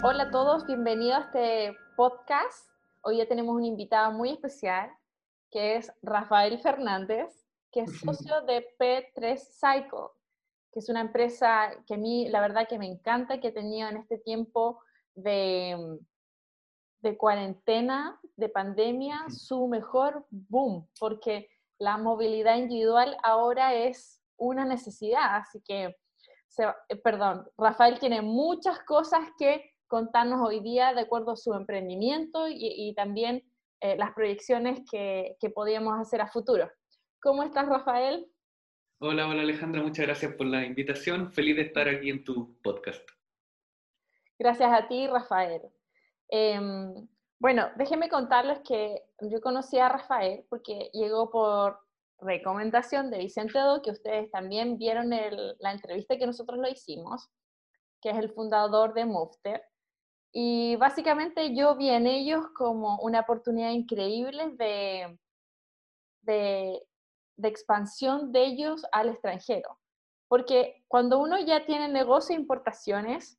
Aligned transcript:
Hola 0.00 0.24
a 0.24 0.30
todos, 0.30 0.64
bienvenidos 0.64 1.16
a 1.16 1.24
este 1.24 1.76
podcast. 1.96 2.70
Hoy 3.02 3.16
ya 3.16 3.26
tenemos 3.26 3.56
un 3.56 3.64
invitado 3.64 4.12
muy 4.12 4.30
especial, 4.30 4.92
que 5.50 5.74
es 5.74 5.92
Rafael 6.02 6.60
Fernández, 6.60 7.48
que 7.72 7.80
es 7.80 7.98
socio 7.98 8.40
de 8.42 8.64
P3 8.78 9.36
Cycle, 9.36 10.06
que 10.72 10.78
es 10.78 10.88
una 10.88 11.00
empresa 11.00 11.70
que 11.84 11.94
a 11.94 11.96
mí 11.96 12.28
la 12.28 12.40
verdad 12.40 12.68
que 12.68 12.78
me 12.78 12.86
encanta, 12.86 13.40
que 13.40 13.48
he 13.48 13.52
tenido 13.52 13.88
en 13.88 13.96
este 13.96 14.18
tiempo 14.18 14.80
de, 15.16 15.98
de 17.00 17.16
cuarentena, 17.16 18.20
de 18.36 18.48
pandemia, 18.48 19.24
su 19.30 19.66
mejor 19.66 20.26
boom, 20.30 20.88
porque 21.00 21.50
la 21.80 21.96
movilidad 21.96 22.56
individual 22.56 23.16
ahora 23.24 23.74
es 23.74 24.22
una 24.36 24.64
necesidad, 24.64 25.34
así 25.34 25.60
que, 25.60 25.96
eh, 26.88 26.96
perdón, 27.02 27.50
Rafael 27.58 27.98
tiene 27.98 28.22
muchas 28.22 28.78
cosas 28.84 29.28
que 29.36 29.72
contarnos 29.88 30.40
hoy 30.46 30.60
día 30.60 30.94
de 30.94 31.00
acuerdo 31.00 31.32
a 31.32 31.36
su 31.36 31.54
emprendimiento 31.54 32.46
y, 32.48 32.94
también 32.94 33.42
eh, 33.80 33.96
las 33.96 34.12
proyecciones 34.12 34.80
que, 34.90 35.36
que 35.40 35.50
podíamos 35.50 35.98
hacer 35.98 36.20
a 36.20 36.28
futuro. 36.28 36.70
¿Cómo 37.20 37.42
estás, 37.42 37.66
Rafael? 37.66 38.30
Hola, 39.00 39.28
hola 39.28 39.42
Alejandra, 39.42 39.82
muchas 39.82 40.06
gracias 40.06 40.34
por 40.34 40.46
la 40.46 40.64
invitación. 40.64 41.32
Feliz 41.32 41.56
de 41.56 41.62
estar 41.62 41.88
aquí 41.88 42.10
en 42.10 42.24
tu 42.24 42.60
podcast. 42.62 43.08
Gracias 44.38 44.72
a 44.72 44.86
ti, 44.88 45.06
Rafael. 45.06 45.62
Em, 46.28 47.08
bueno, 47.40 47.68
déjenme 47.76 48.08
contarles 48.08 48.60
que 48.60 49.02
yo 49.20 49.40
conocí 49.40 49.78
a 49.78 49.88
Rafael 49.88 50.44
porque 50.48 50.90
llegó 50.92 51.30
por 51.30 51.78
recomendación 52.20 53.10
de 53.10 53.18
Vicente 53.18 53.58
Do, 53.58 53.82
que 53.82 53.92
ustedes 53.92 54.30
también 54.30 54.78
vieron 54.78 55.10
la 55.10 55.72
entrevista 55.72 56.18
que 56.18 56.26
nosotros 56.26 56.58
lo 56.58 56.68
hicimos, 56.68 57.28
que 58.02 58.10
es 58.10 58.16
el 58.16 58.30
fundador 58.30 58.94
de 58.94 59.06
Mufter. 59.06 59.62
Y 60.32 60.76
básicamente 60.76 61.54
yo 61.54 61.76
vi 61.76 61.90
en 61.90 62.06
ellos 62.06 62.44
como 62.54 62.98
una 63.00 63.20
oportunidad 63.20 63.70
increíble 63.70 64.50
de, 64.56 65.18
de, 66.22 66.82
expansión 67.42 68.32
de 68.32 68.44
ellos 68.44 68.84
al 68.92 69.08
extranjero. 69.08 69.78
Porque 70.28 70.84
cuando 70.88 71.18
uno 71.18 71.38
ya 71.38 71.64
tiene 71.64 71.88
negocio 71.88 72.34
de 72.34 72.42
importaciones 72.42 73.38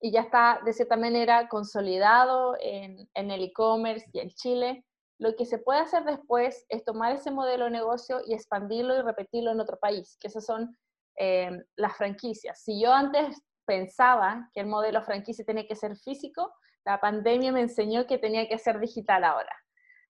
y 0.00 0.12
ya 0.12 0.20
está 0.20 0.60
de 0.64 0.72
cierta 0.72 0.96
manera 0.96 1.48
consolidado 1.48 2.56
en, 2.60 3.08
en 3.14 3.30
el 3.30 3.42
e-commerce 3.42 4.08
y 4.12 4.20
en 4.20 4.30
Chile, 4.30 4.84
lo 5.18 5.34
que 5.36 5.46
se 5.46 5.58
puede 5.58 5.80
hacer 5.80 6.04
después 6.04 6.64
es 6.68 6.84
tomar 6.84 7.12
ese 7.12 7.30
modelo 7.30 7.64
de 7.64 7.70
negocio 7.70 8.20
y 8.26 8.34
expandirlo 8.34 8.96
y 8.96 9.02
repetirlo 9.02 9.52
en 9.52 9.60
otro 9.60 9.78
país, 9.78 10.16
que 10.20 10.28
esas 10.28 10.44
son 10.44 10.76
eh, 11.16 11.50
las 11.76 11.96
franquicias. 11.96 12.62
Si 12.62 12.80
yo 12.80 12.92
antes 12.92 13.40
pensaba 13.66 14.50
que 14.52 14.60
el 14.60 14.66
modelo 14.66 15.02
franquicia 15.02 15.44
tenía 15.44 15.66
que 15.66 15.76
ser 15.76 15.96
físico, 15.96 16.52
la 16.84 17.00
pandemia 17.00 17.52
me 17.52 17.60
enseñó 17.60 18.06
que 18.06 18.18
tenía 18.18 18.48
que 18.48 18.58
ser 18.58 18.78
digital 18.78 19.24
ahora. 19.24 19.52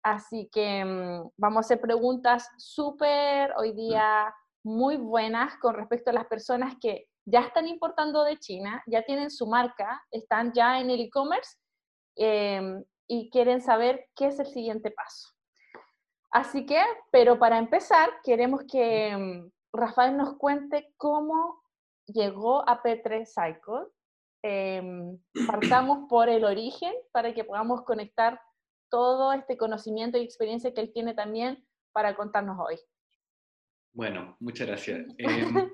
Así 0.03 0.49
que 0.53 0.85
mm, 0.85 1.31
vamos 1.37 1.59
a 1.59 1.61
hacer 1.61 1.81
preguntas 1.81 2.49
súper 2.57 3.53
hoy 3.57 3.73
día 3.73 4.35
muy 4.65 4.97
buenas 4.97 5.57
con 5.59 5.75
respecto 5.75 6.11
a 6.11 6.15
las 6.15 6.27
personas 6.27 6.75
que 6.81 7.07
ya 7.27 7.41
están 7.41 7.69
importando 7.69 8.25
de 8.25 8.39
China, 8.39 8.83
ya 8.87 9.03
tienen 9.03 9.31
su 9.31 9.47
marca, 9.47 10.03
están 10.11 10.53
ya 10.53 10.81
en 10.81 10.91
el 10.91 11.01
e-commerce 11.01 11.57
em, 12.17 12.83
y 13.07 13.31
quieren 13.31 13.61
saber 13.61 14.07
qué 14.17 14.29
es 14.29 14.39
el 14.39 14.47
siguiente 14.47 14.91
paso. 14.91 15.31
Así 16.33 16.65
que, 16.65 16.83
pero 17.11 17.39
para 17.39 17.59
empezar, 17.59 18.11
queremos 18.23 18.63
que 18.71 19.17
mm, 19.17 19.51
Rafael 19.73 20.17
nos 20.17 20.37
cuente 20.37 20.93
cómo 20.97 21.60
llegó 22.13 22.69
a 22.69 22.83
P3 22.83 23.27
Cycle. 23.27 23.89
Em, 24.43 25.19
partamos 25.47 26.09
por 26.09 26.29
el 26.29 26.45
origen 26.45 26.93
para 27.13 27.35
que 27.35 27.45
podamos 27.45 27.83
conectar 27.83 28.41
todo 28.91 29.33
este 29.33 29.57
conocimiento 29.57 30.19
y 30.19 30.23
experiencia 30.23 30.73
que 30.75 30.81
él 30.81 30.93
tiene 30.93 31.15
también 31.15 31.65
para 31.93 32.15
contarnos 32.15 32.59
hoy. 32.59 32.77
Bueno, 33.93 34.37
muchas 34.41 34.67
gracias. 34.67 35.07
Em, 35.19 35.71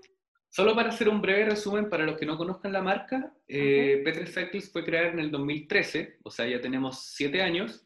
solo 0.49 0.75
para 0.75 0.88
hacer 0.88 1.09
un 1.09 1.21
breve 1.21 1.47
resumen 1.47 1.88
para 1.88 2.05
los 2.05 2.16
que 2.16 2.27
no 2.27 2.37
conozcan 2.37 2.72
la 2.72 2.83
marca, 2.83 3.33
eh, 3.47 4.03
P3 4.05 4.27
Cycles 4.27 4.72
fue 4.72 4.84
creada 4.84 5.09
en 5.09 5.19
el 5.19 5.31
2013, 5.31 6.19
o 6.25 6.31
sea, 6.31 6.47
ya 6.47 6.60
tenemos 6.60 7.05
siete 7.15 7.43
años, 7.43 7.85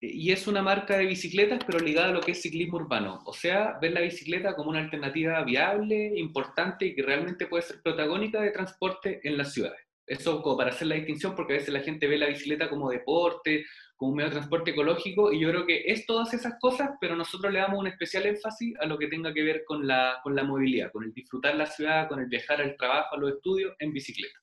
y 0.00 0.32
es 0.32 0.46
una 0.46 0.62
marca 0.62 0.96
de 0.96 1.04
bicicletas, 1.04 1.62
pero 1.66 1.78
ligada 1.78 2.08
a 2.08 2.12
lo 2.12 2.22
que 2.22 2.32
es 2.32 2.40
ciclismo 2.40 2.78
urbano. 2.78 3.20
O 3.26 3.34
sea, 3.34 3.78
ver 3.82 3.92
la 3.92 4.00
bicicleta 4.00 4.56
como 4.56 4.70
una 4.70 4.80
alternativa 4.80 5.42
viable, 5.44 6.12
importante 6.16 6.86
y 6.86 6.94
que 6.94 7.02
realmente 7.02 7.46
puede 7.46 7.64
ser 7.64 7.82
protagónica 7.82 8.40
de 8.40 8.50
transporte 8.50 9.20
en 9.22 9.36
las 9.36 9.52
ciudades. 9.52 9.80
Eso 10.06 10.40
como 10.42 10.56
para 10.56 10.70
hacer 10.70 10.88
la 10.88 10.94
distinción, 10.94 11.36
porque 11.36 11.52
a 11.52 11.56
veces 11.58 11.72
la 11.72 11.80
gente 11.80 12.08
ve 12.08 12.16
la 12.16 12.28
bicicleta 12.28 12.70
como 12.70 12.90
deporte, 12.90 13.66
como 13.94 14.12
un 14.12 14.16
medio 14.16 14.30
de 14.30 14.36
transporte 14.36 14.70
ecológico, 14.70 15.30
y 15.32 15.38
yo 15.38 15.50
creo 15.50 15.66
que 15.66 15.82
es 15.86 16.06
todas 16.06 16.32
esas 16.32 16.54
cosas, 16.58 16.92
pero 16.98 17.14
nosotros 17.14 17.52
le 17.52 17.60
damos 17.60 17.78
un 17.78 17.86
especial 17.86 18.24
énfasis 18.24 18.74
a 18.80 18.86
lo 18.86 18.98
que 18.98 19.08
tenga 19.08 19.34
que 19.34 19.42
ver 19.42 19.64
con 19.66 19.86
la, 19.86 20.18
con 20.22 20.34
la 20.34 20.42
movilidad, 20.42 20.90
con 20.90 21.04
el 21.04 21.12
disfrutar 21.12 21.54
la 21.54 21.66
ciudad, 21.66 22.08
con 22.08 22.18
el 22.18 22.26
viajar 22.26 22.62
al 22.62 22.76
trabajo, 22.76 23.14
a 23.14 23.18
los 23.18 23.34
estudios 23.34 23.74
en 23.78 23.92
bicicleta. 23.92 24.40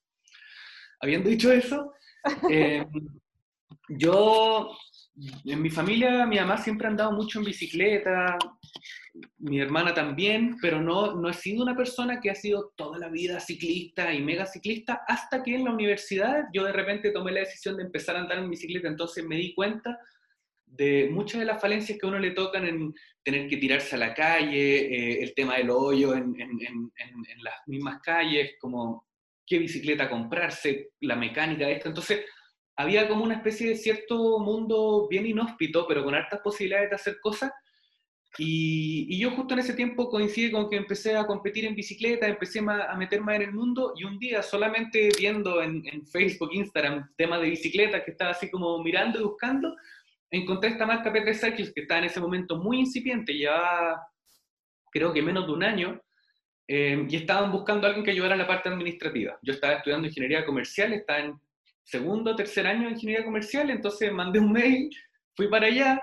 Habiendo 1.00 1.28
dicho 1.28 1.52
eso, 1.52 1.92
eh, 2.50 2.86
yo 3.88 4.70
en 5.44 5.62
mi 5.62 5.70
familia, 5.70 6.26
mi 6.26 6.36
mamá 6.36 6.58
siempre 6.58 6.86
ha 6.86 6.90
andado 6.90 7.12
mucho 7.12 7.38
en 7.38 7.44
bicicleta, 7.46 8.38
mi 9.38 9.60
hermana 9.60 9.92
también, 9.94 10.56
pero 10.60 10.80
no, 10.80 11.14
no 11.14 11.28
he 11.28 11.34
sido 11.34 11.62
una 11.62 11.76
persona 11.76 12.20
que 12.20 12.30
ha 12.30 12.34
sido 12.34 12.72
toda 12.76 12.98
la 12.98 13.08
vida 13.08 13.40
ciclista 13.40 14.12
y 14.12 14.22
mega 14.22 14.46
ciclista, 14.46 15.02
hasta 15.06 15.42
que 15.42 15.56
en 15.56 15.64
la 15.64 15.72
universidad 15.72 16.44
yo 16.52 16.64
de 16.64 16.72
repente 16.72 17.10
tomé 17.10 17.32
la 17.32 17.40
decisión 17.40 17.76
de 17.76 17.84
empezar 17.84 18.16
a 18.16 18.20
andar 18.20 18.38
en 18.38 18.50
bicicleta, 18.50 18.88
entonces 18.88 19.24
me 19.24 19.36
di 19.36 19.54
cuenta 19.54 19.98
de 20.64 21.08
muchas 21.10 21.40
de 21.40 21.46
las 21.46 21.60
falencias 21.60 21.98
que 21.98 22.06
a 22.06 22.10
uno 22.10 22.18
le 22.18 22.32
tocan 22.32 22.66
en 22.66 22.94
tener 23.22 23.48
que 23.48 23.56
tirarse 23.56 23.96
a 23.96 23.98
la 23.98 24.14
calle, 24.14 24.76
eh, 24.76 25.22
el 25.22 25.34
tema 25.34 25.56
del 25.56 25.70
hoyo 25.70 26.14
en, 26.14 26.34
en, 26.40 26.50
en, 26.60 26.90
en, 26.96 27.42
las 27.42 27.54
mismas 27.66 28.00
calles, 28.02 28.52
como 28.60 29.06
qué 29.46 29.58
bicicleta 29.58 30.10
comprarse, 30.10 30.90
la 31.00 31.16
mecánica 31.16 31.66
de 31.66 31.72
esto. 31.72 31.88
Entonces, 31.88 32.24
había 32.78 33.08
como 33.08 33.24
una 33.24 33.34
especie 33.34 33.68
de 33.68 33.76
cierto 33.76 34.38
mundo 34.38 35.08
bien 35.10 35.26
inhóspito, 35.26 35.84
pero 35.88 36.04
con 36.04 36.14
hartas 36.14 36.40
posibilidades 36.40 36.90
de 36.90 36.94
hacer 36.94 37.20
cosas. 37.20 37.50
Y, 38.38 39.18
yo 39.18 39.32
justo 39.32 39.54
en 39.54 39.60
ese 39.60 39.74
tiempo 39.74 40.08
coincidí 40.08 40.52
con 40.52 40.70
que 40.70 40.76
empecé 40.76 41.16
a 41.16 41.26
competir 41.26 41.64
en 41.64 41.74
bicicleta, 41.74 42.28
empecé 42.28 42.60
a 42.60 42.94
meter 42.96 43.20
más 43.20 43.34
en 43.34 43.42
el 43.42 43.52
mundo 43.52 43.94
y 43.96 44.04
un 44.04 44.16
día 44.20 44.44
solamente 44.44 45.08
viendo 45.18 45.60
en, 45.60 46.06
Facebook, 46.06 46.50
Instagram, 46.52 47.10
temas 47.16 47.40
de 47.40 47.50
bicicleta 47.50 48.04
que 48.04 48.12
estaba 48.12 48.30
así 48.30 48.48
como 48.48 48.80
mirando 48.80 49.18
y 49.18 49.24
buscando, 49.24 49.74
encontré 50.30 50.70
esta 50.70 50.86
marca 50.86 51.12
P3 51.12 51.34
Cycles 51.34 51.72
que 51.74 51.80
estaba 51.80 51.98
en 51.98 52.06
ese 52.06 52.20
momento 52.20 52.58
muy 52.58 52.78
incipiente, 52.78 53.32
llevaba 53.32 54.06
creo 54.92 55.12
que 55.12 55.20
menos 55.20 55.46
de 55.46 55.52
un 55.52 55.64
año, 55.64 56.00
eh, 56.68 57.06
y 57.08 57.16
estaban 57.16 57.50
buscando 57.50 57.86
a 57.86 57.88
alguien 57.88 58.04
que 58.04 58.12
ayudara 58.12 58.34
en 58.34 58.40
la 58.40 58.46
parte 58.46 58.68
administrativa. 58.68 59.36
Yo 59.42 59.54
estaba 59.54 59.74
estudiando 59.74 60.06
ingeniería 60.06 60.46
comercial, 60.46 60.92
estaba 60.92 61.18
en 61.18 61.40
segundo, 61.88 62.36
tercer 62.36 62.66
año 62.66 62.84
de 62.84 62.92
ingeniería 62.92 63.24
comercial, 63.24 63.70
entonces 63.70 64.12
mandé 64.12 64.38
un 64.38 64.52
mail, 64.52 64.90
fui 65.34 65.48
para 65.48 65.66
allá 65.66 66.02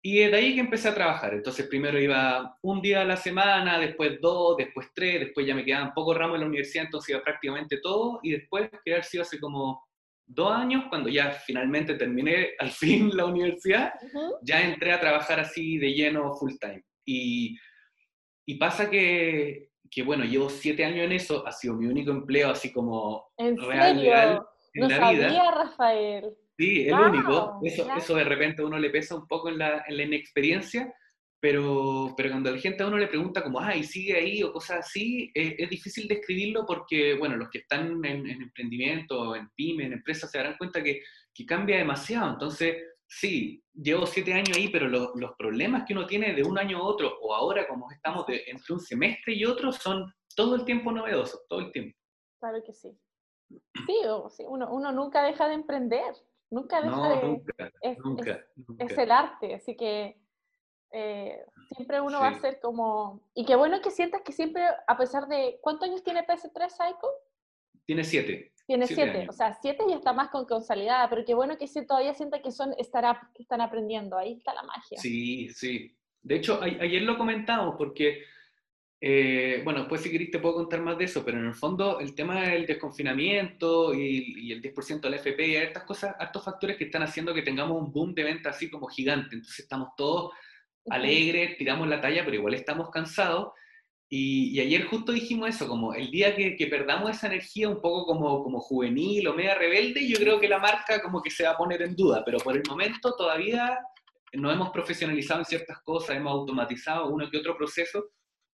y 0.00 0.18
de 0.18 0.36
ahí 0.36 0.54
que 0.54 0.60
empecé 0.60 0.88
a 0.88 0.94
trabajar. 0.94 1.34
Entonces 1.34 1.66
primero 1.66 1.98
iba 1.98 2.56
un 2.62 2.80
día 2.80 3.00
a 3.00 3.04
la 3.04 3.16
semana, 3.16 3.80
después 3.80 4.20
dos, 4.20 4.56
después 4.56 4.88
tres, 4.94 5.20
después 5.20 5.44
ya 5.44 5.54
me 5.54 5.64
quedaban 5.64 5.92
pocos 5.92 6.16
ramos 6.16 6.36
en 6.36 6.42
la 6.42 6.46
universidad, 6.46 6.84
entonces 6.84 7.10
iba 7.10 7.22
prácticamente 7.22 7.78
todo 7.78 8.20
y 8.22 8.30
después, 8.30 8.70
que 8.84 8.92
haber 8.92 9.04
sido 9.04 9.22
hace 9.22 9.40
como 9.40 9.84
dos 10.24 10.52
años, 10.52 10.84
cuando 10.88 11.08
ya 11.08 11.32
finalmente 11.32 11.94
terminé 11.94 12.50
al 12.60 12.70
fin 12.70 13.10
la 13.16 13.24
universidad, 13.24 13.92
ya 14.42 14.62
entré 14.62 14.92
a 14.92 15.00
trabajar 15.00 15.40
así 15.40 15.78
de 15.78 15.94
lleno 15.94 16.32
full 16.34 16.52
time. 16.60 16.84
Y, 17.04 17.58
y 18.46 18.54
pasa 18.54 18.88
que, 18.88 19.70
que, 19.90 20.02
bueno, 20.04 20.24
llevo 20.24 20.48
siete 20.48 20.84
años 20.84 21.06
en 21.06 21.12
eso, 21.12 21.44
ha 21.44 21.50
sido 21.50 21.74
mi 21.74 21.86
único 21.86 22.12
empleo 22.12 22.50
así 22.50 22.72
como 22.72 23.32
real, 23.36 24.00
real 24.00 24.46
no 24.74 24.90
sabía, 24.90 25.50
Rafael. 25.50 26.36
Sí, 26.56 26.88
el 26.88 26.94
único. 26.94 27.60
Eso, 27.62 27.88
eso 27.96 28.14
de 28.14 28.24
repente 28.24 28.62
a 28.62 28.66
uno 28.66 28.78
le 28.78 28.90
pesa 28.90 29.16
un 29.16 29.26
poco 29.26 29.48
en 29.48 29.58
la, 29.58 29.84
en 29.88 29.96
la 29.96 30.02
inexperiencia, 30.04 30.92
pero, 31.40 32.14
pero 32.16 32.30
cuando 32.30 32.50
la 32.50 32.58
gente 32.58 32.82
a 32.82 32.86
uno 32.86 32.96
le 32.96 33.08
pregunta 33.08 33.42
como, 33.42 33.60
ay, 33.60 33.82
sigue 33.84 34.16
ahí 34.16 34.42
o 34.42 34.52
cosas 34.52 34.78
así, 34.78 35.30
es 35.34 35.68
difícil 35.68 36.08
describirlo 36.08 36.64
porque, 36.66 37.14
bueno, 37.14 37.36
los 37.36 37.50
que 37.50 37.58
están 37.58 38.02
en, 38.04 38.26
emprendimiento, 38.26 39.36
en 39.36 39.50
pyme, 39.50 39.84
en 39.84 39.92
empresas, 39.92 40.30
se 40.30 40.38
darán 40.38 40.56
cuenta 40.56 40.82
que, 40.82 41.02
que, 41.34 41.44
cambia 41.44 41.76
demasiado. 41.76 42.30
Entonces, 42.32 42.76
sí, 43.06 43.62
llevo 43.74 44.06
siete 44.06 44.32
años 44.32 44.56
ahí, 44.56 44.68
pero 44.68 44.88
los 44.88 45.32
problemas 45.36 45.84
que 45.86 45.92
uno 45.92 46.06
tiene 46.06 46.34
de 46.34 46.44
un 46.44 46.58
año 46.58 46.78
a 46.78 46.84
otro, 46.84 47.18
o 47.20 47.34
ahora 47.34 47.66
como 47.68 47.90
estamos 47.90 48.24
entre 48.28 48.72
un 48.72 48.80
semestre 48.80 49.34
y 49.34 49.44
otro, 49.44 49.70
son 49.70 50.10
todo 50.34 50.54
el 50.54 50.64
tiempo 50.64 50.92
novedosos, 50.92 51.44
todo 51.46 51.60
el 51.60 51.72
tiempo. 51.72 51.98
Claro 52.40 52.62
que 52.64 52.72
sí. 52.72 52.88
Sí, 53.48 54.44
uno, 54.46 54.72
uno, 54.72 54.92
nunca 54.92 55.22
deja 55.22 55.48
de 55.48 55.54
emprender, 55.54 56.14
nunca 56.50 56.80
deja 56.80 57.08
de... 57.08 57.28
Nunca, 57.28 57.72
es, 57.80 57.98
nunca, 57.98 58.44
es, 58.78 58.98
el 58.98 59.10
arte, 59.10 59.54
así 59.54 59.76
que 59.76 60.16
eh, 60.90 61.44
siempre 61.74 62.00
uno 62.00 62.20
va 62.20 62.28
a 62.28 62.40
ser 62.40 62.60
como... 62.60 63.20
Y 63.34 63.44
qué 63.44 63.56
bueno 63.56 63.80
que 63.80 63.90
sientas 63.90 64.22
que 64.22 64.32
siempre, 64.32 64.62
a 64.86 64.96
pesar 64.96 65.28
de... 65.28 65.58
¿Cuántos 65.60 65.88
años 65.88 66.02
tiene 66.02 66.26
PS3 66.26 66.68
Psycho? 66.68 67.08
Tiene 67.84 68.04
siete. 68.04 68.54
Tiene 68.66 68.86
siete, 68.86 69.26
o 69.28 69.32
sea, 69.32 69.58
siete 69.60 69.84
ya 69.86 69.96
está 69.96 70.14
más 70.14 70.30
con 70.30 70.46
consolidada, 70.46 71.10
pero 71.10 71.24
qué 71.26 71.34
bueno 71.34 71.58
que 71.58 71.68
sí, 71.68 71.86
todavía 71.86 72.14
siente 72.14 72.40
que 72.40 72.50
son 72.50 72.74
startups 72.82 73.28
que 73.34 73.42
están 73.42 73.60
aprendiendo, 73.60 74.16
ahí 74.16 74.32
está 74.32 74.54
la 74.54 74.62
magia. 74.62 74.98
Sí, 74.98 75.50
sí. 75.50 75.94
De 76.22 76.36
hecho, 76.36 76.58
ayer 76.62 77.02
lo 77.02 77.18
comentamos 77.18 77.74
porque, 77.76 78.22
eh, 79.06 79.60
bueno, 79.62 79.80
después 79.80 80.00
si 80.00 80.10
queréis 80.10 80.30
te 80.30 80.38
puedo 80.38 80.54
contar 80.54 80.80
más 80.80 80.96
de 80.96 81.04
eso, 81.04 81.22
pero 81.26 81.38
en 81.38 81.44
el 81.44 81.54
fondo 81.54 82.00
el 82.00 82.14
tema 82.14 82.40
del 82.40 82.64
desconfinamiento 82.64 83.92
y, 83.92 84.50
el 84.50 84.62
10% 84.62 85.00
del 85.00 85.14
FP 85.14 85.46
y 85.46 85.56
estas 85.56 85.82
cosas, 85.84 86.16
estos 86.18 86.42
factores 86.42 86.78
que 86.78 86.84
están 86.84 87.02
haciendo 87.02 87.34
que 87.34 87.42
tengamos 87.42 87.78
un 87.78 87.92
boom 87.92 88.14
de 88.14 88.24
venta 88.24 88.48
así 88.48 88.70
como 88.70 88.86
gigante. 88.86 89.34
Entonces 89.34 89.58
estamos 89.58 89.90
todos 89.94 90.32
alegres, 90.88 91.58
tiramos 91.58 91.86
la 91.86 92.00
talla, 92.00 92.24
pero 92.24 92.36
igual 92.36 92.54
estamos 92.54 92.88
cansados. 92.88 93.52
Y, 94.08 94.58
ayer 94.58 94.86
justo 94.86 95.12
dijimos 95.12 95.50
eso, 95.50 95.68
como 95.68 95.92
el 95.92 96.10
día 96.10 96.34
que, 96.34 96.66
perdamos 96.70 97.10
esa 97.10 97.26
energía 97.26 97.68
un 97.68 97.82
poco 97.82 98.06
como, 98.06 98.42
como 98.42 98.58
juvenil 98.58 99.28
o 99.28 99.34
media 99.34 99.54
rebelde, 99.54 100.08
yo 100.08 100.16
creo 100.16 100.40
que 100.40 100.48
la 100.48 100.60
marca 100.60 101.02
como 101.02 101.20
que 101.20 101.30
se 101.30 101.44
va 101.44 101.50
a 101.50 101.58
poner 101.58 101.82
en 101.82 101.94
duda, 101.94 102.22
pero 102.24 102.38
por 102.38 102.56
el 102.56 102.62
momento 102.66 103.14
todavía 103.14 103.78
no 104.32 104.50
hemos 104.50 104.70
profesionalizado 104.70 105.40
en 105.40 105.44
ciertas 105.44 105.82
cosas, 105.82 106.16
hemos 106.16 106.32
automatizado 106.32 107.10
uno 107.10 107.28
que 107.30 107.36
otro 107.36 107.54
proceso, 107.54 108.06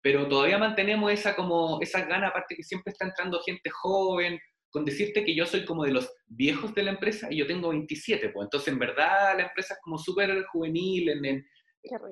pero 0.06 0.28
todavía 0.28 0.56
mantenemos 0.56 1.10
esa 1.10 1.34
como 1.34 1.80
esa 1.82 2.04
gana, 2.04 2.28
aparte 2.28 2.54
que 2.54 2.62
siempre 2.62 2.92
está 2.92 3.06
entrando 3.06 3.40
gente 3.40 3.68
joven, 3.70 4.38
con 4.70 4.84
decirte 4.84 5.24
que 5.24 5.34
yo 5.34 5.44
soy 5.46 5.64
como 5.64 5.82
de 5.82 5.90
los 5.90 6.08
viejos 6.28 6.72
de 6.76 6.84
la 6.84 6.92
empresa 6.92 7.26
y 7.28 7.38
yo 7.38 7.46
tengo 7.48 7.70
27, 7.70 8.28
pues 8.28 8.46
entonces 8.46 8.72
en 8.72 8.78
verdad 8.78 9.36
la 9.36 9.46
empresa 9.48 9.74
es 9.74 9.80
como 9.82 9.98
súper 9.98 10.44
juvenil, 10.44 11.08
en, 11.08 11.44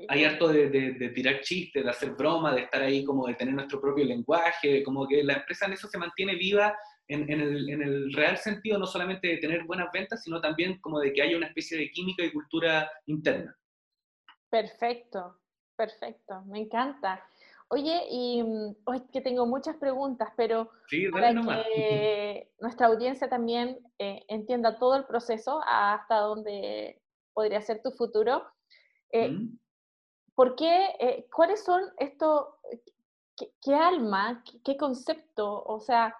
hay 0.08 0.24
harto 0.24 0.48
de, 0.48 1.12
tirar 1.14 1.40
chistes, 1.42 1.84
de 1.84 1.88
hacer 1.88 2.16
bromas, 2.16 2.56
de 2.56 2.62
estar 2.62 2.82
ahí 2.82 3.04
como 3.04 3.28
de 3.28 3.34
tener 3.34 3.54
nuestro 3.54 3.80
propio 3.80 4.04
lenguaje, 4.04 4.82
como 4.82 5.06
que 5.06 5.22
la 5.22 5.34
empresa 5.34 5.66
en 5.66 5.74
eso 5.74 5.86
se 5.86 5.96
mantiene 5.96 6.34
viva 6.34 6.76
en, 7.06 7.30
el, 7.30 8.12
real 8.12 8.38
sentido, 8.38 8.76
no 8.76 8.86
solamente 8.86 9.28
de 9.28 9.36
tener 9.36 9.62
buenas 9.66 9.86
ventas, 9.92 10.24
sino 10.24 10.40
también 10.40 10.80
como 10.80 10.98
de 10.98 11.12
que 11.12 11.22
haya 11.22 11.36
una 11.36 11.46
especie 11.46 11.78
de 11.78 11.92
química 11.92 12.24
y 12.24 12.32
cultura 12.32 12.90
interna. 13.06 13.56
Perfecto, 14.50 15.38
perfecto, 15.76 16.42
me 16.46 16.58
encanta. 16.58 17.24
Oye, 17.68 18.06
y 18.10 18.42
hoy 18.84 19.00
mm, 19.00 19.10
que 19.12 19.20
tengo 19.20 19.46
muchas 19.46 19.76
preguntas, 19.76 20.30
pero 20.36 20.70
para 21.12 21.32
que 21.32 22.50
nuestra 22.60 22.86
audiencia 22.86 23.28
también 23.28 23.78
eh, 23.98 24.24
entienda 24.28 24.78
todo 24.78 24.96
el 24.96 25.04
proceso 25.04 25.60
hasta 25.66 26.18
dónde 26.18 27.00
podría 27.32 27.60
ser 27.62 27.82
tu 27.82 27.90
futuro, 27.92 28.44
eh, 29.10 29.30
mm. 29.30 29.58
¿Por 30.34 30.56
qué? 30.56 30.88
Eh, 30.98 31.28
¿Cuáles 31.32 31.64
son 31.64 31.80
estos, 31.96 32.46
qué, 33.36 33.72
alma, 33.72 34.42
qué, 34.64 34.76
concepto? 34.76 35.62
O 35.62 35.78
sea, 35.78 36.16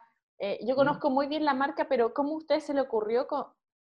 yo 0.61 0.77
conozco 0.77 1.11
muy 1.11 1.27
bien 1.27 1.45
la 1.45 1.53
marca, 1.53 1.89
pero 1.89 2.15
¿cómo 2.15 2.35
a 2.35 2.37
usted 2.37 2.61
se 2.61 2.75
le 2.75 2.83
ocurrió 2.83 3.27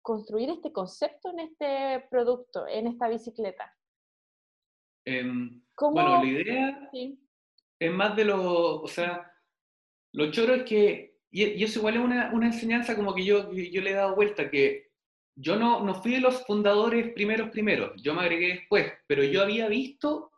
construir 0.02 0.50
este 0.50 0.74
concepto 0.74 1.30
en 1.30 1.42
este 1.42 2.08
producto, 2.10 2.66
en 2.68 2.88
esta 2.88 3.08
bicicleta? 3.10 3.72
Em, 5.06 5.62
bueno, 5.80 6.24
la 6.24 6.26
idea 6.26 6.90
es 7.80 7.92
más 7.92 8.16
de 8.16 8.26
lo, 8.26 8.82
o 8.82 8.88
sea, 8.88 9.32
lo 10.14 10.32
choro 10.32 10.54
es 10.56 10.64
que, 10.64 11.18
y, 11.32 11.64
eso 11.64 11.80
igual 11.80 11.96
es 11.96 12.02
una, 12.02 12.32
una, 12.34 12.48
enseñanza 12.48 12.96
como 12.96 13.14
que 13.14 13.26
yo, 13.26 13.52
yo 13.52 13.82
le 13.82 13.92
he 13.92 13.94
dado 13.94 14.16
vuelta, 14.16 14.50
que 14.50 14.92
yo 15.36 15.56
no, 15.56 15.84
no 15.84 15.96
fui 15.96 16.14
de 16.14 16.20
los 16.20 16.46
fundadores 16.46 17.14
primeros 17.14 17.50
primeros, 17.50 18.02
yo 18.02 18.14
me 18.14 18.22
agregué 18.22 18.48
después, 18.50 18.94
pero 19.08 19.24
yo 19.24 19.42
había 19.42 19.68
visto 19.68 20.32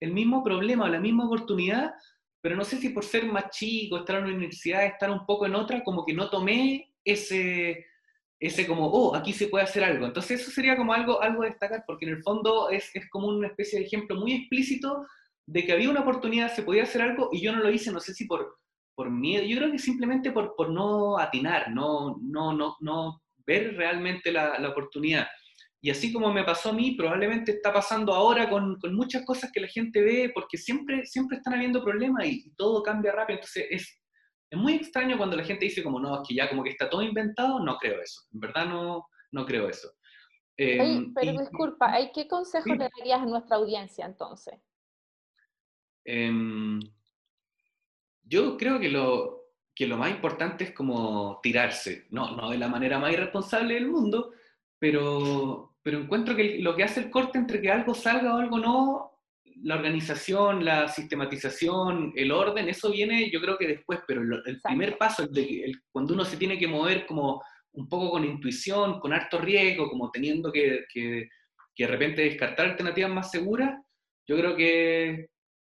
el 0.00 0.12
mismo 0.12 0.42
problema, 0.42 0.88
la 0.88 1.00
misma 1.00 1.26
oportunidad, 1.26 1.94
pero 2.40 2.56
no 2.56 2.64
sé 2.64 2.76
si 2.76 2.90
por 2.90 3.04
ser 3.04 3.24
más 3.24 3.50
chico, 3.50 3.96
estar 3.96 4.16
en 4.16 4.24
una 4.24 4.34
universidad, 4.34 4.84
estar 4.84 5.10
un 5.10 5.24
poco 5.24 5.46
en 5.46 5.54
otra, 5.54 5.82
como 5.82 6.04
que 6.04 6.12
no 6.12 6.28
tomé 6.28 6.92
ese, 7.04 7.86
ese 8.38 8.66
como, 8.66 8.86
oh, 8.88 9.14
aquí 9.14 9.32
se 9.32 9.48
puede 9.48 9.64
hacer 9.64 9.82
algo. 9.82 10.04
Entonces 10.04 10.40
eso 10.42 10.50
sería 10.50 10.76
como 10.76 10.92
algo, 10.92 11.22
algo 11.22 11.42
a 11.42 11.46
destacar, 11.46 11.84
porque 11.86 12.04
en 12.04 12.12
el 12.12 12.22
fondo 12.22 12.68
es, 12.68 12.94
es 12.94 13.08
como 13.08 13.28
una 13.28 13.46
especie 13.46 13.78
de 13.78 13.86
ejemplo 13.86 14.16
muy 14.16 14.34
explícito 14.34 15.06
de 15.46 15.64
que 15.64 15.72
había 15.72 15.90
una 15.90 16.00
oportunidad, 16.00 16.52
se 16.54 16.62
podía 16.62 16.84
hacer 16.84 17.02
algo 17.02 17.28
y 17.32 17.42
yo 17.42 17.52
no 17.52 17.58
lo 17.58 17.70
hice, 17.70 17.92
no 17.92 18.00
sé 18.00 18.14
si 18.14 18.26
por, 18.26 18.58
por 18.94 19.10
miedo, 19.10 19.44
yo 19.44 19.58
creo 19.58 19.70
que 19.70 19.78
simplemente 19.78 20.32
por, 20.32 20.54
por 20.56 20.70
no 20.70 21.18
atinar, 21.18 21.70
no, 21.70 22.16
no, 22.22 22.52
no, 22.52 22.76
no 22.80 23.22
ver 23.46 23.76
realmente 23.76 24.32
la, 24.32 24.58
la, 24.58 24.70
oportunidad. 24.70 25.26
Y 25.82 25.90
así 25.90 26.12
como 26.12 26.32
me 26.32 26.44
pasó 26.44 26.70
a 26.70 26.72
mí, 26.72 26.92
probablemente 26.92 27.52
está 27.52 27.72
pasando 27.72 28.14
ahora 28.14 28.48
con, 28.48 28.78
con, 28.78 28.94
muchas 28.94 29.24
cosas 29.26 29.50
que 29.52 29.60
la 29.60 29.68
gente 29.68 30.00
ve, 30.00 30.30
porque 30.32 30.56
siempre, 30.56 31.04
siempre 31.04 31.36
están 31.36 31.54
habiendo 31.54 31.84
problemas 31.84 32.26
y, 32.26 32.50
todo 32.56 32.82
cambia 32.82 33.12
rápido. 33.12 33.38
Entonces 33.38 33.66
es, 33.70 34.00
es 34.50 34.58
muy 34.58 34.74
extraño 34.74 35.18
cuando 35.18 35.36
la 35.36 35.44
gente 35.44 35.66
dice 35.66 35.82
como, 35.82 36.00
no, 36.00 36.22
es 36.22 36.26
que 36.26 36.34
ya 36.34 36.48
como 36.48 36.62
que 36.62 36.70
está 36.70 36.88
todo 36.88 37.02
inventado, 37.02 37.60
no 37.60 37.76
creo 37.76 38.00
eso. 38.00 38.22
En 38.32 38.40
verdad 38.40 38.66
no, 38.66 39.04
no 39.32 39.44
creo 39.44 39.68
eso. 39.68 39.90
Em, 40.56 41.12
pero 41.12 41.32
disculpa, 41.32 41.92
¿qué 42.14 42.28
consejo 42.28 42.74
le 42.74 42.88
darías 42.96 43.20
a 43.20 43.26
nuestra 43.26 43.56
audiencia 43.56 44.06
entonces? 44.06 44.54
Em, 46.04 46.80
yo 48.22 48.56
creo 48.56 48.78
que 48.78 48.88
lo, 48.88 49.44
que 49.74 49.86
lo 49.86 49.96
más 49.96 50.10
importante 50.10 50.64
es 50.64 50.70
como 50.72 51.40
tirarse, 51.42 52.06
no, 52.10 52.36
no 52.36 52.50
de 52.50 52.58
la 52.58 52.68
manera 52.68 52.98
más 52.98 53.12
irresponsable 53.12 53.74
del 53.74 53.88
mundo, 53.88 54.32
pero, 54.78 55.76
pero 55.82 55.98
encuentro 55.98 56.36
que 56.36 56.58
lo 56.60 56.76
que 56.76 56.84
hace 56.84 57.00
el 57.00 57.10
corte 57.10 57.38
entre 57.38 57.60
que 57.60 57.70
algo 57.70 57.94
salga 57.94 58.34
o 58.34 58.38
algo 58.38 58.58
no, 58.58 59.14
la 59.62 59.76
organización, 59.76 60.64
la 60.64 60.88
sistematización, 60.88 62.12
el 62.16 62.30
orden, 62.30 62.68
eso 62.68 62.90
viene 62.90 63.30
yo 63.30 63.40
creo 63.40 63.56
que 63.56 63.66
después, 63.66 64.00
pero 64.06 64.22
el, 64.22 64.60
primer 64.60 64.96
paso, 64.98 65.26
de, 65.26 65.72
cuando 65.90 66.14
uno 66.14 66.24
se 66.24 66.36
tiene 66.36 66.58
que 66.58 66.68
mover 66.68 67.06
como 67.06 67.42
un 67.72 67.88
poco 67.88 68.10
con 68.10 68.24
intuición, 68.24 69.00
con 69.00 69.12
harto 69.12 69.38
riesgo, 69.40 69.88
como 69.90 70.10
teniendo 70.10 70.52
que, 70.52 70.84
que, 70.92 71.28
que 71.74 71.84
de 71.84 71.90
repente 71.90 72.22
descartar 72.22 72.66
alternativas 72.66 73.10
más 73.10 73.30
seguras, 73.30 73.80
yo 74.26 74.36
creo 74.36 74.56
que, 74.56 75.28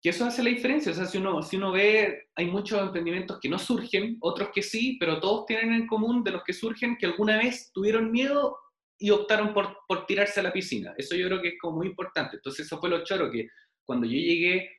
que 0.01 0.09
eso 0.09 0.25
hace 0.25 0.43
la 0.43 0.49
diferencia. 0.49 0.91
O 0.91 0.95
sea, 0.95 1.05
si 1.05 1.17
uno, 1.17 1.41
si 1.41 1.57
uno 1.57 1.71
ve, 1.71 2.29
hay 2.35 2.45
muchos 2.45 2.81
emprendimientos 2.81 3.39
que 3.41 3.49
no 3.49 3.59
surgen, 3.59 4.17
otros 4.19 4.49
que 4.53 4.61
sí, 4.61 4.97
pero 4.99 5.19
todos 5.19 5.45
tienen 5.45 5.73
en 5.73 5.87
común 5.87 6.23
de 6.23 6.31
los 6.31 6.43
que 6.43 6.53
surgen 6.53 6.97
que 6.97 7.07
alguna 7.07 7.37
vez 7.37 7.71
tuvieron 7.73 8.11
miedo 8.11 8.57
y 8.99 9.11
optaron 9.11 9.53
por, 9.53 9.77
por 9.87 10.05
tirarse 10.05 10.39
a 10.39 10.43
la 10.43 10.53
piscina. 10.53 10.93
Eso 10.97 11.15
yo 11.15 11.27
creo 11.27 11.41
que 11.41 11.49
es 11.49 11.55
como 11.59 11.77
muy 11.77 11.87
importante. 11.87 12.37
Entonces 12.37 12.65
eso 12.65 12.79
fue 12.79 12.89
lo 12.89 13.03
choro, 13.03 13.31
que 13.31 13.47
cuando 13.83 14.05
yo 14.05 14.17
llegué 14.17 14.69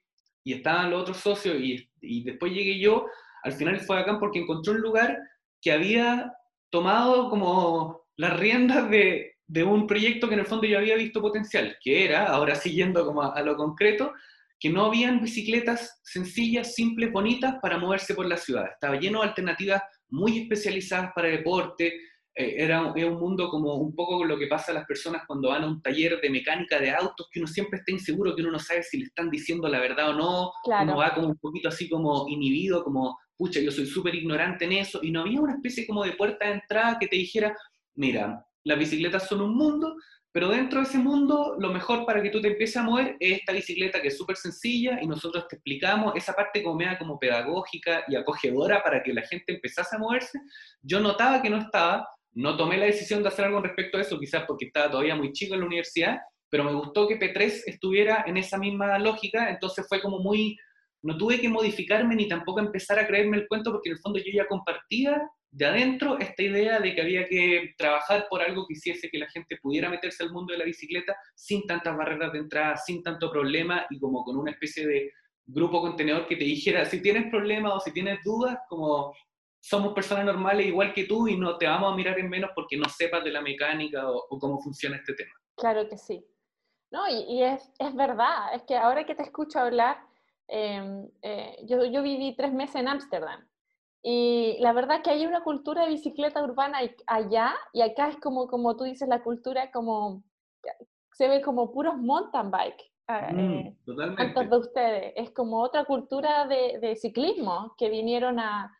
y 0.44 0.54
estaban 0.54 0.90
los 0.90 1.02
otros 1.02 1.18
socios 1.18 1.56
y, 1.60 1.88
y 2.00 2.24
después 2.24 2.52
llegué 2.52 2.78
yo, 2.78 3.06
al 3.42 3.52
final 3.52 3.80
fue 3.80 3.98
acá 3.98 4.18
porque 4.18 4.40
encontré 4.40 4.72
un 4.72 4.80
lugar 4.80 5.18
que 5.60 5.72
había 5.72 6.32
tomado 6.70 7.30
como 7.30 8.06
las 8.16 8.38
riendas 8.38 8.90
de, 8.90 9.36
de 9.46 9.64
un 9.64 9.86
proyecto 9.86 10.28
que 10.28 10.34
en 10.34 10.40
el 10.40 10.46
fondo 10.46 10.66
yo 10.66 10.78
había 10.78 10.96
visto 10.96 11.20
potencial, 11.20 11.76
que 11.82 12.04
era, 12.04 12.26
ahora 12.26 12.54
siguiendo 12.54 13.04
como 13.04 13.22
a 13.22 13.40
lo 13.42 13.56
concreto, 13.56 14.12
que 14.60 14.70
no 14.70 14.86
habían 14.86 15.20
bicicletas 15.20 16.00
sencillas, 16.02 16.74
simples, 16.74 17.12
bonitas 17.12 17.56
para 17.62 17.78
moverse 17.78 18.14
por 18.14 18.26
la 18.26 18.36
ciudad. 18.36 18.66
Estaba 18.72 18.98
lleno 18.98 19.20
de 19.20 19.28
alternativas 19.28 19.82
muy 20.10 20.38
especializadas 20.38 21.12
para 21.14 21.28
deporte. 21.28 21.92
Eh, 22.34 22.54
era, 22.58 22.82
un 22.82 23.18
mundo 23.18 23.48
como 23.50 23.74
un 23.76 23.94
poco 23.94 24.24
lo 24.24 24.38
que 24.38 24.46
pasa 24.46 24.72
a 24.72 24.74
las 24.74 24.86
personas 24.86 25.22
cuando 25.26 25.50
van 25.50 25.64
a 25.64 25.68
un 25.68 25.80
taller 25.80 26.20
de 26.20 26.30
mecánica 26.30 26.80
de 26.80 26.90
autos, 26.90 27.28
que 27.30 27.40
uno 27.40 27.46
siempre 27.46 27.78
está 27.78 27.92
inseguro, 27.92 28.34
que 28.34 28.42
uno 28.42 28.52
no 28.52 28.58
sabe 28.58 28.82
si 28.82 28.98
le 28.98 29.04
están 29.04 29.30
diciendo 29.30 29.68
la 29.68 29.80
verdad 29.80 30.10
o 30.10 30.14
no. 30.14 30.52
Uno 30.64 30.96
va 30.96 31.14
como 31.14 31.28
un 31.28 31.38
poquito 31.38 31.68
así 31.68 31.88
como 31.88 32.26
inhibido, 32.28 32.82
como, 32.82 33.16
pucha, 33.36 33.60
yo 33.60 33.70
soy 33.70 33.86
súper 33.86 34.14
ignorante 34.16 34.64
en 34.64 34.72
eso. 34.72 35.00
Y 35.02 35.12
no 35.12 35.20
había 35.20 35.40
una 35.40 35.54
especie 35.54 35.86
como 35.86 36.04
de 36.04 36.12
puerta 36.12 36.46
de 36.46 36.54
entrada 36.54 36.98
que 36.98 37.06
te 37.06 37.16
dijera, 37.16 37.56
mira, 37.94 38.44
las 38.64 38.78
bicicletas 38.78 39.26
son 39.28 39.40
un 39.40 39.56
mundo, 39.56 39.94
pero 40.30 40.48
dentro 40.50 40.80
de 40.80 40.86
ese 40.86 40.98
mundo, 40.98 41.56
lo 41.58 41.72
mejor 41.72 42.04
para 42.04 42.22
que 42.22 42.28
tú 42.28 42.40
te 42.40 42.48
empieces 42.48 42.76
a 42.76 42.82
mover 42.82 43.16
es 43.18 43.38
esta 43.38 43.52
bicicleta 43.52 44.02
que 44.02 44.08
es 44.08 44.18
súper 44.18 44.36
sencilla 44.36 44.98
y 45.00 45.06
nosotros 45.06 45.48
te 45.48 45.56
explicamos 45.56 46.14
esa 46.16 46.34
parte 46.34 46.62
como 46.62 46.76
media 46.76 46.98
como 46.98 47.18
pedagógica 47.18 48.04
y 48.08 48.14
acogedora 48.14 48.82
para 48.82 49.02
que 49.02 49.14
la 49.14 49.22
gente 49.22 49.54
empezase 49.54 49.96
a 49.96 49.98
moverse. 49.98 50.38
Yo 50.82 51.00
notaba 51.00 51.40
que 51.40 51.48
no 51.48 51.56
estaba, 51.56 52.06
no 52.34 52.56
tomé 52.58 52.76
la 52.76 52.86
decisión 52.86 53.22
de 53.22 53.28
hacer 53.28 53.46
algo 53.46 53.62
respecto 53.62 53.96
a 53.96 54.02
eso, 54.02 54.18
quizás 54.18 54.44
porque 54.46 54.66
estaba 54.66 54.90
todavía 54.90 55.16
muy 55.16 55.32
chico 55.32 55.54
en 55.54 55.60
la 55.60 55.66
universidad, 55.66 56.18
pero 56.50 56.64
me 56.64 56.74
gustó 56.74 57.08
que 57.08 57.18
P3 57.18 57.62
estuviera 57.66 58.24
en 58.26 58.36
esa 58.36 58.58
misma 58.58 58.98
lógica, 58.98 59.48
entonces 59.48 59.86
fue 59.88 60.00
como 60.00 60.18
muy, 60.18 60.58
no 61.02 61.16
tuve 61.16 61.40
que 61.40 61.48
modificarme 61.48 62.14
ni 62.14 62.28
tampoco 62.28 62.60
empezar 62.60 62.98
a 62.98 63.06
creerme 63.06 63.38
el 63.38 63.48
cuento 63.48 63.72
porque 63.72 63.88
en 63.88 63.96
el 63.96 64.00
fondo 64.00 64.18
yo 64.18 64.30
ya 64.32 64.46
compartía 64.46 65.22
de 65.50 65.66
adentro 65.66 66.18
esta 66.18 66.42
idea 66.42 66.78
de 66.78 66.94
que 66.94 67.00
había 67.00 67.26
que 67.26 67.74
trabajar 67.78 68.26
por 68.28 68.42
algo 68.42 68.66
que 68.66 68.74
hiciese 68.74 69.08
que 69.08 69.18
la 69.18 69.28
gente 69.28 69.56
pudiera 69.62 69.88
meterse 69.88 70.22
al 70.22 70.32
mundo 70.32 70.52
de 70.52 70.58
la 70.58 70.64
bicicleta 70.64 71.16
sin 71.34 71.66
tantas 71.66 71.96
barreras 71.96 72.32
de 72.32 72.40
entrada, 72.40 72.76
sin 72.76 73.02
tanto 73.02 73.30
problema 73.30 73.86
y 73.90 73.98
como 73.98 74.24
con 74.24 74.36
una 74.36 74.50
especie 74.50 74.86
de 74.86 75.12
grupo 75.46 75.80
contenedor 75.80 76.26
que 76.26 76.36
te 76.36 76.44
dijera, 76.44 76.84
si 76.84 77.00
tienes 77.00 77.30
problemas 77.30 77.72
o 77.74 77.80
si 77.80 77.92
tienes 77.92 78.18
dudas, 78.22 78.58
como 78.68 79.14
somos 79.60 79.94
personas 79.94 80.26
normales 80.26 80.66
igual 80.66 80.92
que 80.92 81.04
tú 81.04 81.26
y 81.26 81.36
no 81.36 81.56
te 81.56 81.66
vamos 81.66 81.92
a 81.92 81.96
mirar 81.96 82.18
en 82.18 82.28
menos 82.28 82.50
porque 82.54 82.76
no 82.76 82.88
sepas 82.88 83.24
de 83.24 83.32
la 83.32 83.40
mecánica 83.40 84.10
o, 84.10 84.38
cómo 84.38 84.60
funciona 84.60 84.96
este 84.96 85.14
tema. 85.14 85.32
Claro 85.56 85.88
que 85.88 85.96
sí. 85.96 86.24
No, 86.90 87.08
y, 87.08 87.42
es, 87.42 87.70
es, 87.78 87.94
verdad, 87.94 88.54
es 88.54 88.62
que 88.62 88.76
ahora 88.76 89.04
que 89.04 89.14
te 89.14 89.22
escucho 89.22 89.58
hablar, 89.58 89.98
em, 90.46 91.06
eh, 91.22 91.56
yo, 91.66 91.84
yo 91.84 92.02
viví 92.02 92.34
tres 92.34 92.52
meses 92.52 92.76
en 92.76 92.88
Ámsterdam 92.88 93.46
Y 94.02 94.56
la 94.60 94.72
verdad 94.72 95.02
que 95.02 95.10
hay 95.10 95.26
una 95.26 95.42
cultura 95.42 95.84
de 95.84 95.90
bicicleta 95.90 96.42
urbana 96.42 96.78
allá 97.06 97.54
y 97.72 97.80
acá 97.82 98.08
es 98.08 98.16
como, 98.18 98.46
como 98.46 98.76
tú 98.76 98.84
dices, 98.84 99.08
la 99.08 99.22
cultura 99.22 99.70
como, 99.72 100.22
se 101.12 101.28
ve 101.28 101.42
como 101.42 101.72
puros 101.72 101.96
mountain 101.96 102.50
bike. 102.50 102.82
Ah, 103.10 103.32
Mm, 103.32 103.38
eh, 103.38 103.76
totalmente. 103.86 104.44
de 104.44 104.56
ustedes. 104.58 105.12
Es 105.16 105.30
como 105.30 105.62
otra 105.62 105.84
cultura 105.86 106.46
de, 106.46 106.78
de 106.78 106.94
ciclismo 106.94 107.74
que 107.78 107.88
vinieron 107.88 108.38
a, 108.38 108.70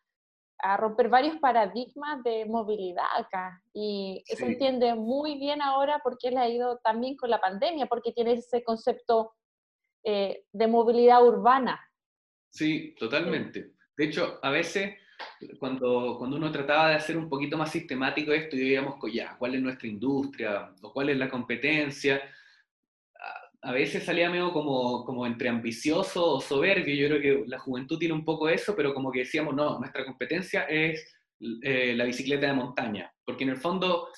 a 0.59 0.77
romper 0.77 1.09
varios 1.09 1.37
paradigmas 1.39 2.23
de 2.23 2.45
movilidad 2.45 3.07
acá. 3.17 3.63
Y 3.73 4.23
se 4.27 4.37
Sí, 4.37 4.45
entiende 4.45 4.95
muy 4.95 5.39
bien 5.39 5.63
ahora 5.63 6.01
por 6.01 6.19
qué 6.19 6.31
le 6.31 6.39
ha 6.39 6.49
ido 6.49 6.79
también 6.85 7.17
con 7.17 7.31
la 7.31 7.41
pandemia, 7.41 7.87
porque 7.87 8.13
tiene 8.13 8.33
ese 8.35 8.63
concepto 8.63 9.33
eh, 10.05 10.45
de 10.53 10.67
movilidad 10.67 11.25
urbana. 11.27 11.81
Sí, 12.51 12.95
totalmente. 12.99 13.73
De 13.97 14.05
hecho, 14.05 14.39
a 14.43 14.51
veces 14.51 14.95
cuando, 15.59 16.17
cuando 16.19 16.37
uno 16.37 16.51
trataba 16.51 16.91
de 16.91 16.97
hacer 16.97 17.17
un 17.17 17.29
poquito 17.29 17.57
más 17.57 17.71
sistemático 17.71 18.33
esto 18.33 18.57
y 18.57 18.61
veíamos 18.61 18.97
ya, 19.13 19.37
cuál 19.39 19.55
es 19.55 19.63
nuestra 19.63 19.89
industria 19.89 20.73
o 20.83 20.93
cuál 20.93 21.11
es 21.11 21.17
la 21.17 21.29
competencia, 21.29 22.23
a, 23.19 23.69
a 23.69 23.73
veces 23.73 24.05
salía 24.05 24.31
medio 24.31 24.53
como, 24.53 25.05
como 25.05 25.27
entre 25.27 25.49
ambicioso 25.49 26.35
o 26.35 26.41
soberbio. 26.41 26.95
Yo 26.95 27.09
creo 27.09 27.21
que 27.21 27.49
la 27.49 27.59
juventud 27.59 27.99
tiene 27.99 28.15
un 28.15 28.25
poco 28.25 28.49
eso, 28.49 28.75
pero 28.77 28.95
como 28.95 29.11
que 29.11 29.21
decíamos, 29.21 29.55
no, 29.55 29.79
nuestra 29.79 30.05
competencia 30.05 30.63
es 30.65 31.15
eh, 31.63 31.95
la 31.95 32.05
bicicleta 32.05 32.49
de 32.49 32.53
montaña, 32.53 33.13
porque 33.25 33.45
en 33.45 33.51
el 33.51 33.59
fondo 33.59 34.09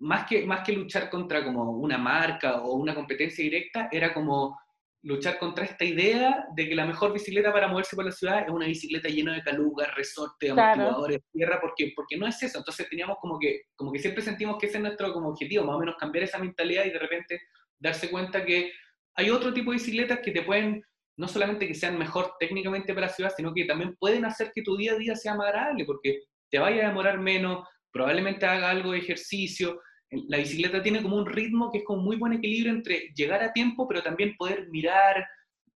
más 0.00 0.26
que, 0.26 0.44
más 0.44 0.64
que 0.64 0.72
luchar 0.72 1.08
contra 1.08 1.44
como 1.44 1.70
una 1.70 1.96
marca 1.96 2.62
o 2.62 2.74
una 2.74 2.94
competencia 2.94 3.42
directa, 3.44 3.88
era 3.90 4.12
como 4.12 4.58
luchar 5.06 5.38
contra 5.38 5.64
esta 5.64 5.84
idea 5.84 6.46
de 6.56 6.68
que 6.68 6.74
la 6.74 6.84
mejor 6.84 7.12
bicicleta 7.12 7.52
para 7.52 7.68
moverse 7.68 7.94
por 7.94 8.04
la 8.04 8.10
ciudad 8.10 8.42
es 8.42 8.50
una 8.50 8.66
bicicleta 8.66 9.08
llena 9.08 9.34
de 9.34 9.42
calugas, 9.42 9.94
resortes, 9.94 10.52
claro, 10.52 10.82
amortiguadores, 10.82 11.20
tierra, 11.32 11.60
porque, 11.60 11.92
porque 11.94 12.16
no 12.16 12.26
es 12.26 12.42
eso. 12.42 12.58
Entonces 12.58 12.88
teníamos 12.88 13.18
como 13.20 13.38
que, 13.38 13.62
como 13.76 13.92
que 13.92 14.00
siempre 14.00 14.20
sentimos 14.20 14.58
que 14.58 14.66
ese 14.66 14.78
es 14.78 14.82
nuestro 14.82 15.12
como 15.12 15.28
objetivo, 15.28 15.64
más 15.64 15.76
o 15.76 15.78
menos 15.78 15.94
cambiar 15.96 16.24
esa 16.24 16.38
mentalidad 16.38 16.84
y 16.86 16.90
de 16.90 16.98
repente 16.98 17.40
darse 17.78 18.10
cuenta 18.10 18.44
que 18.44 18.72
hay 19.14 19.30
otro 19.30 19.54
tipo 19.54 19.70
de 19.70 19.76
bicicletas 19.76 20.18
que 20.18 20.32
te 20.32 20.42
pueden, 20.42 20.82
no 21.16 21.28
solamente 21.28 21.68
que 21.68 21.74
sean 21.74 21.96
mejor 21.96 22.34
técnicamente 22.40 22.92
para 22.92 23.06
la 23.06 23.12
ciudad, 23.12 23.32
sino 23.36 23.54
que 23.54 23.64
también 23.64 23.94
pueden 24.00 24.24
hacer 24.24 24.50
que 24.52 24.62
tu 24.62 24.76
día 24.76 24.94
a 24.94 24.96
día 24.96 25.14
sea 25.14 25.36
más 25.36 25.46
agradable, 25.46 25.84
porque 25.84 26.24
te 26.50 26.58
vaya 26.58 26.84
a 26.84 26.88
demorar 26.88 27.20
menos, 27.20 27.64
probablemente 27.92 28.44
haga 28.44 28.70
algo 28.70 28.90
de 28.90 28.98
ejercicio, 28.98 29.80
la 30.28 30.38
bicicleta 30.38 30.82
tiene 30.82 31.02
como 31.02 31.16
un 31.16 31.26
ritmo 31.26 31.70
que 31.70 31.78
es 31.78 31.84
como 31.84 32.02
muy 32.02 32.16
buen 32.16 32.32
equilibrio 32.34 32.72
entre 32.72 33.12
llegar 33.14 33.42
a 33.42 33.52
tiempo, 33.52 33.86
pero 33.88 34.02
también 34.02 34.36
poder 34.36 34.68
mirar, 34.70 35.26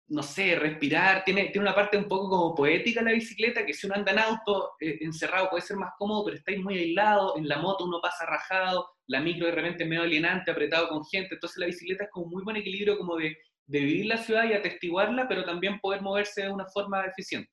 no 0.09 0.23
sé, 0.23 0.57
respirar. 0.57 1.25
Tiene, 1.25 1.45
tiene 1.47 1.61
una 1.69 1.75
parte 1.75 1.97
un 1.99 2.09
poco 2.09 2.29
como 2.31 2.55
poética 2.55 3.03
la 3.03 3.13
bicicleta, 3.13 3.65
que 3.67 3.75
si 3.75 3.87
uno 3.87 3.97
anda 3.97 4.13
en 4.13 4.19
auto 4.19 4.73
eh, 4.81 4.99
encerrado 5.03 5.49
puede 5.51 5.63
ser 5.63 5.77
más 5.77 5.93
cómodo, 5.99 6.25
pero 6.25 6.37
estáis 6.37 6.61
muy 6.63 6.79
aislado. 6.79 7.37
En 7.37 7.49
la 7.49 7.59
moto 7.59 7.85
uno 7.85 8.01
pasa 8.03 8.27
rajado, 8.27 8.89
la 9.07 9.21
micro 9.21 9.47
de 9.47 9.53
repente 9.53 9.85
es 9.85 9.89
medio 9.89 10.03
alienante, 10.03 10.51
apretado 10.51 10.89
con 10.89 11.05
gente. 11.05 11.35
Entonces 11.35 11.59
la 11.59 11.67
bicicleta 11.67 12.05
es 12.05 12.11
como 12.11 12.27
muy 12.27 12.43
buen 12.45 12.57
equilibrio 12.57 12.99
como 12.99 13.17
de, 13.17 13.37
de 13.67 13.81
vivir 13.81 14.07
la 14.07 14.19
ciudad 14.19 14.45
y 14.49 14.53
atestiguarla, 14.55 15.29
pero 15.29 15.45
también 15.45 15.79
poder 15.81 16.03
moverse 16.03 16.43
de 16.43 16.51
una 16.53 16.67
forma 16.67 17.05
eficiente. 17.05 17.51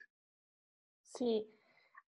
sí. 1.01 1.47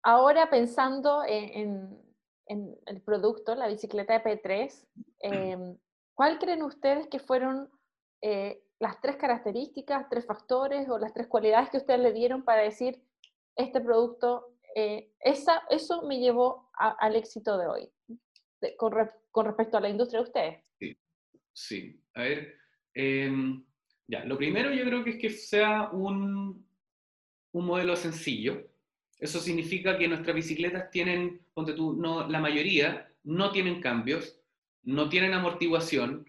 Ahora 0.01 0.49
pensando 0.49 1.23
en, 1.25 1.49
en- 1.49 2.08
en 2.49 2.75
el 2.87 3.01
producto, 3.01 3.55
la 3.55 3.67
bicicleta 3.67 4.13
de 4.19 4.23
P3, 4.23 4.87
em, 5.21 5.77
¿cuál 6.13 6.37
creen 6.39 6.63
ustedes 6.63 7.07
que 7.07 7.19
fueron 7.19 7.69
eh, 8.21 8.61
las 8.79 8.99
tres 8.99 9.15
características, 9.15 10.09
tres 10.09 10.25
factores 10.25 10.89
o 10.89 10.97
las 10.99 11.13
tres 11.13 11.27
cualidades 11.27 11.69
que 11.69 11.77
ustedes 11.77 11.99
le 12.01 12.11
dieron 12.11 12.43
para 12.43 12.61
decir 12.63 13.01
este 13.55 13.79
producto, 13.81 14.55
eh, 14.75 15.11
esa, 15.19 15.63
eso 15.69 16.01
me 16.03 16.19
llevó 16.19 16.69
a- 16.77 16.91
al 16.99 17.15
éxito 17.15 17.57
de 17.57 17.67
hoy, 17.67 17.91
de- 18.61 18.75
con, 18.77 18.91
re- 18.91 19.11
con 19.31 19.45
respecto 19.45 19.77
a 19.77 19.81
la 19.81 19.89
industria 19.89 20.19
de 20.21 20.25
ustedes? 20.25 20.65
Sí, 20.79 20.97
sí. 21.53 22.03
A 22.15 22.21
ver, 22.23 22.53
em, 22.93 23.65
ya, 24.07 24.23
lo 24.25 24.37
primero 24.37 24.71
yo 24.73 24.83
creo 24.85 25.03
que 25.03 25.11
es 25.11 25.17
que 25.19 25.29
sea 25.29 25.89
un, 25.91 26.65
un 27.53 27.65
modelo 27.65 27.95
sencillo. 27.95 28.65
Eso 29.19 29.39
significa 29.39 29.97
que 29.97 30.07
nuestras 30.07 30.35
bicicletas 30.35 30.89
tienen, 30.91 31.41
ponte 31.53 31.73
tú, 31.73 31.93
no, 31.93 32.27
la 32.27 32.39
mayoría 32.39 33.11
no 33.23 33.51
tienen 33.51 33.81
cambios, 33.81 34.39
no 34.83 35.09
tienen 35.09 35.33
amortiguación. 35.33 36.25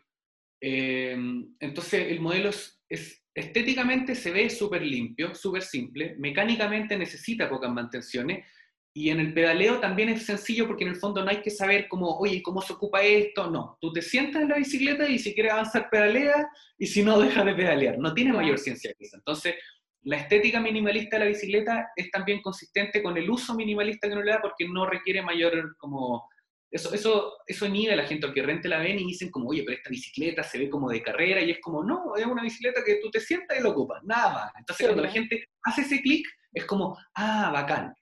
eh, 0.60 1.16
entonces 1.60 2.08
el 2.10 2.20
modelo 2.20 2.50
es, 2.50 2.80
es- 2.88 3.22
estéticamente 3.34 4.14
se 4.14 4.30
ve 4.32 4.50
súper 4.50 4.82
limpio, 4.82 5.34
súper 5.34 5.62
simple, 5.62 6.16
mecánicamente 6.18 6.98
necesita 6.98 7.48
pocas 7.48 7.70
mantenciones 7.72 8.44
y 8.92 9.10
en 9.10 9.20
el 9.20 9.32
pedaleo 9.32 9.78
también 9.78 10.08
es 10.08 10.26
sencillo 10.26 10.66
porque 10.66 10.82
en 10.84 10.90
el 10.90 10.96
fondo 10.96 11.24
no 11.24 11.30
hay 11.30 11.40
que 11.42 11.50
saber 11.50 11.86
cómo, 11.88 12.18
oye, 12.18 12.42
¿cómo 12.42 12.60
se 12.60 12.72
ocupa 12.72 13.02
esto? 13.02 13.48
No, 13.50 13.78
tú 13.80 13.92
te 13.92 14.02
sientas 14.02 14.42
en 14.42 14.48
la 14.48 14.56
bicicleta 14.56 15.08
y 15.08 15.18
si 15.18 15.32
quieres 15.32 15.52
avanzar 15.52 15.88
pedalea 15.88 16.48
y 16.76 16.86
si 16.86 17.02
no 17.04 17.18
deja 17.20 17.44
de 17.44 17.54
pedalear. 17.54 17.98
No 17.98 18.12
tiene 18.14 18.32
mayor 18.32 18.58
ciencia 18.58 18.92
que 18.98 19.04
eso. 19.04 19.16
Entonces, 19.16 19.54
la 20.02 20.16
estética 20.16 20.60
minimalista 20.60 21.16
de 21.16 21.24
la 21.24 21.30
bicicleta 21.30 21.90
es 21.94 22.10
también 22.10 22.40
consistente 22.40 23.02
con 23.02 23.16
el 23.16 23.28
uso 23.28 23.54
minimalista 23.54 24.08
que 24.08 24.14
uno 24.14 24.22
le 24.22 24.32
da 24.32 24.40
porque 24.40 24.66
no 24.68 24.86
requiere 24.86 25.22
mayor 25.22 25.76
como... 25.76 26.28
Eso, 26.72 26.94
eso, 26.94 27.32
eso 27.48 27.66
inhibe 27.66 27.94
a 27.94 27.96
la 27.96 28.06
gente, 28.06 28.28
porque 28.28 28.42
rente 28.42 28.68
la 28.68 28.78
ven 28.78 28.96
y 29.00 29.04
dicen 29.04 29.28
como, 29.28 29.48
oye, 29.48 29.64
pero 29.64 29.76
esta 29.76 29.90
bicicleta 29.90 30.44
se 30.44 30.56
ve 30.56 30.70
como 30.70 30.88
de 30.88 31.02
carrera 31.02 31.40
y 31.40 31.50
es 31.50 31.60
como, 31.60 31.82
no, 31.82 32.14
es 32.14 32.24
una 32.24 32.44
bicicleta 32.44 32.84
que 32.84 33.00
tú 33.02 33.10
te 33.10 33.18
sientas 33.18 33.58
y 33.58 33.62
la 33.62 33.70
ocupas, 33.70 34.00
nada 34.04 34.32
más. 34.32 34.52
Entonces 34.56 34.86
cuando 34.86 35.02
la 35.02 35.10
gente 35.10 35.48
hace 35.64 35.80
ese 35.82 36.00
clic 36.00 36.24
es 36.52 36.64
como, 36.66 36.96
ah, 37.16 37.50
bacán. 37.52 37.92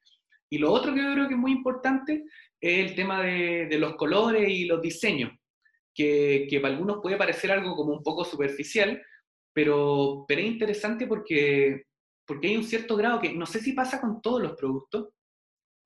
Y 0.50 0.58
lo 0.58 0.70
otro 0.70 0.94
que 0.94 1.02
yo 1.02 1.12
creo 1.14 1.28
que 1.28 1.34
es 1.34 1.40
muy 1.40 1.52
importante 1.52 2.24
es 2.60 2.90
el 2.90 2.94
tema 2.94 3.22
de, 3.22 3.66
de 3.66 3.78
los 3.78 3.96
colores 3.96 4.46
y 4.48 4.66
los 4.66 4.82
diseños, 4.82 5.32
que, 5.94 6.46
que 6.48 6.60
para 6.60 6.74
algunos 6.74 6.98
puede 7.02 7.16
parecer 7.16 7.50
algo 7.50 7.74
como 7.74 7.94
un 7.94 8.02
poco 8.02 8.22
superficial, 8.24 9.02
pero, 9.52 10.24
pero 10.28 10.40
es 10.40 10.46
interesante 10.46 11.06
porque, 11.06 11.86
porque 12.28 12.49
hay 12.49 12.56
un 12.58 12.64
cierto 12.64 12.94
grado 12.94 13.20
que 13.20 13.32
no 13.32 13.47
sé 13.47 13.61
si 13.61 13.73
pasa 13.73 14.00
con 14.02 14.20
todos 14.20 14.42
los 14.42 14.52
productos, 14.52 15.08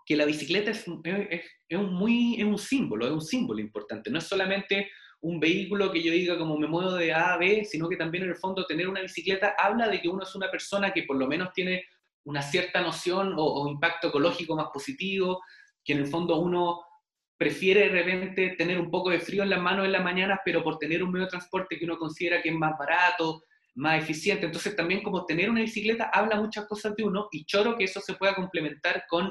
que 0.04 0.16
la 0.16 0.24
bicicleta 0.24 0.72
es, 0.72 0.84
es, 1.04 1.42
es 1.68 1.78
un, 1.78 1.94
muy, 1.94 2.34
es 2.34 2.44
un 2.44 2.58
símbolo, 2.58 3.06
es 3.06 3.12
un 3.12 3.22
símbolo 3.22 3.60
importante, 3.60 4.10
no 4.10 4.18
es 4.18 4.24
solamente 4.24 4.90
un 5.20 5.38
vehículo 5.38 5.92
que 5.92 6.02
yo 6.02 6.12
diga 6.12 6.36
como 6.36 6.58
me 6.58 6.66
muevo 6.66 6.94
de 6.94 7.12
A 7.12 7.34
a 7.34 7.38
B, 7.38 7.64
sino 7.64 7.88
que 7.88 7.96
también 7.96 8.24
en 8.24 8.30
el 8.30 8.36
fondo 8.36 8.66
tener 8.66 8.88
una 8.88 9.00
bicicleta 9.00 9.54
habla 9.56 9.88
de 9.88 10.00
que 10.00 10.08
uno 10.08 10.24
es 10.24 10.34
una 10.34 10.50
persona 10.50 10.92
que 10.92 11.04
por 11.04 11.16
lo 11.16 11.28
menos 11.28 11.52
tiene 11.52 11.84
una 12.24 12.42
cierta 12.42 12.80
noción 12.80 13.34
o, 13.38 13.44
o 13.44 13.70
impacto 13.70 14.08
ecológico 14.08 14.56
más 14.56 14.66
positivo, 14.74 15.40
que 15.84 15.92
en 15.92 16.00
el 16.00 16.08
fondo 16.08 16.40
uno 16.40 16.80
prefiere 17.36 17.82
de 17.82 17.88
repente 17.88 18.56
tener 18.58 18.80
un 18.80 18.90
poco 18.90 19.10
de 19.10 19.20
frío 19.20 19.44
en 19.44 19.50
las 19.50 19.60
manos 19.60 19.86
en 19.86 19.92
las 19.92 20.02
mañanas, 20.02 20.40
pero 20.44 20.64
por 20.64 20.78
tener 20.78 21.04
un 21.04 21.12
medio 21.12 21.26
de 21.26 21.30
transporte 21.30 21.78
que 21.78 21.84
uno 21.84 21.98
considera 21.98 22.42
que 22.42 22.48
es 22.48 22.54
más 22.56 22.76
barato, 22.76 23.44
más 23.74 24.02
eficiente. 24.02 24.46
Entonces 24.46 24.76
también 24.76 25.02
como 25.02 25.24
tener 25.26 25.50
una 25.50 25.60
bicicleta 25.60 26.10
habla 26.12 26.40
muchas 26.40 26.66
cosas 26.66 26.94
de 26.96 27.04
uno 27.04 27.28
y 27.32 27.44
choro 27.44 27.76
que 27.76 27.84
eso 27.84 28.00
se 28.00 28.14
pueda 28.14 28.34
complementar 28.34 29.04
con 29.08 29.30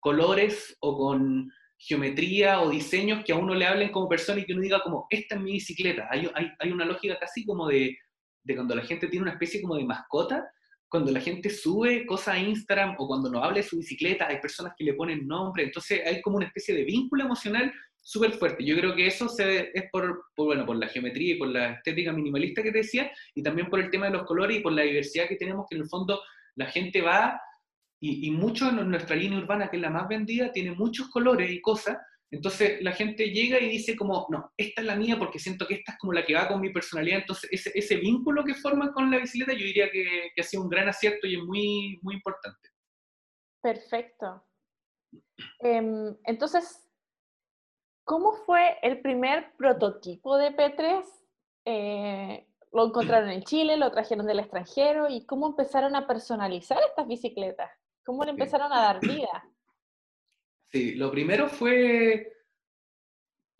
colores 0.00 0.76
o 0.80 0.96
con 0.96 1.50
geometría 1.78 2.60
o 2.60 2.70
diseños 2.70 3.24
que 3.24 3.32
a 3.32 3.36
uno 3.36 3.54
le 3.54 3.66
hablen 3.66 3.90
como 3.90 4.08
persona 4.08 4.40
y 4.40 4.44
que 4.44 4.52
uno 4.52 4.62
diga 4.62 4.80
como, 4.82 5.06
esta 5.10 5.34
es 5.34 5.40
mi 5.40 5.52
bicicleta. 5.52 6.06
Hay, 6.10 6.30
hay, 6.34 6.50
hay 6.58 6.70
una 6.70 6.84
lógica 6.84 7.18
casi 7.18 7.44
como 7.44 7.68
de, 7.68 7.96
de 8.44 8.54
cuando 8.54 8.74
la 8.74 8.82
gente 8.82 9.08
tiene 9.08 9.24
una 9.24 9.32
especie 9.32 9.60
como 9.60 9.76
de 9.76 9.84
mascota, 9.84 10.48
cuando 10.88 11.10
la 11.10 11.20
gente 11.20 11.48
sube 11.50 12.04
cosas 12.06 12.34
a 12.34 12.38
Instagram 12.38 12.96
o 12.98 13.08
cuando 13.08 13.30
nos 13.30 13.42
habla 13.42 13.56
de 13.56 13.62
su 13.62 13.78
bicicleta, 13.78 14.28
hay 14.28 14.40
personas 14.40 14.74
que 14.76 14.84
le 14.84 14.94
ponen 14.94 15.26
nombre, 15.26 15.64
entonces 15.64 16.02
hay 16.06 16.20
como 16.20 16.36
una 16.36 16.46
especie 16.46 16.74
de 16.74 16.84
vínculo 16.84 17.24
emocional 17.24 17.72
súper 18.02 18.32
fuerte. 18.32 18.64
Yo 18.64 18.76
creo 18.76 18.94
que 18.94 19.06
eso 19.06 19.28
se, 19.28 19.70
es 19.72 19.84
por, 19.90 20.24
por, 20.34 20.46
bueno, 20.46 20.66
por 20.66 20.76
la 20.76 20.88
geometría 20.88 21.34
y 21.34 21.38
por 21.38 21.48
la 21.48 21.72
estética 21.72 22.12
minimalista 22.12 22.62
que 22.62 22.72
te 22.72 22.78
decía, 22.78 23.10
y 23.34 23.42
también 23.42 23.70
por 23.70 23.80
el 23.80 23.90
tema 23.90 24.06
de 24.06 24.12
los 24.12 24.24
colores 24.24 24.58
y 24.58 24.60
por 24.60 24.72
la 24.72 24.82
diversidad 24.82 25.28
que 25.28 25.36
tenemos, 25.36 25.66
que 25.68 25.76
en 25.76 25.82
el 25.82 25.88
fondo 25.88 26.20
la 26.56 26.66
gente 26.66 27.00
va, 27.00 27.40
y, 28.00 28.26
y 28.26 28.30
mucho 28.32 28.68
en 28.68 28.90
nuestra 28.90 29.14
línea 29.14 29.38
urbana, 29.38 29.70
que 29.70 29.76
es 29.76 29.82
la 29.82 29.90
más 29.90 30.08
vendida, 30.08 30.52
tiene 30.52 30.72
muchos 30.72 31.08
colores 31.08 31.50
y 31.50 31.60
cosas, 31.60 31.98
entonces 32.32 32.82
la 32.82 32.92
gente 32.92 33.26
llega 33.26 33.60
y 33.60 33.68
dice 33.68 33.94
como, 33.94 34.26
no, 34.30 34.52
esta 34.56 34.80
es 34.80 34.86
la 34.86 34.96
mía 34.96 35.18
porque 35.18 35.38
siento 35.38 35.66
que 35.66 35.74
esta 35.74 35.92
es 35.92 35.98
como 35.98 36.14
la 36.14 36.24
que 36.24 36.34
va 36.34 36.48
con 36.48 36.62
mi 36.62 36.72
personalidad. 36.72 37.20
Entonces 37.20 37.50
ese, 37.52 37.70
ese 37.74 37.96
vínculo 37.96 38.42
que 38.42 38.54
forman 38.54 38.92
con 38.92 39.10
la 39.10 39.18
bicicleta 39.18 39.52
yo 39.52 39.66
diría 39.66 39.90
que, 39.90 40.30
que 40.34 40.40
ha 40.40 40.44
sido 40.44 40.62
un 40.62 40.70
gran 40.70 40.88
acierto 40.88 41.26
y 41.26 41.36
es 41.36 41.42
muy, 41.42 41.98
muy 42.00 42.14
importante. 42.14 42.70
Perfecto. 43.62 44.46
Em, 45.60 46.16
entonces, 46.24 46.81
¿cómo 48.04 48.32
fue 48.32 48.78
el 48.82 49.00
primer 49.00 49.52
prototipo 49.56 50.36
de 50.36 50.56
P3? 50.56 51.04
Eh, 51.64 52.46
¿Lo 52.72 52.86
encontraron 52.86 53.30
en 53.30 53.42
Chile, 53.42 53.76
lo 53.76 53.90
trajeron 53.90 54.26
del 54.26 54.40
extranjero? 54.40 55.08
¿Y 55.08 55.26
cómo 55.26 55.46
empezaron 55.46 55.94
a 55.94 56.06
personalizar 56.06 56.78
estas 56.88 57.06
bicicletas? 57.06 57.70
¿Cómo 58.04 58.24
le 58.24 58.30
empezaron 58.30 58.72
a 58.72 58.80
dar 58.80 59.00
vida? 59.00 59.44
Sí, 60.70 60.94
lo 60.94 61.10
primero 61.10 61.48
fue 61.48 62.32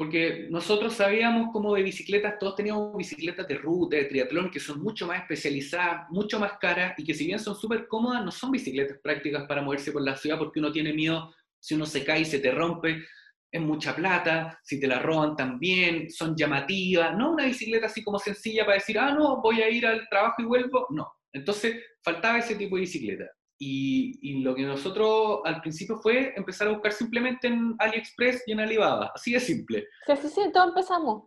porque 0.02 0.48
nosotros 0.50 0.94
sabíamos 0.94 1.52
como 1.52 1.74
de 1.74 1.82
bicicletas, 1.82 2.38
todos 2.38 2.56
teníamos 2.56 2.96
bicicletas 2.96 3.46
de 3.46 3.54
ruta, 3.54 3.96
de 3.96 4.06
triatlón, 4.06 4.50
que 4.50 4.58
son 4.58 4.82
mucho 4.82 5.06
más 5.06 5.20
especializadas, 5.20 6.10
mucho 6.10 6.40
más 6.40 6.54
caras, 6.58 6.94
y 6.98 7.04
que 7.04 7.14
si 7.14 7.26
bien 7.26 7.38
son 7.38 7.54
súper 7.54 7.86
cómodas, 7.86 8.24
no 8.24 8.32
son 8.32 8.50
bicicletas 8.50 8.98
prácticas 8.98 9.44
para 9.46 9.62
moverse 9.62 9.92
por 9.92 10.02
la 10.02 10.16
ciudad 10.16 10.38
porque 10.38 10.58
uno 10.58 10.72
tiene 10.72 10.92
miedo 10.92 11.32
si 11.60 11.74
uno 11.74 11.86
se 11.86 12.04
cae 12.04 12.22
y 12.22 12.24
se 12.24 12.40
te 12.40 12.50
rompe, 12.50 13.04
es 13.52 13.60
mucha 13.60 13.94
plata, 13.94 14.58
si 14.64 14.80
te 14.80 14.86
la 14.86 14.98
roban 14.98 15.36
también, 15.36 16.10
son 16.10 16.34
llamativas, 16.34 17.14
no 17.16 17.32
una 17.32 17.44
bicicleta 17.44 17.86
así 17.86 18.02
como 18.02 18.18
sencilla 18.18 18.64
para 18.64 18.78
decir, 18.78 18.98
ah, 18.98 19.12
no, 19.12 19.42
voy 19.42 19.60
a 19.60 19.68
ir 19.68 19.86
al 19.86 20.08
trabajo 20.08 20.40
y 20.40 20.46
vuelvo, 20.46 20.86
no. 20.90 21.06
Entonces, 21.34 21.76
faltaba 22.02 22.38
ese 22.38 22.54
tipo 22.54 22.76
de 22.76 22.80
bicicleta. 22.80 23.26
Y, 23.58 24.40
lo 24.42 24.56
que 24.56 24.62
nosotros 24.62 25.40
al 25.44 25.60
principio 25.60 25.96
fue 25.98 26.32
empezar 26.34 26.66
a 26.66 26.72
buscar 26.72 26.92
simplemente 26.92 27.46
en 27.46 27.76
AliExpress 27.78 28.42
y 28.46 28.52
en 28.52 28.60
Alibaba, 28.60 29.12
así 29.14 29.32
de 29.32 29.40
simple. 29.40 29.86
Sí, 30.06 30.12
así 30.12 30.28
sí, 30.28 30.40
todos 30.52 30.68
empezamos. 30.68 31.22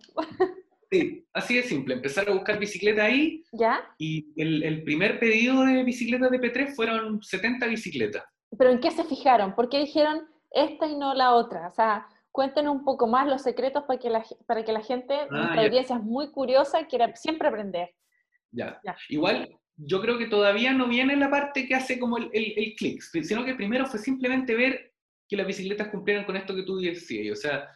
Sí, 0.91 1.25
así 1.33 1.55
de 1.55 1.63
simple, 1.63 1.95
empezar 1.95 2.29
a 2.29 2.33
buscar 2.33 2.59
bicicleta 2.59 3.05
ahí. 3.05 3.43
¿Ya? 3.53 3.83
Y 3.97 4.33
el, 4.35 4.63
el 4.63 4.83
primer 4.83 5.19
pedido 5.19 5.63
de 5.65 5.83
bicicletas 5.83 6.29
de 6.29 6.39
P3 6.39 6.75
fueron 6.75 7.21
70 7.23 7.65
bicicletas. 7.67 8.23
¿Pero 8.57 8.69
en 8.69 8.79
qué 8.79 8.91
se 8.91 9.03
fijaron? 9.03 9.55
¿Por 9.55 9.67
qué 9.69 9.79
dijeron 9.79 10.27
esta 10.51 10.87
y 10.87 10.95
no 10.95 11.13
la 11.13 11.33
otra? 11.33 11.67
O 11.67 11.71
sea, 11.71 12.07
cuéntenos 12.35 12.75
un 12.75 12.83
poco 12.83 13.07
más 13.07 13.27
los 13.27 13.41
secretos 13.41 13.85
para 13.85 13.97
que 13.97 14.09
la, 14.09 14.25
para 14.45 14.65
que 14.65 14.73
la 14.73 14.81
gente, 14.81 15.15
ah, 15.15 15.27
nuestra 15.31 15.61
audiencia 15.61 15.95
es 15.95 16.03
muy 16.03 16.31
curiosa 16.31 16.81
y 16.81 16.85
quiera 16.85 17.15
siempre 17.15 17.47
aprender. 17.47 17.95
Ya. 18.51 18.81
Igual, 19.07 19.57
yo 19.77 20.01
creo 20.01 20.17
que 20.17 20.27
todavía 20.27 20.73
no 20.73 20.89
viene 20.89 21.15
la 21.15 21.29
parte 21.29 21.65
que 21.65 21.75
hace 21.75 21.97
como 21.97 22.17
el, 22.17 22.29
el, 22.33 22.75
clic, 22.75 23.01
sino 23.01 23.45
que 23.45 23.55
primero 23.55 23.85
fue 23.85 23.99
simplemente 24.01 24.53
ver 24.53 24.93
que 25.29 25.37
las 25.37 25.47
bicicletas 25.47 25.87
cumplieran 25.87 26.25
con 26.25 26.35
esto 26.35 26.53
que 26.53 26.63
tú 26.63 26.77
decías, 26.77 27.37
o 27.37 27.41
sea, 27.41 27.69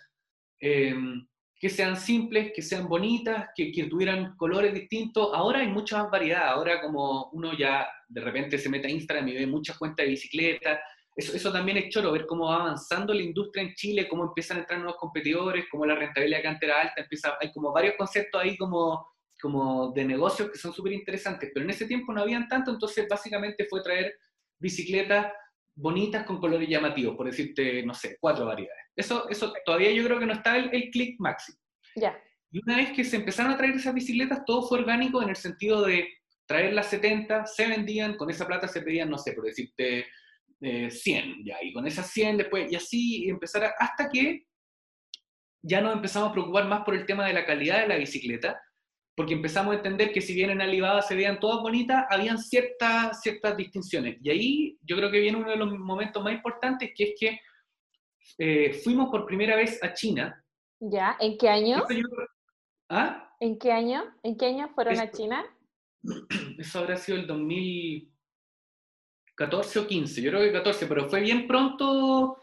em, 0.60 1.26
que 1.58 1.70
sean 1.70 1.96
simples, 1.96 2.52
que 2.54 2.62
sean 2.62 2.90
bonitas, 2.90 3.50
que, 3.56 3.72
que, 3.72 3.86
tuvieran 3.86 4.36
colores 4.36 4.74
distintos. 4.74 5.30
Ahora 5.34 5.60
hay 5.60 5.68
mucha 5.68 6.04
más 6.04 6.12
variedad, 6.12 6.50
ahora 6.50 6.82
como 6.82 7.30
uno 7.32 7.58
ya 7.58 7.88
de 8.10 8.22
repente 8.22 8.58
se 8.58 8.70
mete 8.70 8.88
a 8.88 8.92
Instagram 8.92 9.30
y 9.30 9.36
ve 9.36 9.48
muchas 9.48 9.78
cuentas 9.78 10.06
de 10.06 10.12
bicicletas, 10.12 10.80
eso, 11.20 11.52
también 11.52 11.78
es 11.78 11.90
choro, 11.90 12.12
ver 12.12 12.26
cómo 12.26 12.46
va 12.48 12.62
avanzando 12.62 13.14
la 13.14 13.22
industria 13.22 13.64
en 13.64 13.74
Chile, 13.74 14.08
cómo 14.08 14.26
empiezan 14.26 14.58
a 14.58 14.60
entrar 14.62 14.80
nuevos 14.80 14.98
competidores, 15.00 15.66
cómo 15.70 15.86
la 15.86 15.96
rentabilidad 15.96 16.42
que 16.60 16.66
era 16.66 16.82
alta, 16.82 17.02
empieza, 17.02 17.38
hay 17.40 17.52
como 17.52 17.72
varios 17.74 17.96
conceptos 17.98 18.42
ahí 18.42 18.58
como, 18.58 19.08
como 19.42 19.92
de 19.92 20.06
negocios 20.06 20.50
que 20.52 20.58
son 20.58 20.74
súper 20.74 20.94
interesantes, 20.94 21.52
pero 21.54 21.64
en 21.64 21.72
ese 21.72 21.86
tiempo 21.86 22.14
no 22.14 22.22
habían 22.22 22.48
tanto, 22.48 22.72
entonces 22.72 23.08
básicamente 23.10 23.66
fue 23.70 23.82
traer 23.82 24.16
bicicletas 24.60 25.34
bonitas 25.76 26.26
con 26.26 26.40
colores 26.40 26.68
llamativos, 26.68 27.16
por 27.16 27.26
decirte, 27.26 27.84
no 27.84 27.94
sé, 27.94 28.18
cuatro 28.20 28.46
variedades. 28.46 28.86
Eso, 28.96 29.30
eso 29.30 29.54
todavía 29.66 29.92
yo 29.92 30.04
creo 30.04 30.20
que 30.20 30.26
no 30.26 30.34
está 30.34 30.58
el, 30.58 30.74
el 30.74 30.90
click 30.90 31.20
máximo. 31.20 31.58
Ya. 31.96 32.22
Y 32.52 32.62
una 32.64 32.78
vez 32.78 32.92
que 32.92 33.04
se 33.04 33.18
empezaron 33.18 33.54
a 33.54 33.58
traer 33.58 33.76
esas 33.76 33.94
bicicletas, 33.94 34.44
todo 34.46 34.68
fue 34.68 34.80
orgánico 34.80 35.22
en 35.22 35.30
el 35.30 35.36
sentido 35.36 35.84
de 35.84 36.08
traer 36.46 36.74
las 36.74 36.88
70, 36.88 37.46
se 37.46 37.68
vendían, 37.68 38.18
con 38.18 38.30
esa 38.30 38.48
plata 38.48 38.68
se 38.68 38.82
pedían, 38.82 39.10
no 39.10 39.20
sé, 39.20 39.34
por 39.34 39.46
decirte, 39.46 40.08
100, 40.60 41.30
eh, 41.30 41.36
ya, 41.44 41.58
y 41.62 41.74
con 41.74 41.88
esas 41.88 42.10
100 42.12 42.38
después, 42.38 42.72
y 42.72 42.76
así 42.76 43.30
empezar 43.30 43.74
hasta 43.80 44.10
que 44.10 44.46
ya 45.62 45.82
nos 45.82 45.94
empezamos 45.94 46.30
a 46.30 46.34
preocupar 46.34 46.68
más 46.68 46.84
por 46.84 46.96
el 46.96 47.06
tema 47.06 47.26
de 47.26 47.34
la 47.34 47.46
calidad 47.46 47.82
de 47.82 47.88
la 47.88 47.98
bicicleta, 47.98 48.62
porque 49.16 49.34
empezamos 49.34 49.74
a 49.74 49.78
entender 49.78 50.14
que 50.14 50.22
si 50.22 50.34
bien 50.34 50.50
en 50.50 50.62
Alibaba 50.62 51.02
se 51.02 51.16
veían 51.16 51.40
todas 51.40 51.62
bonitas, 51.62 52.06
habían 52.10 52.38
ciertas, 52.38 53.22
ciertas 53.22 53.58
distinciones. 53.58 54.18
Y 54.22 54.30
ahí 54.30 54.78
yo 54.82 54.96
creo 54.96 55.12
que 55.12 55.20
viene 55.20 55.38
uno 55.38 55.50
de 55.50 55.58
los 55.58 55.78
momentos 55.78 56.24
más 56.24 56.34
importantes, 56.34 56.92
que 56.96 57.04
es 57.04 57.14
que 57.20 57.40
eh, 58.38 58.74
fuimos 58.82 59.10
por 59.10 59.26
primera 59.26 59.58
vez 59.58 59.84
a 59.84 59.94
China. 59.94 60.42
¿Ya? 60.80 61.18
¿En 61.20 61.38
qué 61.38 61.50
año? 61.50 61.84
¿Ah? 62.88 63.36
¿En 63.42 63.60
qué 63.60 63.72
año? 63.74 64.06
¿En 64.24 64.38
qué 64.38 64.46
año 64.46 64.70
fueron 64.70 65.00
a 65.00 65.12
China? 65.12 65.46
Eso 66.58 66.80
habrá 66.80 66.96
sido 66.96 67.18
el 67.18 67.28
2000, 67.28 68.10
14 69.40 69.80
o 69.80 69.88
15, 69.88 70.22
yo 70.22 70.32
creo 70.32 70.44
que 70.44 70.52
14, 70.52 70.86
pero 70.86 71.10
fue 71.10 71.22
bien 71.22 71.48
pronto, 71.48 72.42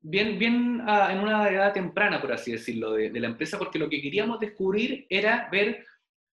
bien, 0.00 0.36
bien 0.36 0.82
ah, 0.84 1.12
en 1.12 1.20
una 1.20 1.48
edad 1.48 1.72
temprana, 1.72 2.20
por 2.20 2.32
así 2.32 2.50
decirlo, 2.50 2.94
de, 2.94 3.20
la 3.20 3.28
empresa, 3.28 3.56
porque 3.56 3.78
lo 3.78 3.88
que 3.88 4.02
queríamos 4.02 4.40
descubrir 4.40 5.06
era 5.08 5.48
ver 5.52 5.86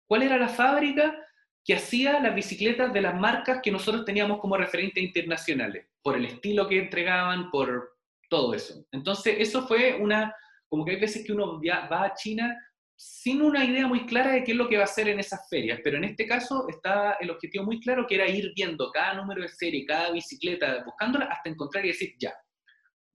cuál 0.07 0.23
era 0.23 0.39
la 0.39 0.49
fábrica 0.49 1.15
que 1.63 1.75
hacía 1.75 2.19
las 2.19 2.33
bicicletas 2.33 2.91
de 2.91 2.99
las 2.99 3.13
marcas 3.13 3.59
que 3.61 3.71
nosotros 3.71 4.03
teníamos 4.03 4.39
como 4.39 4.57
referentes 4.57 5.03
internacionales, 5.03 5.85
por 6.01 6.17
el 6.17 6.25
estilo 6.25 6.67
que 6.67 6.79
entregaban, 6.79 7.51
por 7.51 7.95
todo 8.27 8.55
eso. 8.55 8.83
Entonces, 8.91 9.35
eso 9.37 9.67
fue 9.67 9.97
una, 10.01 10.35
como 10.67 10.83
que 10.83 10.93
hay 10.93 10.99
veces 10.99 11.23
que 11.23 11.31
uno 11.31 11.61
va 11.61 12.05
a 12.05 12.15
China 12.15 12.57
sin 13.03 13.41
una 13.41 13.65
idea 13.65 13.87
muy 13.87 14.05
clara 14.05 14.31
de 14.31 14.43
qué 14.43 14.51
es 14.51 14.57
lo 14.57 14.69
que 14.69 14.77
va 14.77 14.83
a 14.83 14.85
hacer 14.85 15.09
en 15.09 15.19
esas 15.19 15.49
ferias, 15.49 15.79
pero 15.83 15.97
en 15.97 16.03
este 16.03 16.27
caso 16.27 16.67
estaba 16.69 17.17
el 17.19 17.31
objetivo 17.31 17.65
muy 17.65 17.79
claro 17.79 18.05
que 18.07 18.13
era 18.13 18.27
ir 18.27 18.51
viendo 18.55 18.91
cada 18.91 19.15
número 19.15 19.41
de 19.41 19.49
serie, 19.49 19.87
cada 19.87 20.11
bicicleta, 20.11 20.83
buscándola 20.85 21.25
hasta 21.25 21.49
encontrar 21.49 21.83
y 21.83 21.87
decir, 21.89 22.13
ya, 22.19 22.31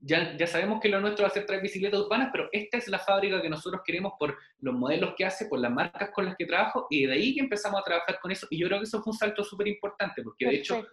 ya, 0.01 0.37
ya 0.37 0.47
sabemos 0.49 0.81
que 0.81 0.89
lo 0.89 1.01
nuestro 1.01 1.23
va 1.23 1.29
a 1.29 1.33
ser 1.33 1.47
traer 1.47 1.63
bicicletas 1.63 2.01
urbanas, 2.01 2.31
pero 2.33 2.49
esta 2.51 2.79
es 2.79 2.89
la 2.89 2.99
fábrica 2.99 3.41
que 3.41 3.49
nosotros 3.49 3.83
queremos 3.85 4.15
por 4.19 4.37
los 4.59 4.75
modelos 4.75 5.15
que 5.17 5.25
hace, 5.25 5.47
por 5.47 5.61
las 5.61 5.71
marcas 5.71 6.11
con 6.13 6.25
las 6.25 6.37
que 6.37 6.47
trabajo, 6.47 6.89
y 6.91 7.07
de 7.07 7.13
ahí 7.13 7.35
que 7.35 7.41
empezamos 7.41 7.81
a 7.81 7.85
trabajar 7.85 8.19
con 8.21 8.33
eso, 8.33 8.49
y 8.51 8.59
yo 8.59 8.67
creo 8.67 8.81
que 8.81 8.87
eso 8.87 9.01
fue 9.03 9.13
un 9.13 9.19
salto 9.19 9.45
súper 9.45 9.69
importante, 9.69 10.21
porque 10.23 10.47
de 10.47 10.57
hecho 10.57 10.85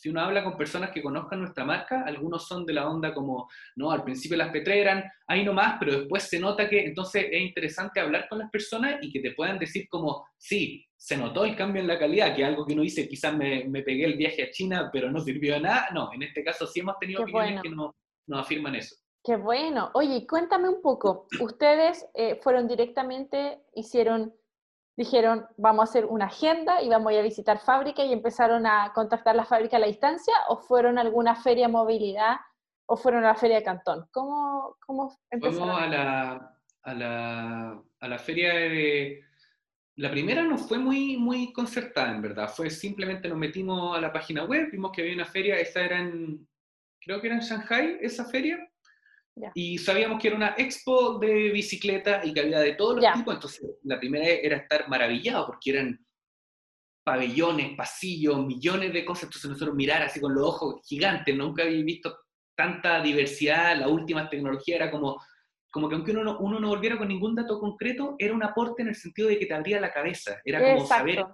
si 0.00 0.10
uno 0.10 0.20
habla 0.20 0.44
con 0.44 0.56
personas 0.56 0.90
que 0.90 1.02
conozcan 1.02 1.40
nuestra 1.40 1.64
marca, 1.64 2.04
algunos 2.06 2.46
son 2.46 2.66
de 2.66 2.74
la 2.74 2.88
onda 2.88 3.14
como, 3.14 3.48
no, 3.76 3.90
al 3.90 4.04
principio 4.04 4.36
las 4.36 4.52
P3 4.52 4.68
eran 4.68 5.04
ahí 5.26 5.44
nomás, 5.44 5.76
pero 5.78 6.00
después 6.00 6.24
se 6.24 6.38
nota 6.38 6.68
que 6.68 6.84
entonces 6.84 7.26
es 7.30 7.40
interesante 7.40 7.98
hablar 8.00 8.28
con 8.28 8.38
las 8.38 8.50
personas 8.50 8.98
y 9.00 9.10
que 9.10 9.20
te 9.20 9.32
puedan 9.32 9.58
decir 9.58 9.88
como, 9.88 10.26
sí, 10.36 10.86
se 10.96 11.16
notó 11.16 11.44
el 11.44 11.56
cambio 11.56 11.80
en 11.80 11.88
la 11.88 11.98
calidad, 11.98 12.34
que 12.34 12.44
algo 12.44 12.66
que 12.66 12.74
uno 12.74 12.82
dice, 12.82 13.08
quizás 13.08 13.34
me, 13.34 13.64
me 13.64 13.82
pegué 13.82 14.04
el 14.04 14.16
viaje 14.16 14.42
a 14.42 14.50
China, 14.50 14.90
pero 14.92 15.10
no 15.10 15.20
sirvió 15.20 15.54
de 15.54 15.60
nada. 15.60 15.88
No, 15.94 16.12
en 16.12 16.22
este 16.22 16.44
caso 16.44 16.66
sí 16.66 16.80
hemos 16.80 16.98
tenido 16.98 17.22
opiniones 17.22 17.62
que 17.62 17.70
nos 17.70 17.92
no 18.26 18.38
afirman 18.38 18.74
eso. 18.74 18.96
Qué 19.24 19.36
bueno. 19.36 19.90
Oye, 19.94 20.26
cuéntame 20.26 20.68
un 20.68 20.80
poco. 20.82 21.26
Ustedes 21.40 22.06
eh, 22.14 22.36
fueron 22.36 22.68
directamente, 22.68 23.60
hicieron 23.74 24.32
dijeron, 24.96 25.46
vamos 25.56 25.82
a 25.82 25.90
hacer 25.90 26.06
una 26.06 26.26
agenda 26.26 26.82
y 26.82 26.88
vamos 26.88 27.10
a, 27.10 27.14
ir 27.14 27.20
a 27.20 27.24
visitar 27.24 27.58
fábrica 27.58 28.04
y 28.04 28.12
empezaron 28.12 28.66
a 28.66 28.92
contactar 28.94 29.36
la 29.36 29.44
fábrica 29.44 29.76
a 29.76 29.80
la 29.80 29.86
distancia 29.86 30.34
o 30.48 30.56
fueron 30.56 30.98
a 30.98 31.02
alguna 31.02 31.36
feria 31.36 31.68
movilidad 31.68 32.36
o 32.86 32.96
fueron 32.96 33.24
a 33.24 33.28
la 33.28 33.34
feria 33.34 33.56
de 33.56 33.62
Cantón? 33.62 34.06
¿Cómo, 34.10 34.76
cómo 34.84 35.18
empezaron? 35.30 35.68
Fuimos 35.68 35.82
a 35.82 35.86
la, 35.86 36.56
a 36.82 36.94
la, 36.94 37.82
a 38.00 38.08
la 38.08 38.18
feria 38.18 38.54
de... 38.54 39.22
La 39.96 40.10
primera 40.10 40.42
no 40.42 40.58
fue 40.58 40.78
muy, 40.78 41.16
muy 41.16 41.52
concertada, 41.52 42.10
en 42.10 42.20
verdad. 42.20 42.48
Fue 42.48 42.68
simplemente 42.68 43.28
nos 43.28 43.38
metimos 43.38 43.96
a 43.96 44.00
la 44.00 44.12
página 44.12 44.44
web, 44.44 44.70
vimos 44.70 44.92
que 44.92 45.00
había 45.00 45.14
una 45.14 45.24
feria, 45.24 45.58
esa 45.58 45.80
era 45.82 45.98
en, 45.98 46.46
creo 47.00 47.20
que 47.20 47.28
era 47.28 47.36
en 47.36 47.42
Shanghai, 47.42 47.98
esa 48.02 48.26
feria, 48.26 48.58
y 49.54 49.78
sabíamos 49.78 50.20
que 50.20 50.28
era 50.28 50.36
una 50.36 50.54
expo 50.56 51.18
de 51.18 51.50
bicicleta 51.50 52.22
y 52.24 52.32
que 52.32 52.40
había 52.40 52.60
de 52.60 52.74
todos 52.74 52.96
los 52.96 53.12
tipos, 53.12 53.34
entonces 53.34 53.70
la 53.82 53.98
primera 53.98 54.26
era 54.26 54.56
estar 54.56 54.88
maravillado 54.88 55.46
porque 55.46 55.70
eran 55.70 56.06
pabellones, 57.04 57.76
pasillos, 57.76 58.44
millones 58.44 58.92
de 58.92 59.04
cosas, 59.04 59.24
entonces 59.24 59.50
nosotros 59.50 59.76
mirar 59.76 60.02
así 60.02 60.20
con 60.20 60.34
los 60.34 60.44
ojos 60.44 60.80
gigantes, 60.88 61.36
nunca 61.36 61.62
había 61.62 61.84
visto 61.84 62.16
tanta 62.56 63.00
diversidad, 63.00 63.76
la 63.76 63.88
última 63.88 64.28
tecnología 64.28 64.76
era 64.76 64.90
como, 64.90 65.22
como 65.70 65.88
que 65.88 65.94
aunque 65.94 66.12
uno 66.12 66.24
no, 66.24 66.38
uno 66.38 66.58
no 66.58 66.68
volviera 66.68 66.96
con 66.96 67.06
ningún 67.06 67.34
dato 67.34 67.60
concreto, 67.60 68.16
era 68.18 68.34
un 68.34 68.42
aporte 68.42 68.82
en 68.82 68.88
el 68.88 68.96
sentido 68.96 69.28
de 69.28 69.38
que 69.38 69.46
te 69.46 69.54
abría 69.54 69.80
la 69.80 69.92
cabeza, 69.92 70.40
era 70.44 70.60
como 70.60 70.86
saber 70.86 71.24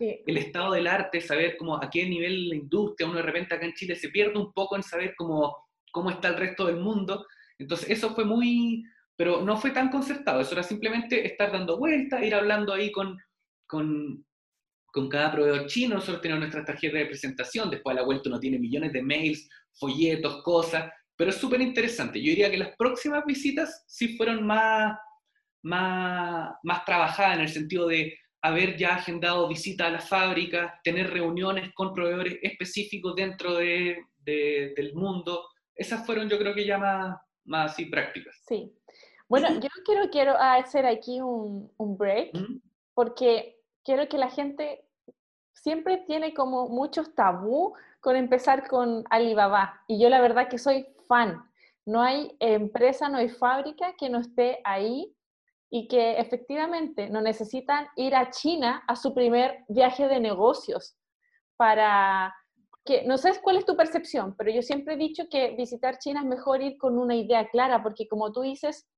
el 0.00 0.36
estado 0.38 0.72
del 0.72 0.86
arte, 0.86 1.20
saber 1.20 1.56
como 1.58 1.76
a 1.76 1.88
qué 1.90 2.08
nivel 2.08 2.48
la 2.48 2.56
industria, 2.56 3.06
uno 3.06 3.18
de 3.18 3.22
repente 3.22 3.54
acá 3.54 3.66
en 3.66 3.74
Chile 3.74 3.94
se 3.94 4.08
pierde 4.08 4.38
un 4.38 4.52
poco 4.52 4.74
en 4.74 4.82
saber 4.82 5.14
cómo 5.16 5.65
cómo 5.92 6.10
está 6.10 6.28
el 6.28 6.36
resto 6.36 6.66
del 6.66 6.76
mundo. 6.76 7.26
Entonces 7.58 7.90
eso 7.90 8.14
fue 8.14 8.24
muy, 8.24 8.84
pero 9.16 9.42
no 9.42 9.56
fue 9.56 9.70
tan 9.70 9.88
concertado, 9.90 10.40
eso 10.40 10.52
era 10.52 10.62
simplemente 10.62 11.26
estar 11.26 11.50
dando 11.52 11.78
vueltas, 11.78 12.22
ir 12.22 12.34
hablando 12.34 12.72
ahí 12.72 12.92
con, 12.92 13.18
con, 13.66 14.24
con 14.92 15.08
cada 15.08 15.32
proveedor 15.32 15.66
chino, 15.66 15.94
nosotros 15.94 16.20
tenemos 16.20 16.40
nuestra 16.40 16.64
tarjeta 16.64 16.98
de 16.98 17.06
presentación, 17.06 17.70
después 17.70 17.96
a 17.96 18.00
la 18.00 18.06
vuelta 18.06 18.28
uno 18.28 18.40
tiene 18.40 18.58
millones 18.58 18.92
de 18.92 19.02
mails, 19.02 19.48
folletos, 19.72 20.42
cosas, 20.42 20.90
pero 21.16 21.30
es 21.30 21.36
súper 21.36 21.62
interesante. 21.62 22.20
Yo 22.20 22.30
diría 22.30 22.50
que 22.50 22.58
las 22.58 22.76
próximas 22.76 23.24
visitas 23.24 23.84
sí 23.86 24.16
fueron 24.16 24.46
más, 24.46 24.98
más, 25.62 26.50
más 26.62 26.84
trabajadas 26.84 27.36
en 27.36 27.42
el 27.42 27.48
sentido 27.48 27.88
de 27.88 28.18
haber 28.42 28.76
ya 28.76 28.96
agendado 28.96 29.48
visitas 29.48 29.88
a 29.88 29.90
las 29.90 30.08
fábricas, 30.08 30.74
tener 30.84 31.10
reuniones 31.10 31.72
con 31.74 31.92
proveedores 31.92 32.38
específicos 32.42 33.14
dentro 33.16 33.54
de, 33.54 33.98
del 34.18 34.94
mundo, 34.94 35.48
esas 35.76 36.04
fueron 36.04 36.28
yo 36.28 36.38
creo 36.38 36.54
que 36.54 36.66
ya 36.66 36.78
más, 36.78 37.16
más 37.44 37.72
así 37.72 37.86
prácticas. 37.86 38.34
Sí. 38.46 38.74
Bueno, 39.28 39.48
yo 39.60 39.68
quiero, 39.84 40.10
quiero 40.10 40.36
hacer 40.38 40.86
aquí 40.86 41.20
un, 41.20 41.72
un 41.76 41.98
break, 41.98 42.32
porque 42.94 43.60
quiero 43.84 44.08
que 44.08 44.18
la 44.18 44.30
gente 44.30 44.84
siempre 45.52 45.98
tiene 46.06 46.32
como 46.32 46.68
muchos 46.68 47.14
tabú 47.14 47.74
con 48.00 48.14
empezar 48.14 48.68
con 48.68 49.04
Alibaba. 49.10 49.82
Y 49.88 50.00
yo 50.00 50.08
la 50.08 50.20
verdad 50.20 50.48
que 50.48 50.58
soy 50.58 50.86
fan. 51.08 51.42
No 51.84 52.02
hay 52.02 52.36
empresa, 52.40 53.08
no 53.08 53.18
hay 53.18 53.28
fábrica 53.28 53.94
que 53.98 54.08
no 54.08 54.20
esté 54.20 54.60
ahí 54.64 55.12
y 55.70 55.88
que 55.88 56.18
efectivamente 56.18 57.10
no 57.10 57.20
necesitan 57.20 57.88
ir 57.96 58.14
a 58.14 58.30
China 58.30 58.84
a 58.86 58.94
su 58.94 59.12
primer 59.12 59.64
viaje 59.68 60.06
de 60.08 60.20
negocios 60.20 60.96
para 61.56 62.34
que 62.86 63.02
no 63.02 63.18
sé 63.18 63.32
cuál 63.42 63.56
es 63.56 63.66
tu 63.66 63.76
percepción, 63.76 64.34
pero 64.36 64.50
yo 64.50 64.62
siempre 64.62 64.94
he 64.94 64.96
dicho 64.96 65.24
que 65.28 65.50
visitar 65.56 65.98
China 65.98 66.20
es 66.20 66.26
mejor 66.26 66.62
ir 66.62 66.78
con 66.78 66.98
una 66.98 67.14
idea 67.14 67.48
clara, 67.48 67.82
porque 67.82 68.08
como 68.08 68.32
tú 68.32 68.42
dices, 68.42 68.88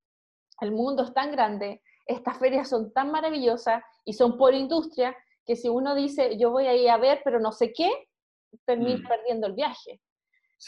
el 0.61 0.71
mundo 0.73 1.03
es 1.03 1.15
tan 1.15 1.33
grande, 1.33 1.83
estas 2.07 2.39
ferias 2.39 2.69
son 2.69 2.93
tan 2.93 3.11
maravillosas 3.11 3.83
y 4.05 4.13
son 4.13 4.39
por 4.39 4.55
industria, 4.55 5.17
que 5.45 5.57
si 5.57 5.69
uno 5.69 5.95
dice, 5.95 6.39
yo 6.39 6.51
voy 6.51 6.67
a 6.67 6.75
ir 6.75 6.91
a 6.91 6.99
ver, 6.99 7.21
pero 7.25 7.41
no 7.41 7.51
sé 7.53 7.73
qué, 7.73 7.91
termina 8.65 8.99
mm. 8.99 9.09
perdiendo 9.09 9.47
el 9.47 9.55
viaje. 9.55 10.01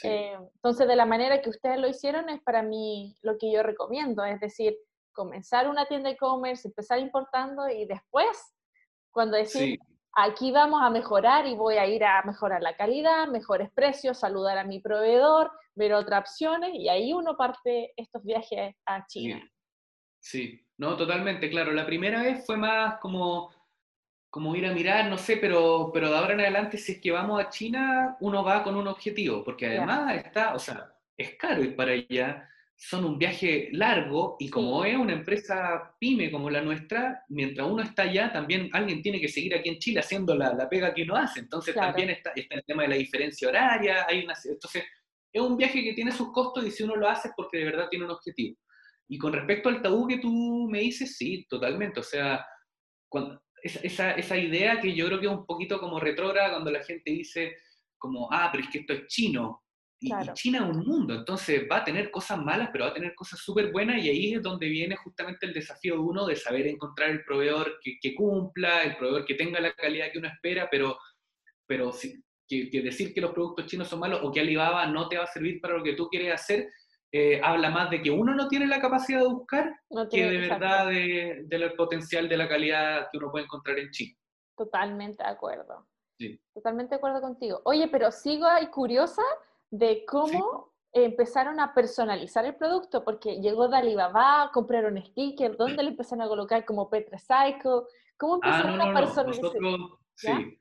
Eh, 0.04 0.36
entonces, 0.54 0.86
de 0.86 0.96
la 0.96 1.04
manera 1.04 1.42
que 1.42 1.50
ustedes 1.50 1.78
lo 1.78 1.88
hicieron, 1.88 2.28
es 2.28 2.40
para 2.42 2.62
mí 2.62 3.16
lo 3.22 3.36
que 3.38 3.52
yo 3.52 3.62
recomiendo, 3.62 4.24
es 4.24 4.40
decir, 4.40 4.76
comenzar 5.12 5.68
una 5.68 5.86
tienda 5.86 6.10
e-commerce, 6.10 6.68
empezar 6.68 6.98
importando 6.98 7.68
y 7.68 7.86
después, 7.86 8.54
cuando 9.10 9.36
decir, 9.36 9.78
aquí 10.14 10.52
vamos 10.52 10.82
a 10.82 10.90
mejorar 10.90 11.46
y 11.46 11.54
voy 11.54 11.76
a 11.76 11.86
ir 11.86 12.04
a 12.04 12.22
mejorar 12.22 12.62
la 12.62 12.76
calidad, 12.76 13.28
mejores 13.28 13.70
precios, 13.72 14.18
saludar 14.18 14.58
a 14.58 14.64
mi 14.64 14.80
proveedor, 14.80 15.50
ver 15.74 15.94
otras 15.94 16.20
opciones 16.20 16.70
y 16.74 16.88
ahí 16.88 17.12
uno 17.12 17.36
parte 17.36 17.92
estos 17.96 18.22
viajes 18.24 18.74
a 18.86 19.06
China. 19.06 19.42
Sí, 20.18 20.60
no, 20.78 20.96
totalmente, 20.96 21.48
claro. 21.48 21.72
La 21.72 21.86
primera 21.86 22.22
vez 22.22 22.44
fue 22.44 22.56
más 22.56 22.98
como, 23.00 23.50
como 24.28 24.54
ir 24.54 24.66
a 24.66 24.72
mirar, 24.72 25.08
no 25.08 25.16
sé, 25.16 25.36
pero, 25.36 25.90
pero 25.92 26.10
de 26.10 26.16
ahora 26.16 26.34
en 26.34 26.40
adelante, 26.40 26.76
si 26.76 26.92
es 26.92 27.00
que 27.00 27.10
vamos 27.10 27.40
a 27.40 27.48
China, 27.48 28.16
uno 28.20 28.44
va 28.44 28.62
con 28.62 28.76
un 28.76 28.88
objetivo, 28.88 29.42
porque 29.44 29.66
además 29.66 30.14
está, 30.16 30.54
o 30.54 30.58
sea, 30.58 30.94
es 31.16 31.36
caro 31.36 31.62
ir 31.62 31.76
para 31.76 31.92
allá 31.92 32.48
son 32.82 33.04
un 33.04 33.18
viaje 33.18 33.68
largo 33.72 34.36
y 34.38 34.48
como 34.48 34.82
es 34.86 34.96
una 34.96 35.12
empresa 35.12 35.94
pyme 36.00 36.30
como 36.30 36.48
la 36.48 36.62
nuestra, 36.62 37.26
mientras 37.28 37.68
uno 37.68 37.82
está 37.82 38.04
allá, 38.04 38.32
también 38.32 38.70
alguien 38.72 39.02
tiene 39.02 39.20
que 39.20 39.28
seguir 39.28 39.54
aquí 39.54 39.68
en 39.68 39.78
Chile 39.78 40.00
haciendo 40.00 40.34
la, 40.34 40.54
la 40.54 40.66
pega 40.66 40.94
que 40.94 41.02
uno 41.02 41.14
hace. 41.14 41.40
Entonces 41.40 41.74
también 41.74 42.08
está, 42.08 42.32
está, 42.34 42.54
el 42.54 42.64
tema 42.64 42.84
de 42.84 42.88
la 42.88 42.94
diferencia 42.94 43.48
horaria, 43.48 44.06
hay 44.08 44.24
una, 44.24 44.32
entonces 44.42 44.84
es 45.30 45.42
un 45.42 45.58
viaje 45.58 45.84
que 45.84 45.92
tiene 45.92 46.10
sus 46.10 46.32
costos 46.32 46.64
y 46.66 46.70
si 46.70 46.82
uno 46.82 46.96
lo 46.96 47.06
hace 47.06 47.28
es 47.28 47.34
porque 47.36 47.58
de 47.58 47.66
verdad 47.66 47.88
tiene 47.90 48.06
un 48.06 48.12
objetivo. 48.12 48.56
Y 49.08 49.18
con 49.18 49.34
respecto 49.34 49.68
al 49.68 49.82
tabú 49.82 50.08
que 50.08 50.18
tú 50.18 50.66
me 50.70 50.80
dices, 50.80 51.18
sí, 51.18 51.46
totalmente. 51.50 52.00
O 52.00 52.02
sea, 52.02 52.46
cuando, 53.10 53.42
esa, 53.62 54.12
esa 54.12 54.38
idea 54.38 54.80
que 54.80 54.94
yo 54.94 55.06
creo 55.06 55.20
que 55.20 55.26
es 55.26 55.32
un 55.32 55.44
poquito 55.44 55.78
como 55.78 56.00
retrógrada 56.00 56.52
cuando 56.52 56.70
la 56.70 56.82
gente 56.82 57.10
dice 57.10 57.56
como, 57.98 58.32
ah, 58.32 58.48
pero 58.50 58.64
es 58.64 58.70
que 58.70 58.78
esto 58.78 58.94
es 58.94 59.06
chino, 59.08 59.64
y, 60.00 60.10
China 60.32 60.58
es 60.58 60.76
un 60.76 60.86
mundo, 60.86 61.14
entonces 61.14 61.66
va 61.70 61.78
a 61.78 61.84
tener 61.84 62.10
cosas 62.10 62.38
malas, 62.38 62.70
pero 62.72 62.84
va 62.84 62.90
a 62.90 62.94
tener 62.94 63.14
cosas 63.14 63.38
súper 63.38 63.70
buenas 63.70 64.02
y 64.02 64.08
ahí 64.08 64.34
es 64.34 64.42
donde 64.42 64.66
viene 64.66 64.96
justamente 64.96 65.44
el 65.44 65.52
desafío 65.52 65.94
de 65.94 66.00
uno 66.00 66.26
de 66.26 66.36
saber 66.36 66.66
encontrar 66.66 67.10
el 67.10 67.22
proveedor 67.22 67.78
que, 67.82 68.14
cumpla, 68.14 68.82
el 68.82 68.96
proveedor 68.96 69.26
que 69.26 69.34
tenga 69.34 69.60
la 69.60 69.74
calidad 69.74 70.10
que 70.10 70.18
uno 70.18 70.28
espera, 70.28 70.68
pero, 70.70 70.96
pero 71.66 71.92
que, 72.48 72.70
decir 72.82 73.12
que 73.12 73.20
los 73.20 73.32
productos 73.32 73.66
chinos 73.66 73.88
son 73.88 74.00
malos 74.00 74.20
o 74.22 74.32
que 74.32 74.40
Alibaba 74.40 74.86
no 74.86 75.06
te 75.06 75.18
va 75.18 75.24
a 75.24 75.26
servir 75.26 75.60
para 75.60 75.76
lo 75.76 75.84
que 75.84 75.92
tú 75.92 76.08
quieres 76.08 76.32
hacer, 76.32 76.70
eh, 77.12 77.38
habla 77.44 77.68
más 77.68 77.90
de 77.90 78.00
que 78.00 78.10
uno 78.10 78.34
no 78.34 78.48
tiene 78.48 78.66
la 78.66 78.80
capacidad 78.80 79.20
de 79.20 79.28
buscar 79.28 79.70
que 80.10 80.30
de 80.30 80.38
verdad 80.38 80.86
del 80.88 81.74
potencial 81.74 82.26
de 82.26 82.36
la 82.38 82.48
calidad 82.48 83.08
que 83.12 83.18
uno 83.18 83.30
puede 83.30 83.44
encontrar 83.44 83.78
en 83.78 83.90
China. 83.90 84.16
Totalmente 84.56 85.22
de 85.22 85.28
acuerdo. 85.28 85.86
Sí. 86.18 86.40
Totalmente 86.54 86.94
de 86.94 86.96
acuerdo 86.96 87.20
contigo. 87.20 87.60
Oye, 87.64 87.88
pero 87.88 88.10
sigo 88.10 88.46
ahí 88.46 88.66
curiosa 88.68 89.22
de 89.70 90.04
cómo 90.06 90.72
empezaron 90.92 91.60
a 91.60 91.72
personalizar 91.72 92.44
el 92.44 92.56
producto, 92.56 93.04
porque 93.04 93.40
llegó 93.40 93.68
de 93.68 93.76
Alibaba, 93.76 94.50
compraron 94.52 95.00
stickers, 95.04 95.56
¿dónde 95.56 95.82
le 95.82 95.90
empezaron 95.90 96.22
a 96.24 96.28
colocar 96.28 96.64
como 96.64 96.90
Petra 96.90 97.18
Cycle? 97.18 97.82
¿Cómo 98.16 98.40
ah, 98.42 98.60
empezaron 98.60 98.80
a 98.80 98.94
personalizar? 98.94 99.52
sí. 100.14 100.56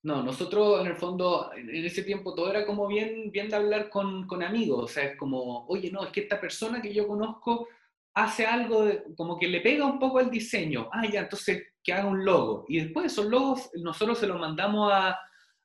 No, 0.00 0.22
nosotros 0.22 0.80
en 0.80 0.86
el 0.86 0.96
fondo, 0.96 1.50
en 1.54 1.84
ese 1.84 2.04
tiempo 2.04 2.32
todo 2.32 2.48
era 2.48 2.64
como 2.64 2.86
bien, 2.86 3.32
bien 3.32 3.48
de 3.48 3.56
hablar 3.56 3.90
con, 3.90 4.28
con, 4.28 4.44
amigos, 4.44 4.84
o 4.84 4.86
sea, 4.86 5.04
es 5.04 5.16
como, 5.18 5.66
oye, 5.66 5.90
no, 5.90 6.04
es 6.04 6.12
que 6.12 6.20
esta 6.20 6.40
persona 6.40 6.80
que 6.80 6.94
yo 6.94 7.06
conozco 7.08 7.66
hace 8.14 8.46
algo, 8.46 8.86
como 9.16 9.36
que 9.36 9.48
le 9.48 9.60
pega 9.60 9.84
un 9.84 9.98
poco 9.98 10.18
al 10.18 10.30
diseño, 10.30 10.88
ah, 10.92 11.04
ya, 11.04 11.22
entonces 11.22 11.74
que 11.82 11.92
haga 11.92 12.06
un 12.06 12.24
logo. 12.24 12.64
Y 12.68 12.80
después 12.80 13.06
esos 13.06 13.26
logos 13.26 13.70
nosotros 13.74 14.18
se 14.18 14.28
los 14.28 14.38
mandamos 14.38 14.90
a, 14.92 15.18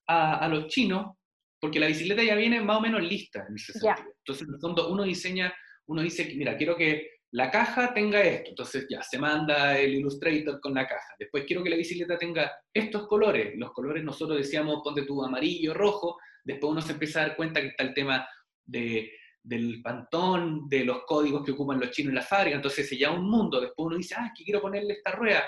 a, 0.07 0.35
a 0.37 0.47
los 0.47 0.67
chinos 0.67 1.15
porque 1.63 1.79
la 1.79 1.87
bicicleta 1.87 2.21
ya 2.21 2.35
viene 2.35 2.59
más 2.59 2.75
o 2.75 2.81
menos 2.81 3.01
lista 3.01 3.45
en 3.47 3.55
ese 3.55 3.71
sentido. 3.71 4.13
Entonces, 4.17 4.45
en 4.45 4.53
el 4.53 4.59
fondo, 4.59 4.89
uno 4.89 5.03
diseña, 5.03 5.53
uno 5.85 6.01
dice, 6.01 6.29
mira, 6.35 6.57
quiero 6.57 6.75
que 6.75 7.11
la 7.31 7.49
caja 7.49 7.93
tenga 7.93 8.21
esto, 8.21 8.49
entonces 8.49 8.85
ya, 8.89 9.01
se 9.01 9.17
manda 9.17 9.79
el 9.79 9.93
Illustrator 9.93 10.59
con 10.59 10.73
la 10.73 10.85
caja. 10.85 11.15
Después 11.17 11.45
quiero 11.47 11.63
que 11.63 11.69
la 11.69 11.77
bicicleta 11.77 12.17
tenga 12.17 12.51
estos 12.73 13.07
colores. 13.07 13.53
Los 13.55 13.71
colores 13.71 14.03
nosotros 14.03 14.39
decíamos, 14.39 14.81
ponte 14.83 15.03
tu 15.03 15.23
amarillo, 15.23 15.73
rojo. 15.73 16.17
Después 16.43 16.69
uno 16.69 16.81
se 16.81 16.91
empieza 16.91 17.21
a 17.21 17.27
dar 17.27 17.37
cuenta 17.37 17.61
que 17.61 17.67
está 17.67 17.83
el 17.85 17.93
tema 17.93 18.27
de, 18.65 19.13
del 19.41 19.81
pantón, 19.81 20.67
de 20.67 20.83
los 20.83 21.05
códigos 21.05 21.45
que 21.45 21.53
ocupan 21.53 21.79
los 21.79 21.91
chinos 21.91 22.09
en 22.09 22.15
la 22.15 22.23
fábrica. 22.23 22.57
Entonces 22.57 22.89
se 22.89 22.97
llama 22.97 23.19
un 23.19 23.29
mundo. 23.29 23.61
Después 23.61 23.85
uno 23.85 23.95
dice, 23.95 24.15
ah, 24.17 24.33
que 24.37 24.43
quiero 24.43 24.59
ponerle 24.59 24.95
esta 24.95 25.11
rueda. 25.11 25.45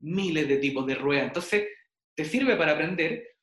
Miles 0.00 0.46
de 0.46 0.58
tipos 0.58 0.86
de 0.86 0.94
ruedas. 0.94 1.28
Entonces 1.28 1.68
te 2.14 2.26
sirve 2.26 2.54
para 2.54 2.72
aprender, 2.72 3.37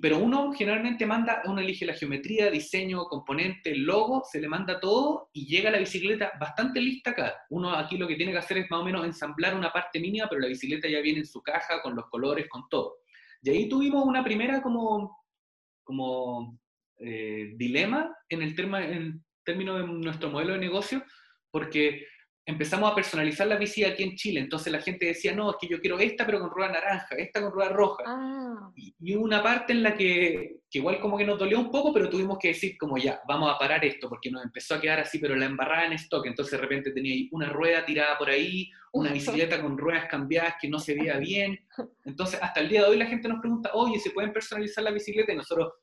pero 0.00 0.18
uno 0.18 0.52
generalmente 0.52 1.04
manda, 1.04 1.42
uno 1.44 1.60
elige 1.60 1.84
la 1.84 1.92
geometría, 1.92 2.50
diseño, 2.50 3.04
componente, 3.04 3.74
logo, 3.76 4.22
se 4.24 4.40
le 4.40 4.48
manda 4.48 4.80
todo 4.80 5.28
y 5.32 5.46
llega 5.46 5.70
la 5.70 5.78
bicicleta 5.78 6.32
bastante 6.40 6.80
lista 6.80 7.10
acá. 7.10 7.34
Uno 7.50 7.74
aquí 7.74 7.98
lo 7.98 8.08
que 8.08 8.16
tiene 8.16 8.32
que 8.32 8.38
hacer 8.38 8.58
es 8.58 8.70
más 8.70 8.80
o 8.80 8.84
menos 8.84 9.04
ensamblar 9.04 9.54
una 9.54 9.70
parte 9.70 10.00
mínima, 10.00 10.26
pero 10.28 10.40
la 10.40 10.48
bicicleta 10.48 10.88
ya 10.88 11.00
viene 11.00 11.20
en 11.20 11.26
su 11.26 11.42
caja, 11.42 11.82
con 11.82 11.94
los 11.94 12.06
colores, 12.06 12.48
con 12.48 12.66
todo. 12.70 12.96
Y 13.42 13.50
ahí 13.50 13.68
tuvimos 13.68 14.04
una 14.06 14.24
primera 14.24 14.62
como, 14.62 15.22
como 15.84 16.58
eh, 16.98 17.52
dilema 17.56 18.16
en 18.28 18.42
el, 18.42 18.58
en 18.58 19.24
término 19.44 19.76
de 19.76 19.86
nuestro 19.86 20.30
modelo 20.30 20.54
de 20.54 20.60
negocio, 20.60 21.04
porque 21.50 22.06
empezamos 22.48 22.90
a 22.90 22.94
personalizar 22.94 23.46
la 23.46 23.56
bici 23.56 23.84
aquí 23.84 24.02
en 24.02 24.16
Chile. 24.16 24.40
Entonces 24.40 24.72
la 24.72 24.80
gente 24.80 25.04
decía, 25.04 25.34
no, 25.34 25.50
es 25.50 25.56
que 25.60 25.68
yo 25.68 25.82
quiero 25.82 25.98
esta 25.98 26.24
pero 26.24 26.40
con 26.40 26.50
rueda 26.50 26.72
naranja, 26.72 27.14
esta 27.16 27.42
con 27.42 27.52
rueda 27.52 27.68
roja. 27.68 28.04
Ah. 28.06 28.72
Y, 28.74 29.14
una 29.16 29.42
parte 29.42 29.74
en 29.74 29.82
la 29.82 29.94
que, 29.94 30.60
igual 30.70 30.98
como 30.98 31.18
que 31.18 31.26
nos 31.26 31.38
dolió 31.38 31.60
un 31.60 31.70
poco, 31.70 31.92
pero 31.92 32.08
tuvimos 32.08 32.38
que 32.38 32.48
decir 32.48 32.78
como 32.78 32.96
ya, 32.96 33.20
vamos 33.28 33.54
a 33.54 33.58
parar 33.58 33.84
esto, 33.84 34.08
porque 34.08 34.30
nos 34.30 34.42
empezó 34.42 34.74
a 34.76 34.80
quedar 34.80 35.00
así, 35.00 35.18
pero 35.18 35.36
la 35.36 35.44
embarrada 35.44 35.86
en 35.86 35.92
stock. 35.92 36.24
Entonces 36.24 36.52
de 36.52 36.58
repente 36.58 36.90
tenía 36.92 37.28
una 37.32 37.50
rueda 37.50 37.84
tirada 37.84 38.16
por 38.16 38.30
ahí, 38.30 38.70
una 38.92 39.12
bicicleta 39.12 39.60
con 39.60 39.76
ruedas 39.76 40.06
cambiadas 40.06 40.54
que 40.58 40.70
no 40.70 40.78
se 40.78 40.94
veía 40.94 41.18
bien. 41.18 41.58
Entonces 42.06 42.40
hasta 42.42 42.60
el 42.60 42.70
día 42.70 42.82
de 42.82 42.88
hoy 42.88 42.96
la 42.96 43.06
gente 43.06 43.28
nos 43.28 43.40
pregunta, 43.40 43.72
oye, 43.74 43.98
¿se 43.98 44.10
pueden 44.10 44.32
personalizar 44.32 44.82
la 44.82 44.90
bicicleta? 44.90 45.34
Y 45.34 45.36
nosotros... 45.36 45.74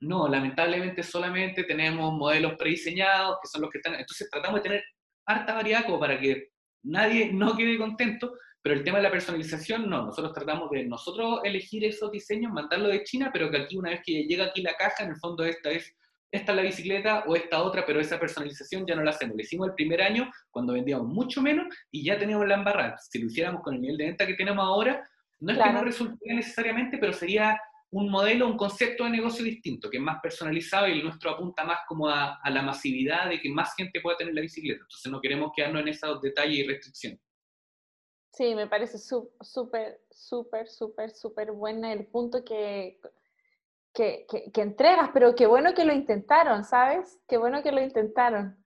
No, 0.00 0.28
lamentablemente 0.28 1.02
solamente 1.02 1.64
tenemos 1.64 2.14
modelos 2.14 2.54
prediseñados, 2.56 3.36
que 3.42 3.48
son 3.48 3.60
los 3.60 3.70
que 3.70 3.78
están... 3.78 3.96
Entonces 3.96 4.30
tratamos 4.30 4.60
de 4.60 4.62
tener 4.62 4.84
harta 5.28 5.54
variedad 5.54 5.84
como 5.84 6.00
para 6.00 6.18
que 6.18 6.50
nadie 6.82 7.32
no 7.32 7.56
quede 7.56 7.78
contento, 7.78 8.34
pero 8.62 8.74
el 8.74 8.82
tema 8.82 8.98
de 8.98 9.04
la 9.04 9.10
personalización 9.10 9.88
no, 9.88 10.06
nosotros 10.06 10.32
tratamos 10.32 10.70
de 10.70 10.84
nosotros 10.84 11.40
elegir 11.44 11.84
esos 11.84 12.10
diseños, 12.10 12.52
mandarlo 12.52 12.88
de 12.88 13.04
China, 13.04 13.30
pero 13.32 13.50
que 13.50 13.58
aquí 13.58 13.76
una 13.76 13.90
vez 13.90 14.00
que 14.04 14.24
llega 14.24 14.46
aquí 14.46 14.62
la 14.62 14.74
caja, 14.74 15.04
en 15.04 15.10
el 15.10 15.16
fondo 15.16 15.44
esta 15.44 15.70
es 15.70 15.94
esta 16.30 16.52
es 16.52 16.56
la 16.56 16.62
bicicleta 16.62 17.24
o 17.26 17.36
esta 17.36 17.62
otra, 17.62 17.86
pero 17.86 18.00
esa 18.00 18.20
personalización 18.20 18.86
ya 18.86 18.94
no 18.94 19.02
la 19.02 19.10
hacemos. 19.10 19.34
Lo 19.34 19.42
hicimos 19.42 19.68
el 19.68 19.74
primer 19.74 20.02
año 20.02 20.30
cuando 20.50 20.74
vendíamos 20.74 21.08
mucho 21.08 21.40
menos 21.40 21.74
y 21.90 22.04
ya 22.04 22.18
teníamos 22.18 22.46
la 22.46 22.56
embarrada. 22.56 22.98
Si 22.98 23.18
lo 23.18 23.28
hiciéramos 23.28 23.62
con 23.62 23.74
el 23.74 23.80
nivel 23.80 23.96
de 23.96 24.04
venta 24.04 24.26
que 24.26 24.34
tenemos 24.34 24.62
ahora, 24.62 25.08
no 25.40 25.52
es 25.52 25.58
que 25.58 25.72
no 25.72 25.82
resultaría 25.82 26.34
necesariamente, 26.34 26.98
pero 26.98 27.12
sería 27.12 27.58
un 27.90 28.10
modelo, 28.10 28.46
un 28.46 28.56
concepto 28.56 29.04
de 29.04 29.10
negocio 29.10 29.44
distinto, 29.44 29.88
que 29.88 29.96
es 29.96 30.02
más 30.02 30.20
personalizado 30.20 30.88
y 30.88 30.92
el 30.92 31.04
nuestro 31.04 31.30
apunta 31.30 31.64
más 31.64 31.80
como 31.86 32.08
a, 32.08 32.38
la 32.50 32.62
masividad 32.62 33.30
de 33.30 33.40
que 33.40 33.48
más 33.48 33.74
gente 33.74 34.00
pueda 34.00 34.18
tener 34.18 34.34
la 34.34 34.42
bicicleta. 34.42 34.82
Entonces 34.82 35.10
no 35.10 35.20
queremos 35.20 35.52
quedarnos 35.54 35.82
en 35.82 35.88
esos 35.88 36.20
detalles 36.20 36.58
y 36.58 36.66
restricciones. 36.66 37.20
Sí, 38.32 38.54
me 38.54 38.66
parece 38.66 38.98
súper, 38.98 40.00
súper, 40.10 40.68
súper, 40.68 41.10
súper 41.10 41.52
buena 41.52 41.92
el 41.92 42.06
punto 42.06 42.44
que, 42.44 43.00
que, 43.94 44.26
que, 44.52 44.60
entregas, 44.60 45.10
pero 45.12 45.34
qué 45.34 45.46
bueno 45.46 45.74
que 45.74 45.84
lo 45.84 45.92
intentaron, 45.92 46.64
¿sabes? 46.64 47.18
Qué 47.26 47.38
bueno 47.38 47.62
que 47.62 47.72
lo 47.72 47.82
intentaron. 47.82 48.62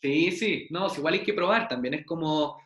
Sí, 0.00 0.32
sí, 0.32 0.66
no, 0.70 0.88
igual 0.96 1.14
hay 1.14 1.22
que 1.22 1.34
probar 1.34 1.68
también, 1.68 1.94
es 1.94 2.06
como 2.06 2.58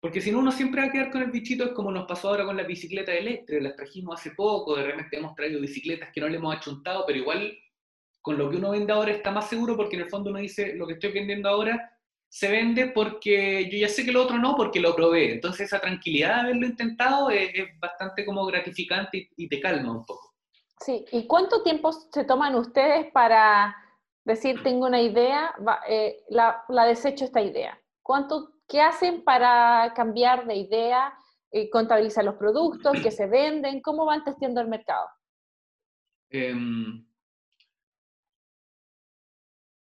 porque 0.00 0.20
si 0.20 0.30
no, 0.30 0.38
uno 0.38 0.52
siempre 0.52 0.80
va 0.80 0.88
a 0.88 0.92
quedar 0.92 1.10
con 1.10 1.22
el 1.22 1.30
bichito, 1.30 1.64
es 1.64 1.72
como 1.72 1.90
nos 1.90 2.06
pasó 2.06 2.28
ahora 2.28 2.44
con 2.44 2.56
las 2.56 2.66
bicicletas 2.66 3.16
eléctricas, 3.16 3.62
las 3.62 3.76
trajimos 3.76 4.20
hace 4.20 4.30
poco, 4.30 4.76
de 4.76 4.84
repente 4.84 5.16
hemos 5.16 5.34
traído 5.34 5.60
bicicletas 5.60 6.10
que 6.12 6.20
no 6.20 6.28
le 6.28 6.36
hemos 6.36 6.54
achuntado, 6.54 7.04
pero 7.06 7.18
igual 7.18 7.58
con 8.22 8.38
lo 8.38 8.48
que 8.48 8.56
uno 8.56 8.70
vende 8.70 8.92
ahora 8.92 9.10
está 9.10 9.30
más 9.30 9.48
seguro 9.48 9.76
porque 9.76 9.96
en 9.96 10.02
el 10.02 10.10
fondo 10.10 10.30
uno 10.30 10.38
dice, 10.38 10.74
lo 10.74 10.86
que 10.86 10.94
estoy 10.94 11.12
vendiendo 11.12 11.48
ahora 11.48 11.98
se 12.28 12.48
vende 12.48 12.88
porque 12.88 13.68
yo 13.70 13.78
ya 13.78 13.88
sé 13.88 14.04
que 14.04 14.12
lo 14.12 14.22
otro 14.22 14.38
no, 14.38 14.54
porque 14.54 14.80
lo 14.80 14.94
probé. 14.94 15.32
Entonces 15.32 15.66
esa 15.66 15.80
tranquilidad 15.80 16.34
de 16.34 16.40
haberlo 16.40 16.66
intentado 16.66 17.30
es, 17.30 17.50
bastante 17.80 18.24
como 18.24 18.44
gratificante 18.44 19.30
y, 19.36 19.48
te 19.48 19.60
calma 19.60 19.92
un 19.92 20.04
poco. 20.04 20.34
Sí, 20.80 21.04
¿y 21.10 21.26
cuánto 21.26 21.62
tiempo 21.62 21.90
se 21.90 22.24
toman 22.24 22.54
ustedes 22.54 23.10
para 23.12 23.74
decir, 24.24 24.62
tengo 24.62 24.86
una 24.86 25.00
idea, 25.00 25.54
eh, 25.88 26.22
la, 26.28 26.64
la 26.68 26.84
desecho 26.84 27.24
esta 27.24 27.40
idea? 27.40 27.80
¿Cuánto 28.02 28.57
¿Qué 28.68 28.82
hacen 28.82 29.24
para 29.24 29.94
cambiar 29.96 30.46
de 30.46 30.56
idea, 30.56 31.14
eh, 31.50 31.70
contabilizar 31.70 32.24
los 32.24 32.34
productos 32.34 33.00
que 33.02 33.10
se 33.10 33.26
venden? 33.26 33.80
¿Cómo 33.80 34.04
van 34.04 34.22
testeando 34.22 34.60
el 34.60 34.68
mercado? 34.68 35.08
Em, 36.28 37.02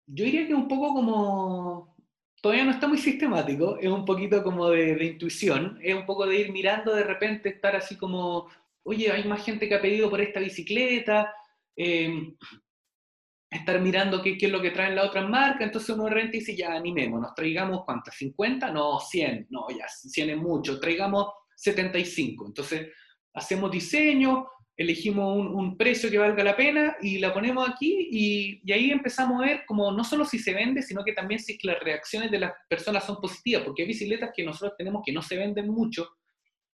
yo 0.07 0.25
diría 0.25 0.45
que 0.45 0.53
un 0.53 0.67
poco 0.67 0.93
como, 0.93 1.95
todavía 2.41 2.65
no 2.65 2.71
está 2.71 2.89
muy 2.89 2.97
sistemático, 2.97 3.77
es 3.77 3.87
un 3.87 4.03
poquito 4.03 4.43
como 4.43 4.67
de, 4.69 5.05
intuición, 5.05 5.79
es 5.81 5.95
un 5.95 6.05
poco 6.05 6.27
de 6.27 6.37
ir 6.37 6.51
mirando 6.51 6.93
de 6.93 7.03
repente, 7.03 7.47
estar 7.47 7.77
así 7.77 7.97
como, 7.97 8.49
oye, 8.83 9.09
hay 9.09 9.23
más 9.23 9.45
gente 9.45 9.69
que 9.69 9.75
ha 9.75 9.81
pedido 9.81 10.09
por 10.09 10.19
esta 10.19 10.41
bicicleta, 10.41 11.33
em, 11.77 12.35
estar 13.55 13.79
mirando 13.79 14.21
qué, 14.21 14.37
qué, 14.37 14.47
es 14.47 14.51
lo 14.51 14.61
que 14.61 14.71
traen 14.71 14.95
las 14.95 15.07
otras 15.07 15.27
marcas, 15.29 15.61
entonces 15.61 15.89
uno 15.89 16.05
de 16.05 16.11
repente 16.11 16.37
dice, 16.37 16.55
ya 16.55 16.73
animémonos, 16.73 17.33
traigamos 17.35 17.83
cuántas, 17.85 18.15
50, 18.15 18.71
no, 18.71 18.99
100, 18.99 19.47
no, 19.49 19.67
ya, 19.69 19.87
100 19.87 20.29
es 20.29 20.37
mucho, 20.37 20.79
traigamos 20.79 21.27
75, 21.55 22.47
entonces 22.47 22.89
hacemos 23.33 23.71
diseño, 23.71 24.47
elegimos 24.77 25.37
un, 25.37 25.77
precio 25.77 26.09
que 26.09 26.17
valga 26.17 26.43
la 26.43 26.55
pena 26.55 26.97
y 27.01 27.17
la 27.19 27.33
ponemos 27.33 27.67
aquí 27.67 28.09
y, 28.11 28.71
ahí 28.71 28.91
empezamos 28.91 29.41
a 29.41 29.45
ver 29.45 29.65
como 29.65 29.91
no 29.91 30.03
solo 30.03 30.25
si 30.25 30.39
se 30.39 30.53
vende, 30.53 30.81
sino 30.81 31.03
que 31.03 31.13
también 31.13 31.39
si 31.39 31.57
las 31.63 31.79
reacciones 31.79 32.31
de 32.31 32.39
las 32.39 32.51
personas 32.67 33.05
son 33.05 33.21
positivas, 33.21 33.63
porque 33.63 33.83
hay 33.83 33.87
bicicletas 33.87 34.31
que 34.35 34.43
nosotros 34.43 34.73
tenemos 34.77 35.01
que 35.05 35.13
no 35.13 35.21
se 35.21 35.37
venden 35.37 35.69
mucho, 35.69 36.17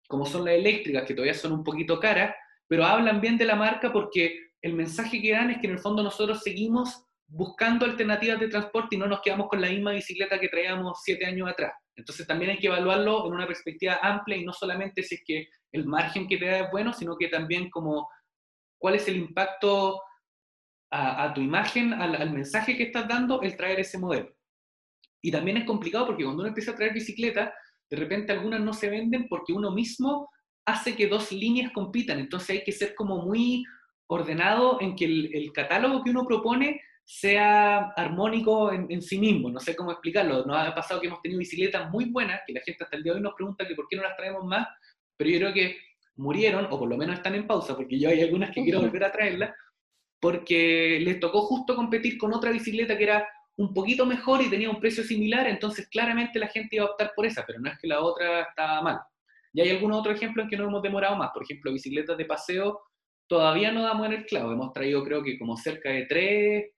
como 0.09 0.25
son 0.25 0.45
las 0.45 0.55
eléctricas, 0.55 1.05
que 1.05 1.14
todavía 1.14 1.35
son 1.35 1.53
un 1.53 1.64
poquito 1.64 2.01
caras, 2.01 2.35
pero 2.66 2.85
hablan 2.85 3.21
bien 3.21 3.37
de 3.37 3.45
la 3.45 3.57
marca 3.57 3.93
porque 3.93 4.49
el 4.62 4.75
mensaje 4.75 5.20
que 5.20 5.33
dan 5.33 5.51
es 5.51 5.59
que 5.59 5.66
en 5.66 5.75
el 5.75 5.79
fondo 5.79 6.03
nosotros 6.03 6.42
seguimos 6.42 7.05
buscando 7.27 7.87
alternativas 7.87 8.40
de 8.40 8.49
transporte 8.49 8.96
y 8.96 8.99
no 8.99 9.07
nos 9.07 9.20
quedamos 9.20 9.49
con 9.49 9.61
la 9.61 9.68
misma 9.68 9.92
bicicleta 9.92 10.40
que 10.40 10.49
traíamos 10.49 11.01
siete 11.03 11.27
años 11.27 11.49
atrás. 11.49 11.73
Entonces 11.94 12.27
también 12.27 12.51
hay 12.51 12.59
que 12.59 12.66
evaluarlo 12.66 13.27
en 13.27 13.33
una 13.33 13.46
perspectiva 13.46 13.99
amplia 14.03 14.37
y 14.37 14.44
no 14.44 14.53
solamente 14.53 15.03
si 15.03 15.14
es 15.16 15.23
que 15.25 15.49
el 15.73 15.87
margen 15.87 16.27
que 16.27 16.38
te 16.38 16.46
da 16.46 16.61
es 16.61 16.70
bueno, 16.73 16.92
sino 16.92 17.16
que 17.16 17.29
también 17.29 17.70
como 17.70 18.09
cuál 18.79 18.96
es 18.96 19.07
el 19.07 19.16
impacto 19.16 20.01
a, 20.92 21.33
tu 21.33 21.40
imagen, 21.40 21.92
al, 21.92 22.33
mensaje 22.33 22.77
que 22.77 22.85
estás 22.85 23.07
dando, 23.07 23.42
el 23.42 23.57
traer 23.57 23.79
ese 23.79 23.96
modelo. 23.96 24.35
Y 25.23 25.31
también 25.31 25.59
es 25.59 25.64
complicado 25.64 26.07
porque 26.07 26.25
cuando 26.25 26.40
uno 26.40 26.49
empieza 26.49 26.73
a 26.73 26.75
traer 26.75 26.92
bicicleta, 26.92 27.55
de 27.88 27.96
repente 27.96 28.33
algunas 28.33 28.61
no 28.61 28.73
se 28.73 28.90
venden 28.90 29.29
porque 29.29 29.53
uno 29.53 29.70
mismo 29.70 30.29
hace 30.64 30.96
que 30.96 31.07
dos 31.07 31.31
líneas 31.31 31.70
compitan. 31.73 32.18
Entonces 32.18 32.51
hay 32.51 32.64
que 32.64 32.73
ser 32.73 32.96
como 32.96 33.23
muy 33.23 33.64
ordenado 34.11 34.79
en 34.81 34.94
que 34.94 35.05
el 35.05 35.53
catálogo 35.53 36.03
que 36.03 36.11
uno 36.11 36.27
propone 36.27 36.81
sea 37.12 37.90
armónico 37.96 38.73
en, 38.73 39.03
sí 39.03 39.18
mismo, 39.18 39.51
no 39.51 39.59
sé 39.59 39.75
cómo 39.75 39.90
explicarlo. 39.90 40.46
Nos 40.46 40.57
ha 40.57 40.73
pasado 40.73 41.01
que 41.01 41.09
hemos 41.09 41.20
tenido 41.20 41.40
bicicletas 41.40 41.90
muy 41.90 42.05
buenas, 42.05 42.40
que 42.46 42.53
la 42.53 42.61
gente 42.61 42.85
hasta 42.85 42.96
el 42.96 43.03
día 43.03 43.12
de 43.12 43.18
hoy 43.18 43.23
nos 43.25 43.35
pregunta 43.35 43.66
que 43.66 43.75
por 43.75 43.88
qué 43.88 43.96
no 43.96 44.05
las 44.05 44.16
traemos 44.16 44.44
más, 44.44 44.68
pero 45.16 45.29
yo 45.29 45.38
creo 45.38 45.53
que 45.53 45.77
murieron, 46.14 46.66
o 46.66 46.79
por 46.79 46.88
lo 46.88 46.96
menos 46.96 47.16
están 47.16 47.35
en 47.35 47.49
pausa, 47.49 47.75
porque 47.75 47.99
yo 47.99 48.11
hay 48.11 48.23
algunas 48.23 48.53
que 48.53 48.62
quiero 48.62 48.81
volver 48.81 49.03
a 49.03 49.11
traerlas, 49.11 49.53
porque 50.20 51.01
les 51.01 51.18
tocó 51.18 51.42
justo 51.42 51.75
competir 51.75 52.16
con 52.16 52.33
otra 52.33 52.53
bicicleta 52.53 52.96
que 52.96 53.05
era 53.05 53.29
un 53.57 53.75
poquito 53.75 54.07
mejor 54.07 54.40
y 54.42 54.49
tenía 54.49 54.70
un 54.70 54.79
precio 54.79 55.03
similar, 55.03 55.49
entonces 55.49 55.88
claramente 55.88 56.38
la 56.38 56.46
gente 56.46 56.77
iba 56.77 56.85
a 56.85 56.90
optar 56.90 57.12
por 57.16 57.27
esa, 57.27 57.44
pero 57.44 57.59
no 57.59 57.70
es 57.70 57.79
que 57.81 57.88
la 57.88 58.03
otra 58.03 58.42
estaba 58.42 58.83
mal. 58.83 59.01
Y 59.53 59.62
hay 59.62 59.70
algún 59.70 59.90
otro 59.90 60.12
ejemplo 60.12 60.44
en 60.44 60.49
que 60.49 60.57
no 60.57 60.68
hemos 60.68 60.83
demorado 60.83 61.16
más, 61.16 61.31
por 61.35 61.42
ejemplo, 61.42 61.73
bicicletas 61.73 62.16
de 62.16 62.25
paseo, 62.25 62.83
todavía 63.31 63.71
no 63.71 63.83
damos 63.83 64.07
en 64.09 64.12
el 64.12 64.27
clavo, 64.27 64.53
hemos 64.53 64.73
traído 64.73 65.05
creo 65.05 65.23
que 65.23 65.38
como 65.38 65.57
cerca 65.57 65.90
de 65.90 66.05
tres 66.05 66.71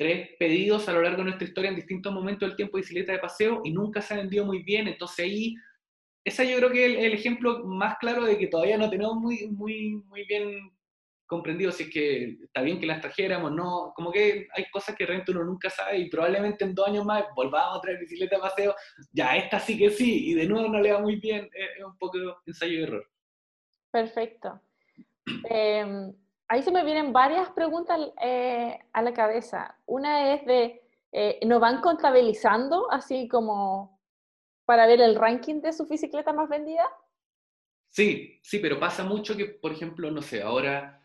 tres 0.00 0.30
pedidos 0.38 0.88
a 0.88 0.94
lo 0.94 1.02
largo 1.02 1.18
de 1.18 1.24
nuestra 1.24 1.46
historia 1.46 1.68
en 1.68 1.76
distintos 1.76 2.10
momentos 2.10 2.48
del 2.48 2.56
tiempo 2.56 2.78
de 2.78 2.80
bicicleta 2.80 3.12
de 3.12 3.18
paseo 3.18 3.60
y 3.64 3.70
nunca 3.70 4.00
se 4.00 4.14
ha 4.14 4.16
vendido 4.16 4.46
muy 4.46 4.62
bien. 4.62 4.88
Entonces 4.88 5.26
ahí, 5.26 5.54
esa 6.24 6.42
yo 6.42 6.56
creo 6.56 6.70
que 6.70 6.86
es 6.86 7.04
el, 7.04 7.12
ejemplo 7.12 7.66
más 7.66 7.98
claro 7.98 8.24
de 8.24 8.38
que 8.38 8.46
todavía 8.46 8.78
no 8.78 8.88
tenemos 8.88 9.16
muy, 9.16 9.48
muy, 9.48 10.02
muy 10.06 10.24
bien 10.24 10.72
comprendido 11.26 11.70
si 11.70 11.82
es 11.82 11.90
que 11.90 12.38
está 12.44 12.62
bien 12.62 12.80
que 12.80 12.86
las 12.86 13.02
trajéramos, 13.02 13.52
no, 13.52 13.92
como 13.94 14.10
que 14.10 14.48
hay 14.54 14.70
cosas 14.72 14.96
que 14.96 15.04
realmente 15.04 15.32
uno 15.32 15.44
nunca 15.44 15.68
sabe 15.68 15.98
y 15.98 16.08
probablemente 16.08 16.64
en 16.64 16.74
dos 16.74 16.88
años 16.88 17.04
más 17.04 17.24
volvamos 17.36 17.76
a 17.76 17.80
traer 17.82 17.98
bicicleta 17.98 18.36
de 18.36 18.42
paseo, 18.42 18.74
ya 19.12 19.36
esta 19.36 19.60
sí 19.60 19.76
que 19.76 19.90
sí, 19.90 20.30
y 20.30 20.34
de 20.34 20.46
nuevo 20.46 20.66
no 20.68 20.80
le 20.80 20.92
va 20.92 21.00
muy 21.00 21.16
bien, 21.16 21.50
es, 21.52 21.84
un 21.84 21.98
poco 21.98 22.16
ensayo 22.46 22.72
y 22.72 22.82
error. 22.84 23.06
Perfecto. 23.92 24.62
Em, 25.48 26.12
ahí 26.48 26.62
se 26.62 26.72
me 26.72 26.84
vienen 26.84 27.12
varias 27.12 27.50
preguntas 27.50 27.98
eh, 28.22 28.78
a 28.92 29.02
la 29.02 29.12
cabeza. 29.12 29.76
Una 29.86 30.34
es 30.34 30.44
de, 30.46 30.82
eh, 31.12 31.40
¿nos 31.46 31.60
van 31.60 31.80
contabilizando 31.80 32.90
así 32.90 33.28
como 33.28 34.00
para 34.64 34.86
ver 34.86 35.00
el 35.00 35.16
ranking 35.16 35.60
de 35.60 35.72
su 35.72 35.86
bicicleta 35.86 36.32
más 36.32 36.48
vendida? 36.48 36.86
Sí, 37.88 38.38
sí, 38.42 38.60
pero 38.60 38.78
pasa 38.78 39.02
mucho 39.02 39.36
que, 39.36 39.46
por 39.46 39.72
ejemplo, 39.72 40.10
no 40.10 40.22
sé, 40.22 40.42
ahora 40.42 41.02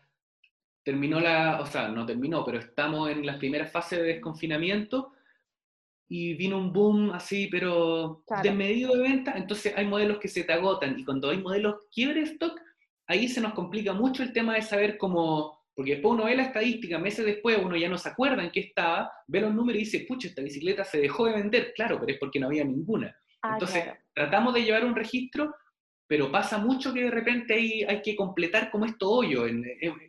terminó 0.84 1.18
la, 1.18 1.60
o 1.60 1.66
sea, 1.66 1.88
no 1.88 2.06
terminó, 2.06 2.44
pero 2.44 2.58
estamos 2.58 3.10
en 3.10 3.26
las 3.26 3.38
primeras 3.38 3.72
fases 3.72 3.98
de 3.98 4.04
desconfinamiento 4.04 5.12
y 6.08 6.34
vino 6.34 6.58
un 6.58 6.72
boom 6.72 7.10
así, 7.10 7.48
pero 7.50 8.22
de 8.40 8.52
medio 8.52 8.92
de 8.92 9.02
venta, 9.02 9.32
entonces 9.36 9.74
hay 9.76 9.84
modelos 9.84 10.18
que 10.18 10.28
se 10.28 10.44
te 10.44 10.52
agotan 10.52 10.96
y 10.96 11.04
cuando 11.04 11.30
hay 11.30 11.38
modelos 11.38 11.86
quiebre 11.92 12.22
stock, 12.22 12.60
ahí 13.06 13.28
se 13.28 13.40
nos 13.40 13.54
complica 13.54 13.92
mucho 13.92 14.22
el 14.22 14.32
tema 14.32 14.54
de 14.54 14.62
saber 14.62 14.98
cómo, 14.98 15.66
porque 15.74 15.92
después 15.92 16.14
uno 16.14 16.24
ve 16.24 16.36
la 16.36 16.44
estadística, 16.44 16.98
meses 16.98 17.24
después 17.24 17.58
uno 17.62 17.76
ya 17.76 17.88
no 17.88 17.98
se 17.98 18.08
acuerda 18.08 18.42
en 18.42 18.50
qué 18.50 18.60
estaba, 18.60 19.10
ve 19.26 19.40
los 19.40 19.54
números 19.54 19.80
y 19.80 19.84
dice, 19.84 20.06
pucha, 20.08 20.28
esta 20.28 20.42
bicicleta 20.42 20.84
se 20.84 21.00
dejó 21.00 21.26
de 21.26 21.34
vender, 21.34 21.72
claro, 21.74 21.98
pero 22.00 22.12
es 22.12 22.18
porque 22.18 22.40
no 22.40 22.46
había 22.46 22.64
ninguna. 22.64 23.16
Ah, 23.42 23.52
Entonces, 23.54 23.84
tratamos 24.14 24.54
de 24.54 24.64
llevar 24.64 24.84
un 24.84 24.96
registro, 24.96 25.54
pero 26.08 26.30
pasa 26.30 26.58
mucho 26.58 26.92
que 26.92 27.04
de 27.04 27.10
repente 27.10 27.54
hay, 27.54 27.82
hay 27.82 28.00
que 28.00 28.14
completar 28.16 28.70
como 28.70 28.86
esto 28.86 29.10
hoyo. 29.10 29.44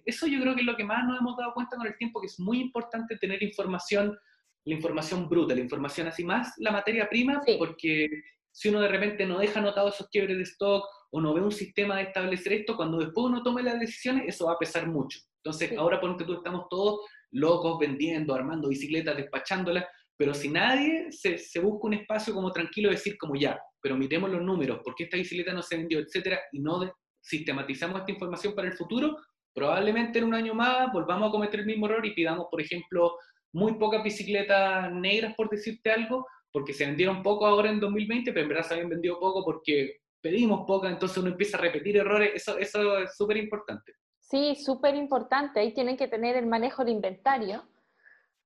eso 0.05 0.27
yo 0.27 0.39
creo 0.41 0.55
que 0.55 0.61
es 0.61 0.67
lo 0.67 0.75
que 0.75 0.83
más 0.83 1.05
nos 1.05 1.19
hemos 1.19 1.35
dado 1.37 1.53
cuenta 1.53 1.75
con 1.75 1.87
el 1.87 1.97
tiempo, 1.97 2.21
que 2.21 2.27
es 2.27 2.39
muy 2.39 2.59
importante 2.59 3.17
tener 3.17 3.41
información, 3.41 4.17
la 4.63 4.73
información 4.73 5.27
bruta, 5.27 5.55
la 5.55 5.61
información 5.61 6.07
así 6.07 6.23
más, 6.23 6.53
la 6.57 6.71
materia 6.71 7.09
prima, 7.09 7.41
porque 7.57 8.09
si 8.51 8.69
uno 8.69 8.81
de 8.81 8.87
repente 8.87 9.25
no 9.25 9.39
deja 9.39 9.59
anotado 9.59 9.89
esos 9.89 10.07
quiebres 10.09 10.37
de 10.37 10.43
stock 10.43 10.85
o 11.09 11.21
no 11.21 11.33
ve 11.33 11.41
un 11.41 11.51
sistema 11.51 11.97
de 11.97 12.03
establecer 12.03 12.53
esto, 12.53 12.75
cuando 12.75 12.99
después 12.99 13.27
uno 13.27 13.43
tome 13.43 13.63
las 13.63 13.79
decisiones, 13.79 14.23
eso 14.27 14.45
va 14.45 14.53
a 14.53 14.59
pesar 14.59 14.87
mucho. 14.87 15.19
Entonces, 15.43 15.77
ahora 15.77 15.99
por 16.01 16.17
tú 16.17 16.33
estamos 16.33 16.65
todos 16.69 17.01
locos 17.31 17.79
vendiendo, 17.79 18.33
armando 18.33 18.69
bicicletas, 18.69 19.15
despachándolas, 19.15 19.85
pero 20.17 20.33
si 20.33 20.49
nadie 20.49 21.11
se, 21.11 21.37
se, 21.37 21.59
busca 21.59 21.87
un 21.87 21.93
espacio 21.93 22.33
como 22.33 22.51
tranquilo, 22.51 22.89
decir 22.89 23.17
como 23.17 23.35
ya, 23.35 23.59
pero 23.79 23.95
miremos 23.95 24.29
los 24.31 24.41
números, 24.41 24.81
por 24.83 24.95
qué 24.95 25.03
esta 25.03 25.17
bicicleta 25.17 25.53
no 25.53 25.61
se 25.61 25.77
vendió, 25.77 25.99
etcétera, 25.99 26.39
y 26.51 26.59
no 26.59 26.91
sistematizamos 27.21 27.99
esta 27.99 28.11
información 28.11 28.55
para 28.55 28.67
el 28.67 28.73
futuro, 28.73 29.17
probablemente 29.53 30.19
en 30.19 30.25
un 30.25 30.33
año 30.33 30.53
más 30.53 30.91
volvamos 30.91 31.29
a 31.29 31.31
cometer 31.31 31.59
el 31.59 31.65
mismo 31.65 31.85
error 31.85 32.05
y 32.05 32.13
pidamos, 32.13 32.47
por 32.49 32.61
ejemplo, 32.61 33.17
muy 33.53 33.75
pocas 33.75 34.03
bicicletas 34.03 34.91
negras, 34.91 35.35
por 35.35 35.49
decirte 35.49 35.91
algo, 35.91 36.25
porque 36.51 36.73
se 36.73 36.85
vendieron 36.85 37.23
poco 37.23 37.45
ahora 37.45 37.69
en 37.69 37.79
2020, 37.79 38.31
pero 38.31 38.43
en 38.43 38.49
verdad 38.49 38.63
se 38.63 38.73
habían 38.73 38.89
vendido 38.89 39.19
poco 39.19 39.43
porque 39.43 39.97
pedimos 40.21 40.65
poco, 40.65 40.87
entonces 40.87 41.17
uno 41.17 41.29
empieza 41.29 41.57
a 41.57 41.61
repetir 41.61 41.97
errores, 41.97 42.31
eso, 42.35 42.57
eso 42.57 42.99
es 42.99 43.15
súper 43.15 43.37
importante. 43.37 43.93
Sí, 44.19 44.55
súper 44.55 44.95
importante, 44.95 45.59
ahí 45.59 45.73
tienen 45.73 45.95
que 45.95 46.07
tener 46.07 46.35
el 46.35 46.47
manejo 46.47 46.83
de 46.83 46.91
inventario, 46.91 47.67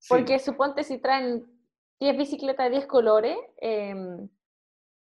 porque 0.07 0.39
suponte 0.39 0.83
si 0.83 0.99
traen 0.99 1.45
10 1.99 2.17
bicicletas 2.17 2.65
de 2.65 2.77
10 2.77 2.87
colores 2.87 3.37
em, 3.57 4.27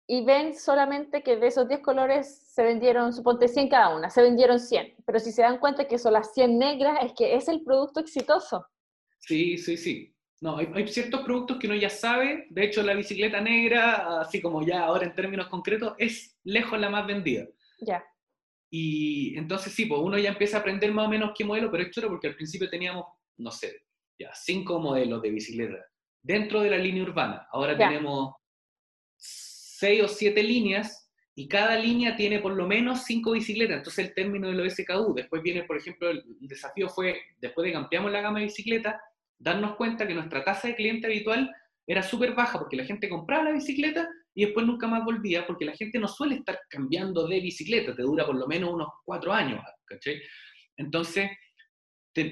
y 0.06 0.24
ven 0.24 0.54
solamente 0.54 1.22
que 1.22 1.36
de 1.36 1.48
esos 1.48 1.68
10 1.68 1.80
colores 1.80 2.52
se 2.54 2.62
vendieron, 2.62 3.12
suponte 3.12 3.48
100 3.48 3.68
cada 3.68 3.94
una, 3.94 4.10
se 4.10 4.22
vendieron 4.22 4.60
100, 4.60 4.96
pero 5.04 5.18
si 5.18 5.32
se 5.32 5.42
dan 5.42 5.58
cuenta 5.58 5.88
que 5.88 5.98
son 5.98 6.12
las 6.12 6.32
100 6.34 6.58
negras, 6.58 6.98
es 7.02 7.12
que 7.12 7.34
es 7.34 7.48
el 7.48 7.62
producto 7.62 8.00
exitoso. 8.00 8.66
Sí, 9.18 9.58
sí, 9.58 9.76
sí. 9.76 10.13
No, 10.40 10.58
hay, 10.58 10.88
ciertos 10.88 11.22
productos 11.22 11.58
que 11.58 11.66
uno 11.66 11.76
ya 11.76 11.88
sabe, 11.88 12.46
de 12.50 12.64
hecho 12.64 12.82
la 12.82 12.94
bicicleta 12.94 13.40
negra, 13.40 14.20
así 14.20 14.42
como 14.42 14.66
ya 14.66 14.84
ahora 14.84 15.06
en 15.06 15.14
términos 15.14 15.48
concretos, 15.48 15.94
es 15.98 16.36
lejos 16.44 16.78
la 16.78 16.90
más 16.90 17.06
vendida. 17.06 17.46
Ya. 17.80 18.04
Y 18.70 19.38
entonces 19.38 19.72
sí, 19.72 19.86
pues 19.86 20.00
uno 20.02 20.18
ya 20.18 20.30
empieza 20.30 20.56
a 20.56 20.60
aprender 20.60 20.92
más 20.92 21.06
o 21.06 21.10
menos 21.10 21.32
qué 21.36 21.44
modelo, 21.44 21.70
pero 21.70 21.84
es 21.84 21.90
chulo 21.90 22.08
porque 22.08 22.26
al 22.26 22.34
principio 22.34 22.68
teníamos, 22.68 23.06
no 23.38 23.50
sé, 23.50 23.86
ya 24.18 24.30
cinco 24.34 24.80
modelos 24.80 25.22
de 25.22 25.30
bicicleta 25.30 25.78
dentro 26.24 26.60
de 26.60 26.70
la 26.70 26.78
línea 26.78 27.02
urbana. 27.02 27.46
Ahora 27.52 27.76
tenemos 27.76 28.34
seis 29.16 30.02
o 30.02 30.08
siete 30.08 30.42
líneas 30.42 31.10
y 31.36 31.46
cada 31.48 31.76
línea 31.76 32.16
tiene 32.16 32.40
por 32.40 32.54
lo 32.54 32.66
menos 32.66 33.04
cinco 33.04 33.32
bicicletas. 33.32 33.78
Entonces 33.78 34.08
el 34.08 34.14
término 34.14 34.48
de 34.48 34.54
los 34.54 34.72
SKU, 34.72 35.14
después 35.14 35.42
viene, 35.42 35.64
por 35.64 35.76
ejemplo, 35.76 36.10
el, 36.10 36.24
desafío 36.40 36.88
fue, 36.88 37.20
después 37.38 37.64
de 37.64 37.72
que 37.72 37.76
ampliamos 37.76 38.10
la 38.10 38.22
gama 38.22 38.38
de 38.38 38.46
bicicletas, 38.46 38.96
darnos 39.38 39.76
cuenta 39.76 40.06
que 40.06 40.14
nuestra 40.14 40.44
tasa 40.44 40.68
de 40.68 40.76
cliente 40.76 41.06
habitual 41.06 41.50
era 41.86 42.02
súper 42.02 42.34
baja 42.34 42.58
porque 42.58 42.76
la 42.76 42.84
gente 42.84 43.08
compraba 43.08 43.44
la 43.44 43.52
bicicleta 43.52 44.08
y 44.34 44.46
después 44.46 44.66
nunca 44.66 44.86
más 44.86 45.04
volvía 45.04 45.46
porque 45.46 45.64
la 45.64 45.76
gente 45.76 45.98
no 45.98 46.08
suele 46.08 46.36
estar 46.36 46.58
cambiando 46.68 47.26
de 47.26 47.40
bicicleta, 47.40 47.94
te 47.94 48.02
dura 48.02 48.26
por 48.26 48.36
lo 48.36 48.46
menos 48.46 48.72
unos 48.72 48.88
cuatro 49.04 49.32
años. 49.32 49.62
Entonces, 50.76 51.30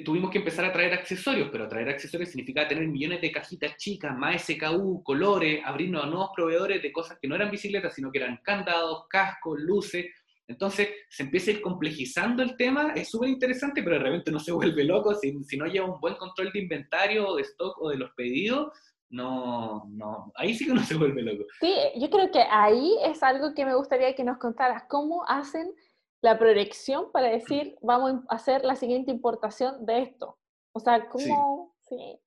tuvimos 0.04 0.30
que 0.30 0.38
empezar 0.38 0.64
a 0.64 0.72
traer 0.72 0.92
accesorios, 0.94 1.48
pero 1.50 1.68
traer 1.68 1.88
accesorios 1.88 2.30
significaba 2.30 2.68
tener 2.68 2.86
millones 2.88 3.20
de 3.20 3.32
cajitas 3.32 3.76
chicas, 3.76 4.16
más 4.16 4.42
SKU, 4.42 5.02
colores, 5.02 5.60
abrirnos 5.64 6.04
a 6.04 6.06
nuevos 6.06 6.30
proveedores 6.34 6.82
de 6.82 6.92
cosas 6.92 7.18
que 7.20 7.28
no 7.28 7.34
eran 7.34 7.50
bicicletas, 7.50 7.94
sino 7.94 8.10
que 8.10 8.18
eran 8.18 8.38
candados, 8.42 9.06
cascos, 9.08 9.60
luces. 9.60 10.06
Entonces 10.52 10.88
se 11.08 11.22
empieza 11.22 11.50
a 11.50 11.54
ir 11.54 11.62
complejizando 11.62 12.42
el 12.42 12.56
tema, 12.56 12.92
es 12.94 13.08
súper 13.10 13.30
interesante, 13.30 13.82
pero 13.82 13.96
de 13.96 14.02
repente 14.02 14.30
no 14.30 14.38
se 14.38 14.52
vuelve 14.52 14.84
loco 14.84 15.14
si, 15.14 15.42
si 15.44 15.56
no 15.56 15.66
lleva 15.66 15.92
un 15.92 16.00
buen 16.00 16.14
control 16.16 16.52
de 16.52 16.60
inventario, 16.60 17.34
de 17.36 17.42
stock 17.42 17.80
o 17.80 17.88
de 17.88 17.96
los 17.96 18.10
pedidos, 18.12 18.72
no, 19.08 19.84
no, 19.90 20.32
ahí 20.36 20.54
sí 20.54 20.66
que 20.66 20.74
no 20.74 20.82
se 20.82 20.96
vuelve 20.96 21.22
loco. 21.22 21.44
Sí, 21.60 21.74
yo 21.96 22.08
creo 22.10 22.30
que 22.30 22.42
ahí 22.50 22.96
es 23.04 23.22
algo 23.22 23.54
que 23.54 23.66
me 23.66 23.74
gustaría 23.74 24.14
que 24.14 24.24
nos 24.24 24.38
contaras, 24.38 24.84
cómo 24.88 25.24
hacen 25.26 25.74
la 26.22 26.38
proyección 26.38 27.12
para 27.12 27.28
decir, 27.28 27.76
vamos 27.82 28.22
a 28.28 28.34
hacer 28.34 28.64
la 28.64 28.76
siguiente 28.76 29.10
importación 29.10 29.84
de 29.84 30.02
esto. 30.02 30.38
O 30.72 30.80
sea, 30.80 31.08
¿cómo? 31.08 31.74
Sí. 31.88 32.18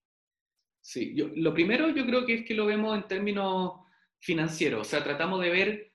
Sí, 0.81 1.15
yo, 1.15 1.29
lo 1.35 1.53
primero 1.55 1.89
yo 1.89 2.05
creo 2.05 2.27
que 2.27 2.35
es 2.35 2.45
que 2.45 2.53
lo 2.53 2.67
vemos 2.67 2.95
en 2.95 3.07
términos 3.07 3.79
financieros, 4.19 4.81
o 4.81 4.83
sea, 4.83 5.03
tratamos 5.03 5.41
de 5.41 5.49
ver 5.49 5.94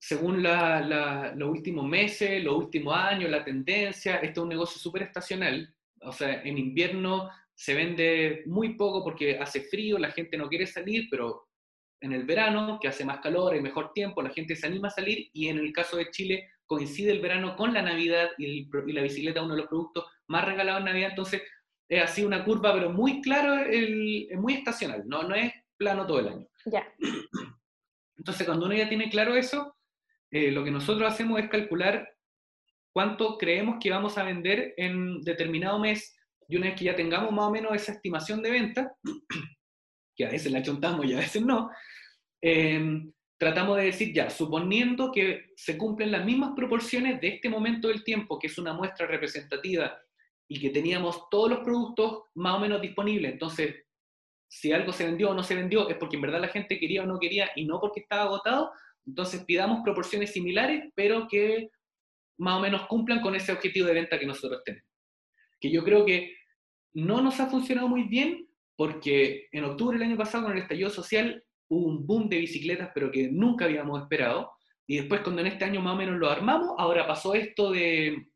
según 0.00 0.42
la, 0.42 1.34
los 1.36 1.50
últimos 1.50 1.86
meses, 1.86 2.42
los 2.42 2.56
últimos 2.56 2.96
años, 2.96 3.30
la 3.30 3.44
tendencia, 3.44 4.16
esto 4.16 4.40
es 4.40 4.42
un 4.44 4.48
negocio 4.48 4.80
súper 4.80 5.02
estacional, 5.02 5.72
o 6.00 6.10
sea, 6.10 6.42
en 6.42 6.56
invierno 6.56 7.28
se 7.54 7.74
vende 7.74 8.42
muy 8.46 8.76
poco 8.76 9.04
porque 9.04 9.38
hace 9.38 9.60
frío, 9.60 9.98
la 9.98 10.10
gente 10.10 10.38
no 10.38 10.48
quiere 10.48 10.66
salir, 10.66 11.08
pero 11.10 11.48
en 12.00 12.14
el 12.14 12.24
verano, 12.24 12.78
que 12.80 12.88
hace 12.88 13.04
más 13.04 13.20
calor, 13.20 13.52
hay 13.52 13.60
mejor 13.60 13.92
tiempo, 13.92 14.22
la 14.22 14.30
gente 14.30 14.56
se 14.56 14.66
anima 14.66 14.88
a 14.88 14.92
salir 14.92 15.28
y 15.34 15.48
en 15.48 15.58
el 15.58 15.70
caso 15.70 15.98
de 15.98 16.10
Chile 16.10 16.48
coincide 16.64 17.12
el 17.12 17.20
verano 17.20 17.54
con 17.54 17.74
la 17.74 17.82
Navidad 17.82 18.30
y, 18.38 18.70
la 18.92 19.02
bicicleta 19.02 19.40
es 19.40 19.44
uno 19.44 19.54
de 19.54 19.60
los 19.60 19.68
productos 19.68 20.06
más 20.28 20.46
regalados 20.46 20.80
en 20.80 20.86
Navidad, 20.86 21.10
entonces 21.10 21.42
es 21.90 22.02
así 22.02 22.24
una 22.24 22.42
curva, 22.42 22.72
pero 22.72 22.88
muy 22.88 23.20
claro, 23.20 23.54
es 23.56 24.38
muy 24.38 24.54
estacional, 24.54 25.02
no, 25.06 25.24
no 25.24 25.34
es 25.34 25.52
plano 25.76 26.06
todo 26.06 26.20
el 26.20 26.28
año. 26.28 26.46
Ya. 26.64 26.90
Entonces, 28.16 28.46
cuando 28.46 28.66
uno 28.66 28.74
ya 28.74 28.88
tiene 28.88 29.10
claro 29.10 29.34
eso, 29.34 29.76
eh, 30.30 30.50
lo 30.50 30.64
que 30.64 30.70
nosotros 30.70 31.12
hacemos 31.12 31.40
es 31.40 31.48
calcular 31.48 32.08
cuánto 32.92 33.38
creemos 33.38 33.76
que 33.80 33.90
vamos 33.90 34.18
a 34.18 34.24
vender 34.24 34.74
en 34.76 35.20
determinado 35.22 35.78
mes. 35.78 36.16
Y 36.48 36.56
una 36.56 36.66
vez 36.66 36.76
que 36.76 36.84
ya 36.84 36.96
tengamos 36.96 37.32
más 37.32 37.46
o 37.46 37.50
menos 37.50 37.74
esa 37.74 37.92
estimación 37.92 38.42
de 38.42 38.50
venta, 38.50 38.94
que 40.16 40.26
a 40.26 40.30
veces 40.30 40.52
la 40.52 40.62
chontamos 40.62 41.06
y 41.06 41.14
a 41.14 41.18
veces 41.18 41.42
no, 41.42 41.70
em, 42.40 43.12
tratamos 43.38 43.76
de 43.76 43.84
decir 43.84 44.12
ya, 44.12 44.28
suponiendo 44.28 45.10
que 45.12 45.52
se 45.56 45.78
cumplen 45.78 46.12
las 46.12 46.24
mismas 46.24 46.52
proporciones 46.54 47.20
de 47.20 47.28
este 47.28 47.48
momento 47.48 47.88
del 47.88 48.04
tiempo, 48.04 48.38
que 48.38 48.48
es 48.48 48.58
una 48.58 48.72
muestra 48.72 49.06
representativa 49.06 49.98
y 50.48 50.60
que 50.60 50.70
teníamos 50.70 51.28
todos 51.30 51.50
los 51.50 51.60
productos 51.60 52.24
más 52.34 52.56
o 52.56 52.60
menos 52.60 52.82
disponibles, 52.82 53.32
entonces 53.32 53.86
si 54.50 54.72
algo 54.72 54.92
se 54.92 55.06
vendió 55.06 55.30
o 55.30 55.34
no 55.34 55.44
se 55.44 55.54
vendió 55.54 55.88
es 55.88 55.96
porque 55.96 56.16
en 56.16 56.22
verdad 56.22 56.40
la 56.40 56.48
gente 56.48 56.78
quería 56.78 57.04
o 57.04 57.06
no 57.06 57.20
quería 57.20 57.50
y 57.54 57.64
no 57.64 57.80
porque 57.80 58.00
estaba 58.00 58.22
agotado, 58.22 58.72
entonces 59.10 59.44
pidamos 59.44 59.80
proporciones 59.82 60.32
similares, 60.32 60.84
pero 60.94 61.26
que 61.28 61.68
más 62.38 62.58
o 62.58 62.60
menos 62.60 62.86
cumplan 62.86 63.20
con 63.20 63.34
ese 63.34 63.52
objetivo 63.52 63.86
de 63.88 63.94
venta 63.94 64.18
que 64.18 64.26
nosotros 64.26 64.62
tenemos. 64.64 64.88
Que 65.60 65.70
yo 65.70 65.84
creo 65.84 66.06
que 66.06 66.36
no 66.94 67.20
nos 67.20 67.40
ha 67.40 67.46
funcionado 67.46 67.88
muy 67.88 68.04
bien 68.04 68.48
porque 68.76 69.48
en 69.50 69.64
octubre 69.64 69.98
del 69.98 70.08
año 70.08 70.16
pasado 70.16 70.44
con 70.44 70.52
el 70.52 70.62
estallido 70.62 70.90
social 70.90 71.44
hubo 71.68 71.86
un 71.86 72.06
boom 72.06 72.28
de 72.28 72.38
bicicletas, 72.38 72.90
pero 72.94 73.10
que 73.10 73.28
nunca 73.30 73.64
habíamos 73.64 74.00
esperado. 74.00 74.52
Y 74.86 74.96
después 74.98 75.20
cuando 75.22 75.42
en 75.42 75.48
este 75.48 75.64
año 75.64 75.80
más 75.82 75.94
o 75.94 75.98
menos 75.98 76.16
lo 76.16 76.30
armamos, 76.30 76.70
ahora 76.78 77.06
pasó 77.06 77.34
esto 77.34 77.72
de, 77.72 78.28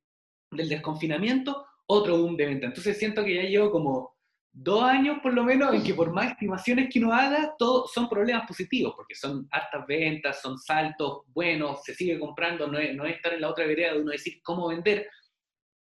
del 0.50 0.68
desconfinamiento, 0.68 1.64
otro 1.86 2.18
boom 2.18 2.36
de 2.36 2.46
venta. 2.46 2.66
Entonces 2.66 2.98
siento 2.98 3.24
que 3.24 3.36
ya 3.36 3.42
llevo 3.42 3.70
como 3.70 4.13
dos 4.56 4.84
años 4.84 5.18
por 5.20 5.34
lo 5.34 5.42
menos 5.42 5.74
en 5.74 5.82
que 5.82 5.94
por 5.94 6.12
más 6.12 6.30
estimaciones 6.30 6.88
que 6.88 7.00
uno 7.00 7.12
haga, 7.12 7.54
todos 7.58 7.92
son 7.92 8.08
problemas 8.08 8.46
positivos, 8.46 8.94
porque 8.96 9.16
son 9.16 9.48
hartas 9.50 9.84
ventas, 9.86 10.40
son 10.40 10.58
saltos 10.58 11.22
buenos, 11.26 11.82
se 11.82 11.92
sigue 11.92 12.20
comprando, 12.20 12.68
no 12.68 12.78
es, 12.78 12.94
no 12.94 13.04
es 13.04 13.16
estar 13.16 13.34
en 13.34 13.40
la 13.40 13.50
otra 13.50 13.66
vereda 13.66 13.94
de 13.94 14.00
uno 14.00 14.12
decir 14.12 14.40
cómo 14.42 14.68
vender, 14.68 15.08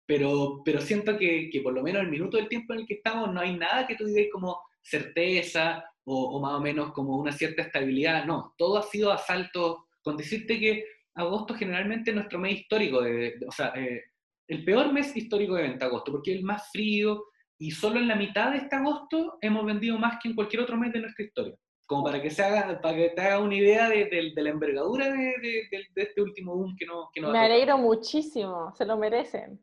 pero, 0.06 0.62
pero 0.66 0.82
siento 0.82 1.18
que, 1.18 1.50
que, 1.50 1.62
por 1.62 1.74
lo 1.74 1.82
menos 1.82 2.02
el 2.02 2.10
minuto 2.10 2.36
del 2.36 2.50
tiempo 2.50 2.74
en 2.74 2.82
el 2.82 2.86
que 2.86 2.96
estamos 2.96 3.34
no 3.34 3.40
hay 3.40 3.56
nada 3.58 3.88
que 3.88 3.96
tú 3.96 4.06
digas 4.06 4.28
como 4.34 4.60
certeza 4.82 5.84
o, 6.04 6.40
más 6.42 6.54
o 6.54 6.62
menos 6.62 6.92
como 6.92 7.18
una 7.18 7.32
cierta 7.32 7.62
estabilidad, 7.62 8.26
no, 8.26 8.54
todo 8.58 8.78
ha 8.78 8.84
sido 8.84 9.12
a 9.12 9.18
saltos, 9.18 9.78
con 10.02 10.18
decirte 10.18 10.60
que 10.60 10.86
agosto 11.16 11.54
generalmente 11.54 12.12
es 12.12 12.16
nuestro 12.16 12.40
mes 12.40 12.60
histórico, 12.60 13.02
de, 13.02 13.36
o 13.48 13.52
sea, 13.52 13.74
eh, 13.76 14.04
el 14.48 14.64
peor 14.64 14.92
mes 14.92 15.16
histórico 15.16 15.56
de 15.56 15.64
venta 15.64 15.86
agosto, 15.86 16.12
porque 16.12 16.32
es 16.32 16.38
el 16.38 16.44
más 16.44 16.70
frío, 16.72 17.26
y 17.60 17.72
solo 17.72 18.00
en 18.00 18.08
la 18.08 18.16
mitad 18.16 18.52
de 18.52 18.58
este 18.58 18.76
agosto 18.76 19.38
hemos 19.42 19.66
vendido 19.66 19.98
más 19.98 20.20
que 20.22 20.30
en 20.30 20.36
cualquier 20.36 20.62
otro 20.62 20.78
mes 20.78 20.94
de 20.94 21.02
nuestra 21.02 21.26
historia. 21.26 21.56
Como 21.86 22.04
para 22.04 22.22
que, 22.22 22.30
se 22.30 22.44
haga, 22.44 22.82
para 22.82 22.98
que 22.98 23.10
te 23.10 23.22
haga 23.22 23.40
una 23.40 23.56
idea 23.56 23.88
de, 23.90 24.34
la 24.36 24.50
envergadura 24.50 25.10
de, 25.10 25.70
este 25.96 26.22
último 26.22 26.54
boom 26.56 26.76
que 26.78 26.86
nos 26.86 27.10
que 27.14 27.22
Me 27.22 27.40
alegro 27.40 27.78
muchísimo, 27.78 28.74
se 28.76 28.86
lo 28.86 28.98
merecen. 28.98 29.60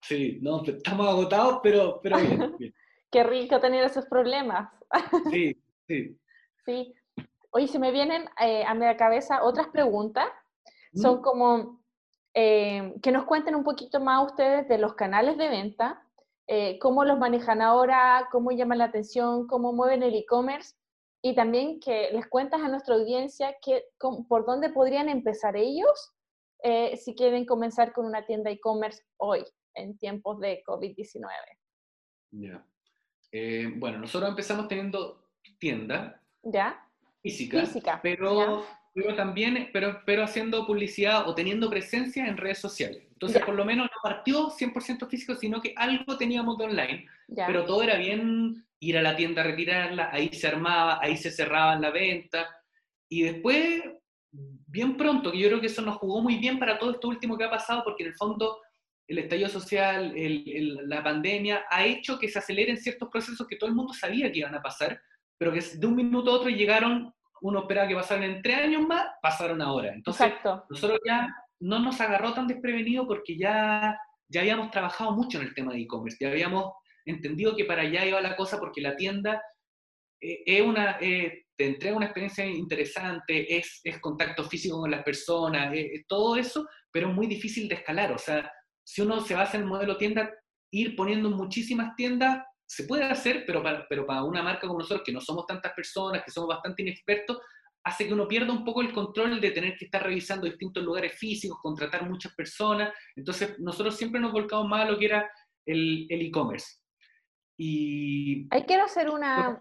Sí, 0.00 0.38
no, 0.40 0.62
estamos 0.64 1.08
agotados, 1.08 1.58
pero, 1.62 2.00
pero 2.02 2.16
bien, 2.18 2.56
Qué 3.10 3.24
rico 3.24 3.58
tener 3.60 3.84
esos 3.84 4.06
problemas. 4.06 4.70
Sí, 5.30 5.56
sí. 5.86 6.18
Sí. 6.64 6.94
Oye, 7.50 7.66
se 7.66 7.78
me 7.78 7.90
vienen 7.90 8.24
eh, 8.40 8.64
a 8.64 8.74
mi 8.74 8.84
cabeza 8.96 9.42
otras 9.42 9.68
preguntas. 9.68 10.26
Son 10.94 11.22
como 11.22 11.82
eh, 12.34 12.94
que 13.02 13.12
nos 13.12 13.24
cuenten 13.24 13.54
un 13.54 13.64
poquito 13.64 14.00
más 14.00 14.26
ustedes 14.26 14.68
de 14.68 14.78
los 14.78 14.94
canales 14.94 15.36
de 15.36 15.48
venta, 15.48 16.02
eh, 16.50 16.78
cómo 16.78 17.04
los 17.04 17.18
manejan 17.18 17.60
ahora, 17.60 18.26
cómo 18.32 18.50
llaman 18.52 18.78
la 18.78 18.84
atención, 18.84 19.46
cómo 19.46 19.74
mueven 19.74 20.02
el 20.02 20.14
e-commerce 20.14 20.74
y 21.22 21.34
también 21.34 21.78
que 21.78 22.10
les 22.12 22.26
cuentas 22.26 22.62
a 22.62 22.68
nuestra 22.68 22.94
audiencia 22.94 23.54
que, 23.60 23.84
por 24.28 24.46
dónde 24.46 24.70
podrían 24.70 25.10
empezar 25.10 25.56
ellos 25.56 26.14
eh, 26.62 26.96
si 26.96 27.14
quieren 27.14 27.44
comenzar 27.44 27.92
con 27.92 28.06
una 28.06 28.24
tienda 28.24 28.50
e-commerce 28.50 29.02
hoy, 29.18 29.44
en 29.74 29.98
tiempos 29.98 30.40
de 30.40 30.62
COVID-19. 30.66 31.28
Ya. 32.30 32.64
Eh, 33.30 33.70
bueno, 33.76 33.98
nosotros 33.98 34.30
empezamos 34.30 34.68
teniendo 34.68 35.22
tienda 35.58 36.22
¿Ya? 36.42 36.82
física, 37.20 37.60
física. 37.60 38.00
pero 38.02 38.64
pero 38.98 39.14
también, 39.14 39.68
pero, 39.72 40.02
pero 40.04 40.24
haciendo 40.24 40.66
publicidad 40.66 41.28
o 41.28 41.34
teniendo 41.34 41.70
presencia 41.70 42.26
en 42.26 42.36
redes 42.36 42.58
sociales. 42.58 43.04
Entonces, 43.12 43.42
por 43.44 43.54
lo 43.54 43.64
menos 43.64 43.86
no 43.86 43.87
partió 44.02 44.50
100% 44.50 45.08
físico, 45.08 45.34
sino 45.34 45.60
que 45.60 45.74
algo 45.76 46.16
teníamos 46.16 46.58
de 46.58 46.64
online, 46.64 47.06
pero 47.46 47.64
todo 47.64 47.82
era 47.82 47.96
bien 47.96 48.64
ir 48.80 48.98
a 48.98 49.02
la 49.02 49.16
tienda 49.16 49.42
a 49.42 49.46
retirarla, 49.46 50.10
ahí 50.12 50.28
se 50.32 50.46
armaba, 50.48 50.98
ahí 51.02 51.16
se 51.16 51.30
cerraba 51.30 51.76
la 51.76 51.90
venta, 51.90 52.48
y 53.08 53.22
después, 53.22 53.82
bien 54.30 54.96
pronto, 54.96 55.32
que 55.32 55.38
yo 55.38 55.48
creo 55.48 55.60
que 55.60 55.66
eso 55.66 55.82
nos 55.82 55.96
jugó 55.96 56.20
muy 56.20 56.36
bien 56.36 56.58
para 56.58 56.78
todo 56.78 56.92
esto 56.92 57.08
último 57.08 57.36
que 57.36 57.44
ha 57.44 57.50
pasado, 57.50 57.82
porque 57.84 58.02
en 58.04 58.10
el 58.10 58.16
fondo 58.16 58.60
el 59.06 59.18
estallido 59.18 59.48
social, 59.48 60.12
la 60.86 61.02
pandemia, 61.02 61.64
ha 61.70 61.86
hecho 61.86 62.18
que 62.18 62.28
se 62.28 62.38
aceleren 62.38 62.76
ciertos 62.76 63.08
procesos 63.08 63.46
que 63.46 63.56
todo 63.56 63.70
el 63.70 63.76
mundo 63.76 63.94
sabía 63.94 64.30
que 64.30 64.40
iban 64.40 64.54
a 64.54 64.62
pasar, 64.62 65.00
pero 65.38 65.50
que 65.52 65.60
de 65.60 65.86
un 65.86 65.96
minuto 65.96 66.30
a 66.30 66.34
otro 66.34 66.50
llegaron 66.50 67.12
uno 67.40 67.60
esperaba 67.60 67.88
que 67.88 67.94
pasaran 67.94 68.24
en 68.24 68.42
tres 68.42 68.58
años 68.58 68.86
más, 68.86 69.06
pasaron 69.22 69.62
ahora. 69.62 69.92
Entonces, 69.94 70.32
nosotros 70.68 70.98
ya 71.06 71.28
no 71.60 71.78
nos 71.78 72.00
agarró 72.00 72.34
tan 72.34 72.46
desprevenido 72.46 73.06
porque 73.06 73.36
ya, 73.36 73.98
ya 74.28 74.40
habíamos 74.40 74.70
trabajado 74.70 75.12
mucho 75.12 75.40
en 75.40 75.48
el 75.48 75.54
tema 75.54 75.72
de 75.72 75.80
e-commerce, 75.80 76.18
ya 76.20 76.30
habíamos 76.30 76.72
entendido 77.04 77.56
que 77.56 77.64
para 77.64 77.82
allá 77.82 78.04
iba 78.04 78.20
la 78.20 78.36
cosa 78.36 78.58
porque 78.58 78.80
la 78.80 78.96
tienda 78.96 79.42
eh, 80.20 80.42
es 80.46 80.62
una, 80.62 80.98
eh, 81.00 81.44
te 81.56 81.66
entrega 81.66 81.96
una 81.96 82.06
experiencia 82.06 82.46
interesante, 82.46 83.56
es, 83.56 83.80
es 83.82 83.98
contacto 84.00 84.44
físico 84.44 84.80
con 84.80 84.90
las 84.90 85.02
personas, 85.02 85.72
es, 85.74 86.06
todo 86.06 86.36
eso, 86.36 86.66
pero 86.92 87.08
es 87.08 87.14
muy 87.14 87.26
difícil 87.26 87.68
de 87.68 87.76
escalar. 87.76 88.12
O 88.12 88.18
sea, 88.18 88.50
si 88.84 89.02
uno 89.02 89.20
se 89.20 89.34
basa 89.34 89.56
en 89.56 89.64
el 89.64 89.68
modelo 89.68 89.96
tienda, 89.96 90.30
ir 90.70 90.94
poniendo 90.94 91.30
muchísimas 91.30 91.94
tiendas 91.96 92.44
se 92.66 92.84
puede 92.84 93.04
hacer, 93.04 93.44
pero 93.46 93.62
para, 93.62 93.86
pero 93.88 94.06
para 94.06 94.24
una 94.24 94.42
marca 94.42 94.66
como 94.66 94.78
nosotros, 94.78 95.02
que 95.04 95.12
no 95.12 95.22
somos 95.22 95.46
tantas 95.46 95.72
personas, 95.72 96.22
que 96.22 96.30
somos 96.30 96.50
bastante 96.50 96.82
inexpertos, 96.82 97.38
hace 97.88 98.06
que 98.06 98.14
uno 98.14 98.28
pierda 98.28 98.52
un 98.52 98.64
poco 98.64 98.80
el 98.80 98.92
control 98.92 99.40
de 99.40 99.50
tener 99.50 99.76
que 99.76 99.86
estar 99.86 100.02
revisando 100.02 100.46
distintos 100.46 100.82
lugares 100.82 101.12
físicos, 101.18 101.58
contratar 101.60 102.08
muchas 102.08 102.34
personas. 102.34 102.92
Entonces, 103.16 103.58
nosotros 103.58 103.96
siempre 103.96 104.20
nos 104.20 104.32
volcamos 104.32 104.68
más 104.68 104.86
a 104.86 104.90
lo 104.90 104.98
que 104.98 105.06
era 105.06 105.30
el 105.66 106.06
e-commerce. 106.08 106.78
y... 107.56 108.46
Ahí 108.50 108.62
quiero 108.62 108.84
hacer 108.84 109.10
una 109.10 109.58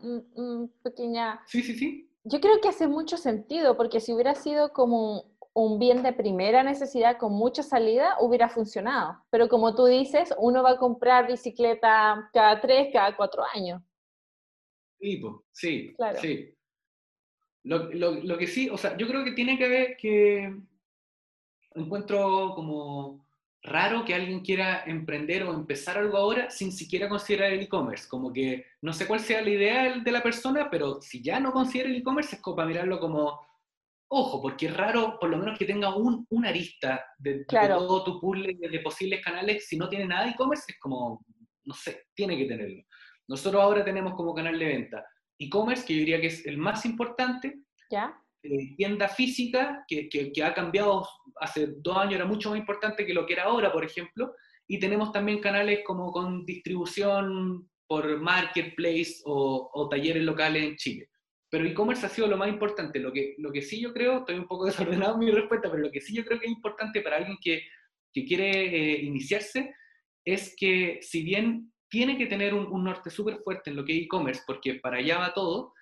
pequeña... 0.83 1.41
Sí, 1.47 1.61
sí, 1.61 1.73
sí. 1.73 2.09
Yo 2.23 2.39
creo 2.39 2.59
que 2.61 2.69
hace 2.69 2.87
mucho 2.87 3.17
sentido, 3.17 3.75
porque 3.77 3.99
si 3.99 4.13
hubiera 4.13 4.35
sido 4.35 4.73
como 4.73 5.37
un 5.53 5.79
bien 5.79 6.03
de 6.03 6.13
primera 6.13 6.61
necesidad 6.61 7.17
con 7.17 7.33
mucha 7.33 7.63
salida 7.63 8.15
hubiera 8.19 8.47
funcionado. 8.47 9.23
Pero 9.31 9.47
como 9.47 9.73
tú 9.73 9.85
dices, 9.85 10.31
uno 10.37 10.61
va 10.61 10.71
a 10.71 10.77
comprar 10.77 11.25
bicicleta 11.25 12.29
cada 12.31 12.61
tres, 12.61 12.89
cada 12.93 13.15
cuatro 13.17 13.43
años. 13.55 13.81
Sí, 14.99 15.21
sí, 15.51 15.95
sí. 16.21 16.56
Lo, 17.67 17.91
lo, 17.91 18.37
que 18.37 18.47
sí, 18.47 18.69
o 18.69 18.77
sea, 18.77 18.95
yo 18.95 19.07
creo 19.07 19.25
que 19.25 19.33
tiene 19.33 19.57
que 19.57 19.67
ver 19.67 19.97
que 19.97 20.55
encuentro 21.75 22.53
como 22.55 23.27
raro 23.61 24.05
que 24.05 24.15
alguien 24.15 24.39
quiera 24.39 24.83
emprender 24.85 25.43
o 25.43 25.53
empezar 25.53 25.97
algo 25.97 26.15
ahora 26.15 26.49
sin 26.49 26.71
siquiera 26.71 27.09
considerar 27.09 27.51
el 27.51 27.61
e-commerce. 27.61 28.07
Como 28.07 28.31
que 28.31 28.65
no 28.81 28.93
sé 28.93 29.05
cuál 29.05 29.19
sea 29.19 29.41
la 29.41 29.49
idea 29.49 29.99
de 29.99 30.11
la 30.11 30.23
persona, 30.23 30.69
pero 30.71 31.01
si 31.01 31.21
ya 31.21 31.41
no 31.41 31.51
considera 31.51 31.89
el 31.89 31.97
e-commerce 31.97 32.37
es 32.37 32.41
como 32.41 32.55
para 32.55 32.69
mirarlo 32.69 33.01
como 33.01 33.45
ojo, 34.09 34.41
porque 34.41 34.67
es 34.67 34.77
raro 34.77 35.17
por 35.19 35.29
lo 35.29 35.37
menos 35.37 35.59
que 35.59 35.65
tenga 35.65 35.93
un, 35.93 36.25
una 36.29 36.47
arista 36.47 37.03
de, 37.17 37.43
todo 37.43 38.03
tu 38.05 38.21
pool 38.21 38.43
de, 38.43 38.79
posibles 38.79 39.21
canales, 39.21 39.67
si 39.67 39.77
no 39.77 39.89
tiene 39.89 40.05
nada 40.05 40.23
de 40.23 40.31
e-commerce 40.31 40.63
es 40.69 40.79
como, 40.79 41.25
no 41.65 41.73
sé, 41.73 42.05
tiene 42.13 42.37
que 42.37 42.45
tenerlo. 42.45 42.81
Nosotros 43.27 43.61
ahora 43.61 43.83
tenemos 43.83 44.15
como 44.15 44.33
canal 44.33 44.57
de 44.57 44.65
venta 44.65 45.05
e-commerce, 45.39 45.85
que 45.85 45.93
yo 45.93 45.99
diría 45.99 46.21
que 46.21 46.27
es 46.27 46.45
el 46.45 46.57
más 46.57 46.85
importante, 46.85 47.61
¿Ya? 47.89 48.19
Eh, 48.43 48.75
tienda 48.75 49.07
física, 49.07 49.83
que, 49.87 50.09
que, 50.09 50.43
ha 50.43 50.53
cambiado, 50.53 51.07
hace 51.39 51.67
dos 51.77 51.97
años 51.97 52.15
era 52.15 52.25
mucho 52.25 52.49
más 52.49 52.59
importante 52.59 53.05
que 53.05 53.13
lo 53.13 53.25
que 53.25 53.33
era 53.33 53.43
ahora, 53.43 53.71
por 53.71 53.83
ejemplo, 53.83 54.33
y 54.67 54.79
tenemos 54.79 55.11
también 55.11 55.39
canales 55.39 55.79
como 55.85 56.11
con 56.11 56.45
distribución 56.45 57.69
por 57.87 58.19
marketplace 58.19 59.21
o, 59.25 59.69
o 59.73 59.89
talleres 59.89 60.23
locales 60.23 60.63
en 60.63 60.75
Chile. 60.75 61.09
Pero 61.49 61.65
e-commerce 61.65 62.05
ha 62.05 62.09
sido 62.09 62.27
lo 62.27 62.37
más 62.37 62.49
importante. 62.49 62.99
Lo 62.99 63.11
que, 63.13 63.35
lo 63.37 63.51
que 63.51 63.61
sí 63.61 63.81
yo 63.81 63.93
creo, 63.93 64.19
estoy 64.19 64.35
un 64.35 64.47
poco 64.47 64.65
desordenado 64.67 65.13
en 65.13 65.19
mi 65.19 65.31
respuesta, 65.31 65.69
pero 65.71 65.83
lo 65.83 65.91
que 65.91 66.01
sí 66.01 66.13
yo 66.15 66.25
creo 66.25 66.39
que 66.39 66.45
es 66.45 66.51
importante 66.51 67.01
para 67.01 67.17
alguien 67.17 67.37
que, 67.41 67.63
que 68.13 68.25
quiere 68.25 68.51
eh, 68.51 69.01
iniciarse 69.01 69.73
es 70.25 70.53
que 70.57 70.99
si 71.01 71.23
bien 71.23 71.71
tiene 71.89 72.17
que 72.17 72.27
tener 72.27 72.53
un, 72.53 72.67
un 72.67 72.83
norte 72.83 73.09
súper 73.09 73.39
fuerte 73.39 73.69
en 73.69 73.75
lo 73.75 73.85
que 73.85 73.97
es 73.97 74.03
e-commerce, 74.03 74.43
porque 74.45 74.75
para 74.75 74.97
allá 74.97 75.19
va 75.19 75.33
todo, 75.33 75.73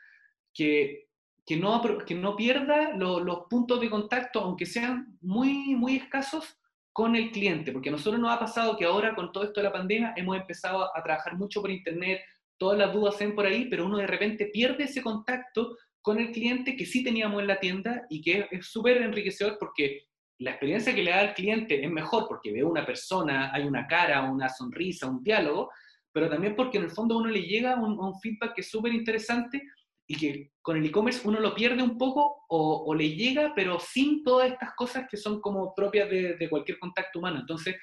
que, 0.54 1.08
que, 1.46 1.58
no, 1.58 1.82
que 2.06 2.16
no 2.16 2.36
pierda 2.36 2.96
los 2.96 3.40
puntos 3.50 3.80
de 3.82 3.90
contacto, 3.90 4.42
aunque 4.42 4.66
sean 4.66 5.18
muy, 5.22 5.76
muy 5.76 5.98
escasos, 5.98 6.58
con 6.96 7.14
el 7.18 7.30
cliente, 7.30 7.74
porque 7.74 7.90
a 7.90 7.92
nosotros 7.92 8.22
nos 8.22 8.32
ha 8.32 8.40
pasado 8.40 8.78
que 8.78 8.86
ahora 8.86 9.16
con 9.16 9.34
todo 9.34 9.44
esto 9.44 9.60
de 9.60 9.66
la 9.66 9.74
pandemia 9.74 10.14
hemos 10.16 10.38
empezado 10.38 10.96
a 10.96 11.04
trabajar 11.04 11.36
mucho 11.36 11.60
por 11.60 11.70
internet, 11.70 12.22
todas 12.58 12.80
las 12.80 12.94
dudas 12.94 13.20
ven 13.20 13.36
por 13.36 13.46
ahí, 13.46 13.66
pero 13.66 13.86
uno 13.86 13.98
de 13.98 14.08
repente 14.08 14.46
pierde 14.46 14.86
ese 14.86 15.02
contacto 15.02 15.78
con 16.02 16.20
el 16.20 16.32
cliente 16.32 16.78
que 16.78 16.86
sí 16.86 17.04
teníamos 17.04 17.42
en 17.42 17.48
la 17.48 17.60
tienda 17.60 18.06
y 18.10 18.22
que 18.22 18.48
es 18.50 18.68
súper 18.68 19.02
enriquecedor 19.02 19.58
porque 19.60 20.06
la 20.38 20.52
experiencia 20.52 20.96
que 20.96 21.04
le 21.04 21.12
da 21.12 21.20
al 21.20 21.34
cliente 21.34 21.84
es 21.84 21.92
mejor 21.92 22.30
porque 22.30 22.54
ve 22.54 22.64
una 22.64 22.86
persona, 22.86 23.54
hay 23.54 23.64
una 23.64 23.86
cara, 23.88 24.22
una 24.22 24.48
sonrisa, 24.48 25.06
un 25.06 25.22
diálogo, 25.22 25.72
pero 26.16 26.30
también 26.30 26.56
porque 26.56 26.78
en 26.78 26.86
el 26.86 26.92
fondo 26.92 27.18
uno 27.18 27.30
le 27.30 27.42
llega 27.42 27.76
un, 27.76 28.00
un 28.00 28.18
feedback 28.22 28.56
que 28.56 28.62
es 28.62 28.70
súper 28.70 28.94
interesante 28.94 29.62
y 30.08 30.16
que 30.16 30.52
con 30.62 30.78
el 30.78 30.86
e-commerce 30.86 31.28
uno 31.28 31.42
lo 31.42 31.54
pierde 31.54 31.84
un 31.84 31.98
poco 31.98 32.46
o, 32.48 32.96
le 32.96 33.10
llega, 33.16 33.52
pero 33.54 33.82
sin 33.82 34.24
todas 34.24 34.50
estas 34.50 34.74
cosas 34.76 35.08
que 35.12 35.18
son 35.18 35.42
como 35.42 35.76
propias 35.76 36.10
de, 36.10 36.48
cualquier 36.50 36.80
contacto 36.80 37.20
humano. 37.20 37.42
Entonces, 37.42 37.76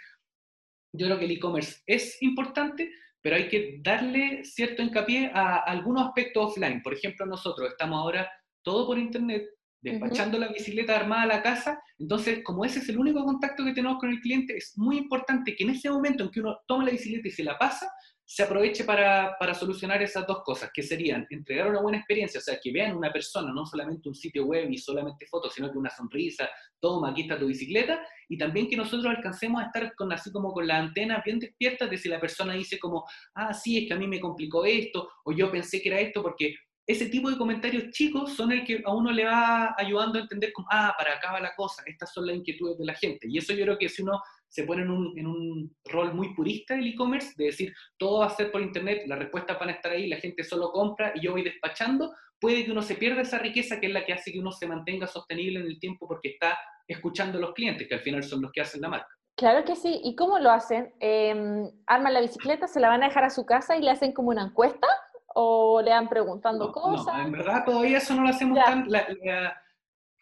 yo 0.94 1.06
creo 1.06 1.18
que 1.18 1.26
el 1.26 1.32
e-commerce 1.32 1.82
es 1.86 2.22
importante, 2.22 2.90
pero 3.20 3.36
hay 3.36 3.48
que 3.48 3.80
darle 3.82 4.46
cierto 4.46 4.82
hincapié 4.82 5.30
a, 5.34 5.58
algunos 5.58 6.06
aspectos 6.06 6.52
offline. 6.52 6.80
Por 6.80 6.94
ejemplo, 6.94 7.26
nosotros 7.26 7.68
estamos 7.68 7.98
ahora 7.98 8.30
todo 8.62 8.86
por 8.86 8.98
internet, 8.98 9.46
despachando 9.82 10.38
la 10.38 10.48
bicicleta 10.48 10.96
armada 10.96 11.22
a 11.22 11.26
la 11.26 11.42
casa. 11.42 11.82
Entonces, 11.98 12.42
como 12.44 12.64
ese 12.64 12.78
es 12.78 12.88
el 12.88 12.98
único 12.98 13.24
contacto 13.24 13.62
que 13.62 13.74
tenemos 13.74 13.98
con 13.98 14.10
el 14.10 14.20
cliente, 14.20 14.56
es 14.56 14.72
muy 14.76 14.96
importante 14.96 15.54
que 15.54 15.64
en 15.64 15.70
ese 15.70 15.90
momento 15.90 16.24
en 16.24 16.30
que 16.30 16.40
uno 16.40 16.56
toma 16.66 16.84
la 16.84 16.92
bicicleta 16.92 17.28
y 17.28 17.32
se 17.32 17.44
la 17.44 17.58
pasa, 17.58 17.90
se 18.34 18.42
aproveche 18.44 18.84
para, 18.84 19.36
para, 19.38 19.52
solucionar 19.52 20.00
esas 20.00 20.26
dos 20.26 20.42
cosas, 20.42 20.70
que 20.72 20.82
serían 20.82 21.26
entregar 21.28 21.68
una 21.68 21.82
buena 21.82 21.98
experiencia, 21.98 22.40
o 22.40 22.42
sea, 22.42 22.58
que 22.58 22.72
vean 22.72 22.96
una 22.96 23.12
persona, 23.12 23.52
no 23.52 23.66
solamente 23.66 24.08
un 24.08 24.14
sitio 24.14 24.46
web 24.46 24.70
y 24.70 24.78
solamente 24.78 25.26
fotos, 25.26 25.52
sino 25.52 25.70
que 25.70 25.76
una 25.76 25.90
sonrisa, 25.90 26.48
toma, 26.80 27.10
aquí 27.10 27.22
está 27.22 27.38
tu 27.38 27.46
bicicleta, 27.46 28.00
y 28.30 28.38
también 28.38 28.70
que 28.70 28.76
nosotros 28.78 29.04
alcancemos 29.04 29.60
a 29.60 29.66
estar 29.66 29.94
con, 29.94 30.10
así 30.14 30.32
como 30.32 30.50
con 30.54 30.66
la 30.66 30.78
antena 30.78 31.22
bien 31.22 31.40
despierta 31.40 31.86
de 31.86 31.98
si 31.98 32.08
la 32.08 32.18
persona 32.18 32.54
dice 32.54 32.78
como, 32.78 33.04
ah, 33.34 33.52
sí, 33.52 33.82
es 33.82 33.88
que 33.88 33.92
a 33.92 33.98
mí 33.98 34.06
me 34.06 34.18
complicó 34.18 34.64
esto, 34.64 35.10
o 35.26 35.32
yo 35.32 35.50
pensé 35.50 35.82
que 35.82 35.90
era 35.90 36.00
esto, 36.00 36.22
porque 36.22 36.54
ese 36.86 37.06
tipo 37.06 37.30
de 37.30 37.38
comentarios 37.38 37.90
chicos 37.90 38.32
son 38.34 38.52
el 38.52 38.64
que 38.64 38.82
a 38.84 38.92
uno 38.92 39.12
le 39.12 39.24
va 39.24 39.74
ayudando 39.76 40.18
a 40.18 40.22
entender 40.22 40.52
como, 40.52 40.66
ah, 40.70 40.94
para 40.98 41.14
acá 41.14 41.32
va 41.32 41.40
la 41.40 41.54
cosa, 41.54 41.82
estas 41.86 42.12
son 42.12 42.26
las 42.26 42.36
inquietudes 42.36 42.76
de 42.78 42.84
la 42.84 42.94
gente. 42.94 43.28
Y 43.28 43.38
eso 43.38 43.52
yo 43.52 43.64
creo 43.64 43.78
que 43.78 43.88
si 43.88 44.02
uno 44.02 44.20
se 44.48 44.64
pone 44.64 44.82
en 44.82 44.90
un, 44.90 45.18
en 45.18 45.26
un 45.26 45.76
rol 45.84 46.12
muy 46.12 46.34
purista 46.34 46.74
del 46.74 46.88
e-commerce, 46.88 47.34
de 47.36 47.46
decir, 47.46 47.72
todo 47.96 48.20
va 48.20 48.26
a 48.26 48.30
ser 48.30 48.50
por 48.50 48.60
internet, 48.60 49.04
las 49.06 49.18
respuestas 49.18 49.58
van 49.58 49.68
a 49.68 49.72
estar 49.72 49.92
ahí, 49.92 50.08
la 50.08 50.16
gente 50.16 50.42
solo 50.42 50.72
compra 50.72 51.12
y 51.14 51.20
yo 51.20 51.32
voy 51.32 51.42
despachando, 51.42 52.12
puede 52.40 52.64
que 52.64 52.72
uno 52.72 52.82
se 52.82 52.96
pierda 52.96 53.22
esa 53.22 53.38
riqueza 53.38 53.78
que 53.78 53.86
es 53.86 53.92
la 53.92 54.04
que 54.04 54.12
hace 54.12 54.32
que 54.32 54.40
uno 54.40 54.50
se 54.50 54.66
mantenga 54.66 55.06
sostenible 55.06 55.60
en 55.60 55.66
el 55.66 55.78
tiempo 55.78 56.08
porque 56.08 56.30
está 56.30 56.58
escuchando 56.88 57.38
a 57.38 57.40
los 57.40 57.54
clientes, 57.54 57.86
que 57.86 57.94
al 57.94 58.00
final 58.00 58.24
son 58.24 58.42
los 58.42 58.50
que 58.50 58.60
hacen 58.60 58.80
la 58.80 58.88
marca. 58.88 59.08
Claro 59.36 59.64
que 59.64 59.76
sí. 59.76 60.00
¿Y 60.04 60.14
cómo 60.14 60.38
lo 60.38 60.50
hacen? 60.50 60.92
Eh, 61.00 61.70
¿Arman 61.86 62.12
la 62.12 62.20
bicicleta, 62.20 62.66
se 62.66 62.80
la 62.80 62.88
van 62.88 63.02
a 63.02 63.08
dejar 63.08 63.24
a 63.24 63.30
su 63.30 63.46
casa 63.46 63.76
y 63.76 63.82
le 63.82 63.90
hacen 63.90 64.12
como 64.12 64.30
una 64.30 64.44
encuesta? 64.44 64.86
¿O 65.34 65.80
le 65.82 65.90
van 65.90 66.08
preguntando 66.08 66.70
cosas? 66.70 67.14
No, 67.14 67.22
en 67.22 67.32
verdad 67.32 67.64
todavía 67.64 67.98
eso 67.98 68.14
no 68.14 68.22
lo 68.22 68.28
hacemos 68.28 68.58
tan... 68.64 68.86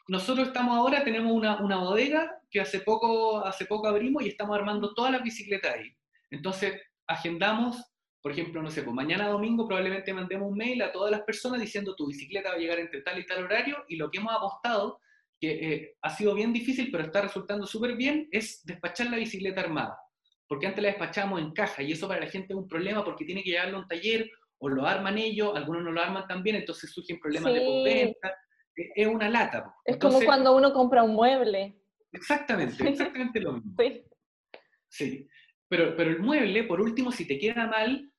nosotros 0.08 0.48
estamos 0.48 0.76
ahora, 0.76 1.04
tenemos 1.04 1.32
una, 1.32 1.60
una 1.60 1.78
bodega 1.78 2.40
que 2.50 2.60
hace 2.60 2.80
poco, 2.80 3.44
hace 3.44 3.66
poco 3.66 3.88
abrimos 3.88 4.22
y 4.22 4.28
estamos 4.28 4.56
armando 4.56 4.92
todas 4.94 5.12
las 5.12 5.22
bicicletas 5.22 5.74
ahí. 5.74 5.96
Entonces, 6.30 6.80
agendamos, 7.06 7.82
por 8.22 8.32
ejemplo, 8.32 8.62
no 8.62 8.70
sé, 8.70 8.82
pues 8.82 8.94
mañana 8.94 9.28
domingo 9.28 9.66
probablemente 9.66 10.12
mandemos 10.12 10.50
un 10.50 10.56
mail 10.56 10.82
a 10.82 10.92
todas 10.92 11.10
las 11.10 11.22
personas 11.22 11.60
diciendo 11.60 11.96
tu 11.96 12.06
bicicleta 12.06 12.50
va 12.50 12.54
a 12.54 12.58
llegar 12.58 12.78
entre 12.78 13.02
tal 13.02 13.18
y 13.18 13.26
tal 13.26 13.44
horario 13.44 13.84
y 13.88 13.96
lo 13.96 14.10
que 14.10 14.18
hemos 14.18 14.34
apostado, 14.34 15.00
que 15.40 15.72
eh, 15.72 15.96
ha 16.02 16.10
sido 16.10 16.34
bien 16.34 16.52
difícil 16.52 16.90
pero 16.90 17.04
está 17.04 17.22
resultando 17.22 17.66
súper 17.66 17.96
bien, 17.96 18.28
es 18.30 18.64
despachar 18.64 19.08
la 19.08 19.16
bicicleta 19.16 19.60
armada. 19.62 19.98
Porque 20.46 20.66
antes 20.66 20.82
la 20.82 20.90
despachamos 20.90 21.40
en 21.40 21.52
caja 21.52 21.82
y 21.82 21.92
eso 21.92 22.08
para 22.08 22.20
la 22.20 22.30
gente 22.30 22.52
es 22.52 22.58
un 22.58 22.68
problema 22.68 23.04
porque 23.04 23.24
tiene 23.24 23.42
que 23.42 23.50
llevarlo 23.50 23.78
a 23.78 23.80
un 23.80 23.88
taller 23.88 24.30
o 24.60 24.68
lo 24.68 24.86
arman 24.86 25.18
ellos, 25.18 25.56
algunos 25.56 25.82
no 25.82 25.90
lo 25.90 26.00
arman 26.00 26.26
también, 26.28 26.56
entonces 26.56 26.92
surgen 26.92 27.18
problemas 27.18 27.52
de 27.52 27.60
postventa. 27.60 28.34
Es 28.94 29.06
una 29.06 29.28
lata. 29.28 29.74
Es 29.84 29.96
como 29.96 30.20
cuando 30.22 30.54
uno 30.54 30.72
compra 30.72 31.02
un 31.02 31.14
mueble. 31.14 31.80
Exactamente, 32.12 32.88
exactamente 32.88 33.40
lo 33.40 33.54
mismo. 33.54 33.74
Sí. 34.92 35.06
Sí. 35.06 35.28
Pero, 35.68 35.94
pero 35.96 36.10
el 36.10 36.18
mueble, 36.18 36.64
por 36.64 36.80
último, 36.80 37.12
si 37.12 37.24
te 37.24 37.38
queda 37.38 37.68
mal, 37.68 38.09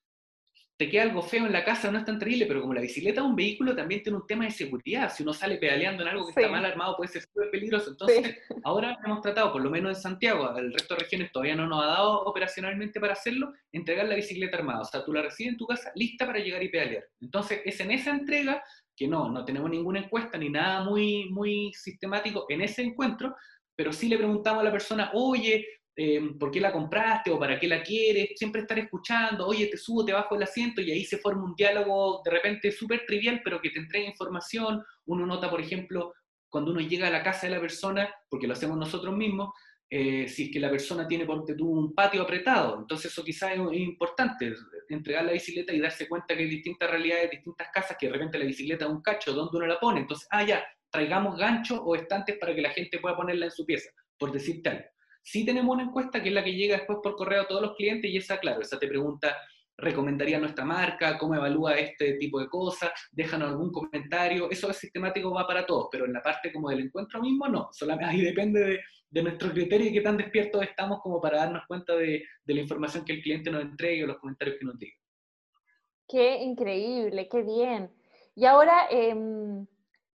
te 0.81 0.89
queda 0.89 1.03
algo 1.03 1.21
feo 1.21 1.45
en 1.45 1.53
la 1.53 1.63
casa, 1.63 1.91
no 1.91 1.99
es 1.99 2.05
tan 2.05 2.17
terrible, 2.17 2.47
pero 2.47 2.59
como 2.59 2.73
la 2.73 2.81
bicicleta 2.81 3.21
es 3.21 3.27
un 3.27 3.35
vehículo, 3.35 3.75
también 3.75 4.01
tiene 4.01 4.17
un 4.17 4.25
tema 4.25 4.45
de 4.45 4.49
seguridad. 4.49 5.13
Si 5.13 5.21
uno 5.21 5.31
sale 5.31 5.57
pedaleando 5.57 6.01
en 6.01 6.09
algo 6.09 6.25
que 6.25 6.31
está 6.31 6.51
mal 6.51 6.65
armado, 6.65 6.97
puede 6.97 7.11
ser 7.11 7.21
súper 7.21 7.51
peligroso. 7.51 7.91
Entonces, 7.91 8.39
ahora 8.63 8.97
hemos 9.05 9.21
tratado, 9.21 9.51
por 9.51 9.61
lo 9.61 9.69
menos 9.69 9.95
en 9.95 10.01
Santiago, 10.01 10.57
el 10.57 10.73
resto 10.73 10.95
de 10.95 11.01
regiones 11.01 11.31
todavía 11.31 11.55
no 11.55 11.67
nos 11.67 11.83
ha 11.83 11.85
dado 11.85 12.23
operacionalmente 12.23 12.99
para 12.99 13.13
hacerlo, 13.13 13.53
entregar 13.71 14.07
la 14.07 14.15
bicicleta 14.15 14.57
armada. 14.57 14.81
O 14.81 14.85
sea, 14.85 15.05
tú 15.05 15.13
la 15.13 15.21
recibes 15.21 15.51
en 15.51 15.59
tu 15.59 15.67
casa 15.67 15.91
lista 15.93 16.25
para 16.25 16.39
llegar 16.39 16.63
y 16.63 16.69
pedalear. 16.69 17.03
Entonces, 17.19 17.61
es 17.63 17.79
en 17.79 17.91
esa 17.91 18.09
entrega 18.09 18.63
que 18.95 19.07
no, 19.07 19.29
no 19.29 19.45
tenemos 19.45 19.69
ninguna 19.69 19.99
encuesta 19.99 20.39
ni 20.39 20.49
nada 20.49 20.83
muy, 20.83 21.29
muy 21.29 21.71
sistemático 21.75 22.47
en 22.49 22.61
ese 22.61 22.81
encuentro, 22.81 23.35
pero 23.75 23.93
sí 23.93 24.09
le 24.09 24.17
preguntamos 24.17 24.61
a 24.61 24.65
la 24.65 24.71
persona, 24.71 25.11
oye, 25.13 25.63
eh, 25.95 26.21
¿por 26.39 26.51
qué 26.51 26.61
la 26.61 26.71
compraste 26.71 27.31
o 27.31 27.39
para 27.39 27.59
qué 27.59 27.67
la 27.67 27.83
quieres? 27.83 28.31
Siempre 28.35 28.61
estar 28.61 28.79
escuchando, 28.79 29.47
oye, 29.47 29.67
te 29.67 29.77
subo, 29.77 30.05
te 30.05 30.13
bajo 30.13 30.35
el 30.35 30.43
asiento 30.43 30.81
y 30.81 30.91
ahí 30.91 31.03
se 31.03 31.17
forma 31.17 31.43
un 31.43 31.55
diálogo 31.55 32.21
de 32.23 32.31
repente 32.31 32.71
súper 32.71 33.05
trivial, 33.05 33.41
pero 33.43 33.61
que 33.61 33.69
te 33.69 33.79
entrega 33.79 34.07
información. 34.07 34.83
Uno 35.05 35.25
nota, 35.25 35.49
por 35.49 35.61
ejemplo, 35.61 36.13
cuando 36.49 36.71
uno 36.71 36.81
llega 36.81 37.07
a 37.07 37.11
la 37.11 37.23
casa 37.23 37.47
de 37.47 37.55
la 37.55 37.61
persona, 37.61 38.13
porque 38.29 38.47
lo 38.47 38.53
hacemos 38.53 38.77
nosotros 38.77 39.15
mismos, 39.15 39.53
eh, 39.89 40.29
si 40.29 40.43
es 40.43 40.51
que 40.51 40.59
la 40.61 40.69
persona 40.69 41.05
tiene, 41.05 41.25
porque 41.25 41.53
tú, 41.53 41.69
un 41.69 41.93
patio 41.93 42.21
apretado. 42.21 42.79
Entonces 42.79 43.11
eso 43.11 43.23
quizás 43.23 43.51
es, 43.51 43.59
importante, 43.73 44.53
entregar 44.87 45.25
la 45.25 45.33
bicicleta 45.33 45.73
y 45.73 45.79
darse 45.81 46.07
cuenta 46.07 46.35
que 46.35 46.43
hay 46.43 46.49
distintas 46.49 46.89
realidades, 46.89 47.31
distintas 47.31 47.67
casas, 47.73 47.97
que 47.99 48.07
de 48.07 48.13
repente 48.13 48.39
la 48.39 48.45
bicicleta 48.45 48.85
es 48.85 48.91
un 48.91 49.01
cacho, 49.01 49.33
¿dónde 49.33 49.57
uno 49.57 49.67
la 49.67 49.79
pone? 49.79 49.99
Entonces, 49.99 50.27
ah, 50.31 50.43
ya, 50.43 50.63
traigamos 50.89 51.37
ganchos 51.37 51.81
o 51.83 51.95
estantes 51.95 52.37
para 52.37 52.55
que 52.55 52.61
la 52.61 52.69
gente 52.69 52.99
pueda 52.99 53.17
ponerla 53.17 53.45
en 53.45 53.51
su 53.51 53.65
pieza, 53.65 53.89
por 54.17 54.31
decirte 54.31 54.69
algo. 54.69 54.90
Sí 55.21 55.45
tenemos 55.45 55.73
una 55.73 55.83
encuesta 55.83 56.21
que 56.21 56.29
es 56.29 56.35
la 56.35 56.43
que 56.43 56.53
llega 56.53 56.77
después 56.77 56.99
por 57.01 57.15
correo 57.15 57.43
a 57.43 57.47
todos 57.47 57.61
los 57.61 57.75
clientes 57.75 58.09
y 58.09 58.17
esa, 58.17 58.39
claro, 58.39 58.61
esa 58.61 58.79
te 58.79 58.87
pregunta, 58.87 59.37
¿recomendaría 59.77 60.39
nuestra 60.39 60.65
marca? 60.65 61.17
¿Cómo 61.17 61.35
evalúa 61.35 61.75
este 61.75 62.13
tipo 62.13 62.39
de 62.39 62.47
cosas? 62.47 62.91
Déjanos 63.11 63.49
algún 63.49 63.71
comentario. 63.71 64.49
Eso 64.49 64.69
es 64.69 64.77
sistemático, 64.77 65.33
va 65.33 65.45
para 65.45 65.65
todos, 65.65 65.87
pero 65.91 66.05
en 66.05 66.13
la 66.13 66.21
parte 66.21 66.51
como 66.51 66.69
del 66.69 66.81
encuentro 66.81 67.21
mismo, 67.21 67.47
no. 67.47 67.69
Solamente 67.71 68.05
ahí 68.05 68.21
depende 68.21 68.59
de, 68.59 68.79
de 69.11 69.23
nuestro 69.23 69.51
criterio 69.51 69.89
y 69.89 69.93
qué 69.93 70.01
tan 70.01 70.17
despiertos 70.17 70.63
estamos 70.63 71.01
como 71.01 71.19
para 71.19 71.39
darnos 71.39 71.63
cuenta 71.67 71.95
de, 71.95 72.23
la 72.45 72.61
información 72.61 73.03
que 73.05 73.13
el 73.13 73.21
cliente 73.21 73.51
nos 73.51 73.61
entregue 73.61 74.03
o 74.03 74.07
los 74.07 74.17
comentarios 74.17 74.57
que 74.57 74.65
nos 74.65 74.79
diga. 74.79 74.95
Qué 76.07 76.37
increíble, 76.37 77.27
qué 77.29 77.43
bien. 77.43 77.93
Y 78.35 78.45
ahora, 78.45 78.87
eh, 78.89 79.13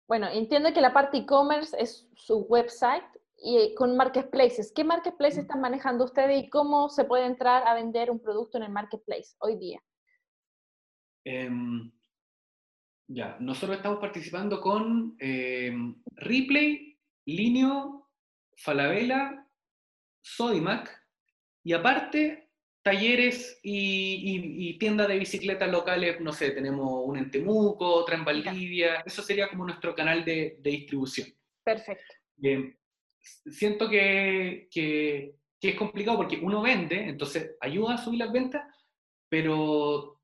bueno, 0.07 0.29
entiendo 0.31 0.73
que 0.73 0.81
la 0.81 0.93
parte 0.93 1.19
e-commerce 1.19 1.75
es 1.79 2.09
su 2.15 2.41
website 2.41 3.05
y 3.43 3.75
con 3.75 3.97
marketplaces. 3.97 4.73
¿Qué 4.75 4.85
marketplaces 4.85 5.41
están 5.41 5.61
manejando 5.61 6.05
ustedes 6.05 6.45
y 6.45 6.49
cómo 6.49 6.89
se 6.89 7.05
puede 7.05 7.27
entrar 7.27 7.67
a 7.67 7.75
vender 7.75 8.11
un 8.11 8.21
producto 8.21 8.57
en 8.59 8.65
el 8.65 8.71
marketplace 8.71 9.35
hoy 9.41 9.57
día? 9.57 9.83
Em, 11.25 11.91
ya, 13.09 13.37
nosotros 13.41 13.77
estamos 13.77 13.99
participando 13.99 14.61
con 14.61 15.17
eh, 15.19 15.73
Ripley, 16.17 16.99
Linio, 17.27 18.09
Falabella, 18.57 19.47
Sodimac 20.23 20.91
y 21.65 21.73
aparte 21.73 22.43
talleres 22.83 23.61
y, 23.63 24.77
tiendas 24.79 25.09
de 25.09 25.19
bicicletas 25.19 25.71
locales, 25.71 26.21
no 26.21 26.33
sé, 26.33 26.51
tenemos 26.51 27.03
una 27.05 27.21
en 27.21 27.31
Temuco, 27.31 27.87
otra 27.87 28.17
en 28.17 28.25
Valdivia, 28.25 29.03
eso 29.07 29.23
sería 29.23 29.49
como 29.49 29.65
nuestro 29.65 29.95
canal 29.95 30.25
de, 30.25 30.59
distribución. 30.61 31.29
Perfecto. 31.65 32.15
Siento 33.23 33.89
que, 33.89 34.69
que, 34.71 35.35
es 35.61 35.77
complicado 35.77 36.17
porque 36.19 36.41
uno 36.43 36.61
vende, 36.61 37.09
entonces 37.09 37.57
ayuda 37.61 37.95
a 37.95 37.99
subir 37.99 38.19
las 38.19 38.33
ventas, 38.33 38.63
pero 39.29 40.21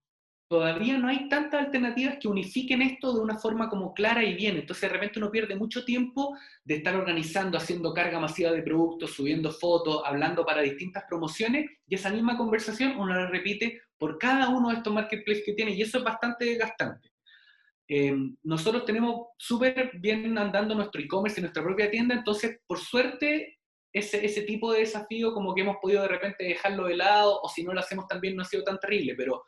todavía 0.49 0.99
no 0.99 1.09
hay 1.09 1.29
tantas 1.29 1.67
alternativas 1.67 2.17
que 2.21 2.27
unifiquen 2.27 2.83
esto 2.83 3.15
de 3.15 3.21
una 3.21 3.39
forma 3.39 3.69
como 3.69 3.95
clara 3.95 4.25
y 4.25 4.35
bien. 4.35 4.57
Entonces 4.57 4.83
de 4.83 4.89
repente 4.89 5.19
uno 5.19 5.31
pierde 5.31 5.55
mucho 5.55 5.85
tiempo 5.85 6.37
de 6.65 6.77
estar 6.77 6.97
organizando, 6.97 7.57
haciendo 7.57 7.93
carga 7.95 8.19
masiva 8.19 8.51
de 8.51 8.63
productos, 8.63 9.13
subiendo 9.13 9.53
fotos, 9.53 10.03
hablando 10.05 10.45
para 10.45 10.63
distintas 10.63 11.05
promociones 11.09 11.71
y 11.87 11.95
esa 11.95 12.11
misma 12.11 12.37
conversación 12.37 12.99
uno 12.99 13.15
la 13.15 13.29
repite 13.29 13.81
por 13.99 14.19
cada 14.19 14.49
uno 14.49 14.71
de 14.71 14.77
estos 14.77 14.93
marketplaces 14.93 15.45
que 15.45 15.53
tiene 15.53 15.73
y 15.73 15.83
eso 15.83 15.99
es 15.99 16.05
bastante 16.05 16.47
desgastante. 16.47 17.11
Eh, 17.89 18.15
nosotros 18.43 18.85
tenemos 18.85 19.29
súper 19.39 19.93
bien 19.99 20.37
andando 20.37 20.75
nuestro 20.75 21.01
e-commerce 21.01 21.41
y 21.41 21.43
nuestra 21.43 21.63
propia 21.63 21.91
tienda, 21.91 22.15
entonces 22.15 22.61
por 22.67 22.79
suerte 22.79 23.59
ese, 23.93 24.25
ese 24.25 24.43
tipo 24.43 24.73
de 24.73 24.81
desafío 24.81 25.33
como 25.33 25.55
que 25.55 25.63
hemos 25.63 25.77
podido 25.81 26.03
de 26.03 26.09
repente 26.09 26.45
dejarlo 26.45 26.87
de 26.87 26.97
lado 26.97 27.41
o 27.43 27.49
si 27.49 27.65
no 27.65 27.73
lo 27.73 27.81
hacemos 27.81 28.07
también 28.07 28.37
no 28.37 28.43
ha 28.43 28.45
sido 28.45 28.63
tan 28.63 28.79
terrible, 28.79 29.15
pero 29.17 29.43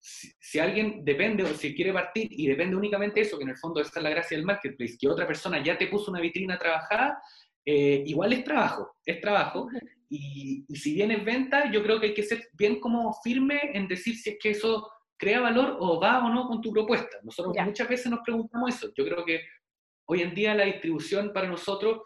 si, 0.00 0.58
alguien 0.58 1.04
depende 1.04 1.42
o 1.42 1.54
si 1.54 1.74
quiere 1.74 1.92
partir 1.92 2.28
y 2.30 2.46
depende 2.46 2.76
únicamente 2.76 3.20
de 3.20 3.26
eso, 3.26 3.36
que 3.36 3.44
en 3.44 3.50
el 3.50 3.58
fondo 3.58 3.80
esa 3.80 3.98
es 3.98 4.02
la 4.02 4.10
gracia 4.10 4.36
del 4.36 4.46
marketplace, 4.46 4.96
que 4.98 5.08
otra 5.08 5.26
persona 5.26 5.62
ya 5.62 5.76
te 5.76 5.88
puso 5.88 6.10
una 6.10 6.20
vitrina 6.20 6.58
trabajada, 6.58 7.20
eh, 7.64 8.02
igual 8.06 8.32
es 8.32 8.44
trabajo, 8.44 8.96
es 9.04 9.20
trabajo. 9.20 9.68
Y, 10.08 10.64
si 10.74 10.94
bien 10.94 11.10
es 11.10 11.24
venta, 11.24 11.70
yo 11.70 11.82
creo 11.82 12.00
que 12.00 12.08
hay 12.08 12.14
que 12.14 12.22
ser 12.22 12.48
bien 12.54 12.80
como 12.80 13.14
firme 13.22 13.60
en 13.74 13.86
decir 13.86 14.16
si 14.16 14.30
es 14.30 14.38
que 14.40 14.50
eso 14.50 14.90
crea 15.20 15.40
valor 15.40 15.76
o 15.78 16.00
va 16.00 16.24
o 16.24 16.30
no 16.30 16.48
con 16.48 16.62
tu 16.62 16.72
propuesta. 16.72 17.18
Nosotros 17.22 17.54
muchas 17.62 17.88
veces 17.88 18.10
nos 18.10 18.20
preguntamos 18.24 18.74
eso. 18.74 18.90
Yo 18.96 19.04
creo 19.04 19.22
que 19.22 19.42
hoy 20.06 20.22
en 20.22 20.34
día 20.34 20.54
la 20.54 20.64
distribución 20.64 21.32
para 21.34 21.46
nosotros 21.46 22.00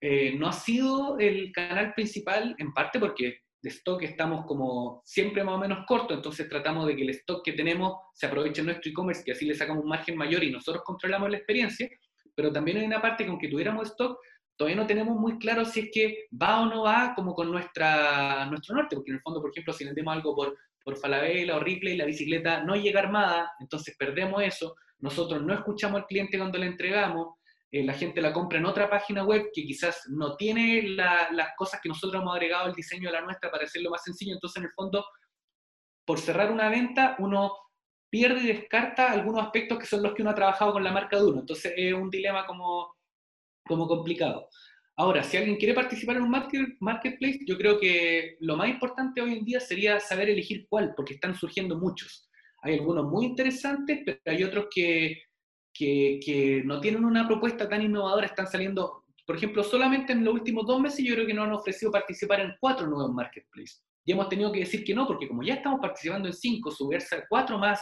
eh, 0.00 0.36
no 0.38 0.46
ha 0.46 0.52
sido 0.52 1.18
el 1.18 1.50
canal 1.50 1.92
principal, 1.94 2.54
en 2.58 2.72
parte 2.72 3.00
porque 3.00 3.40
de 3.60 3.70
stock 3.70 4.02
estamos 4.02 4.46
como 4.46 5.02
siempre 5.04 5.42
más 5.42 5.56
o 5.56 5.58
menos 5.58 5.84
corto, 5.86 6.14
entonces 6.14 6.48
tratamos 6.48 6.86
de 6.86 6.94
que 6.94 7.02
el 7.02 7.10
stock 7.10 7.44
que 7.44 7.54
tenemos 7.54 7.94
se 8.12 8.26
aproveche 8.26 8.60
en 8.60 8.66
nuestro 8.66 8.90
e-commerce, 8.90 9.24
que 9.24 9.32
así 9.32 9.46
le 9.46 9.54
sacamos 9.54 9.82
un 9.82 9.88
margen 9.88 10.16
mayor 10.16 10.44
y 10.44 10.52
nosotros 10.52 10.84
controlamos 10.84 11.30
la 11.30 11.38
experiencia, 11.38 11.88
pero 12.36 12.52
también 12.52 12.76
hay 12.76 12.84
una 12.84 13.02
parte 13.02 13.24
que 13.24 13.30
aunque 13.30 13.48
tuviéramos 13.48 13.88
stock, 13.88 14.18
todavía 14.56 14.80
no 14.80 14.86
tenemos 14.86 15.16
muy 15.18 15.38
claro 15.38 15.64
si 15.64 15.80
es 15.80 15.90
que 15.92 16.26
va 16.40 16.60
o 16.60 16.66
no 16.66 16.82
va 16.82 17.14
como 17.16 17.34
con 17.34 17.50
nuestra, 17.50 18.46
nuestro 18.46 18.76
norte, 18.76 18.94
porque 18.94 19.10
en 19.10 19.16
el 19.16 19.22
fondo, 19.22 19.40
por 19.40 19.50
ejemplo, 19.50 19.72
si 19.72 19.84
vendemos 19.84 20.14
algo 20.14 20.36
por, 20.36 20.56
por 20.84 20.96
Falabella 20.98 21.56
o 21.56 21.60
Ripley, 21.60 21.96
la 21.96 22.04
bicicleta 22.04 22.62
no 22.62 22.76
llega 22.76 23.00
armada, 23.00 23.50
entonces 23.58 23.96
perdemos 23.98 24.42
eso, 24.42 24.76
nosotros 24.98 25.42
no 25.42 25.54
escuchamos 25.54 26.02
al 26.02 26.06
cliente 26.06 26.38
cuando 26.38 26.58
le 26.58 26.66
entregamos, 26.66 27.34
eh, 27.74 27.82
la 27.82 27.94
gente 27.94 28.20
la 28.20 28.32
compra 28.32 28.58
en 28.58 28.66
otra 28.66 28.88
página 28.88 29.24
web 29.24 29.50
que 29.52 29.64
quizás 29.64 30.02
no 30.08 30.36
tiene 30.36 30.82
las 30.90 31.48
cosas 31.56 31.80
que 31.82 31.88
nosotros 31.88 32.22
hemos 32.22 32.32
agregado 32.32 32.66
al 32.66 32.72
diseño 32.72 33.08
de 33.08 33.14
la 33.14 33.22
nuestra 33.22 33.50
para 33.50 33.64
hacerlo 33.64 33.90
más 33.90 34.04
sencillo. 34.04 34.34
Entonces, 34.34 34.58
en 34.58 34.66
el 34.66 34.72
fondo, 34.76 35.04
por 36.06 36.20
cerrar 36.20 36.52
una 36.52 36.68
venta, 36.68 37.16
uno 37.18 37.52
pierde 38.08 38.42
y 38.42 38.46
descarta 38.46 39.10
algunos 39.10 39.42
aspectos 39.42 39.76
que 39.80 39.86
son 39.86 40.04
los 40.04 40.14
que 40.14 40.22
uno 40.22 40.30
ha 40.30 40.36
trabajado 40.36 40.72
con 40.72 40.84
la 40.84 40.92
marca 40.92 41.16
de 41.16 41.24
uno. 41.24 41.40
Entonces, 41.40 41.72
es 41.76 41.92
un 41.92 42.10
dilema 42.10 42.46
como, 42.46 42.94
como 43.66 43.88
complicado. 43.88 44.48
Ahora, 44.96 45.22
si 45.24 45.36
alguien 45.36 45.56
quiere 45.56 45.74
participar 45.74 46.16
en 46.16 46.22
un 46.22 46.30
marketplace, 46.80 47.40
yo 47.46 47.58
creo 47.58 47.80
que 47.80 48.36
lo 48.40 48.56
más 48.56 48.68
importante 48.68 49.20
hoy 49.20 49.38
en 49.38 49.44
día 49.44 49.60
sería 49.60 49.98
saber 49.98 50.30
elegir 50.30 50.66
cuál, 50.68 50.94
porque 50.94 51.14
están 51.14 51.34
surgiendo 51.34 51.76
muchos. 51.78 52.28
Hay 52.62 52.74
algunos 52.74 53.04
muy 53.06 53.26
interesantes, 53.26 54.00
pero 54.04 54.20
hay 54.26 54.44
otros 54.44 54.66
que 54.72 55.24
que, 55.74 56.62
no 56.64 56.80
tienen 56.80 57.04
una 57.04 57.26
propuesta 57.26 57.68
tan 57.68 57.82
innovadora, 57.82 58.26
están 58.26 58.46
saliendo, 58.46 59.04
por 59.26 59.36
ejemplo, 59.36 59.62
solamente 59.64 60.12
en 60.12 60.24
los 60.24 60.34
últimos 60.34 60.66
dos 60.66 60.80
meses 60.80 61.04
yo 61.04 61.14
creo 61.14 61.26
que 61.26 61.34
nos 61.34 61.46
han 61.46 61.52
ofrecido 61.52 61.90
participar 61.90 62.40
en 62.40 62.54
cuatro 62.60 62.86
nuevos 62.86 63.12
marketplaces. 63.12 63.82
Y 64.04 64.12
hemos 64.12 64.28
tenido 64.28 64.52
que 64.52 64.60
decir 64.60 64.84
que 64.84 64.94
no, 64.94 65.06
porque 65.06 65.26
como 65.26 65.42
ya 65.42 65.54
estamos 65.54 65.80
participando 65.80 66.28
en 66.28 66.34
cinco, 66.34 66.70
subirse 66.70 67.16
a 67.16 67.24
cuatro 67.28 67.58
más 67.58 67.80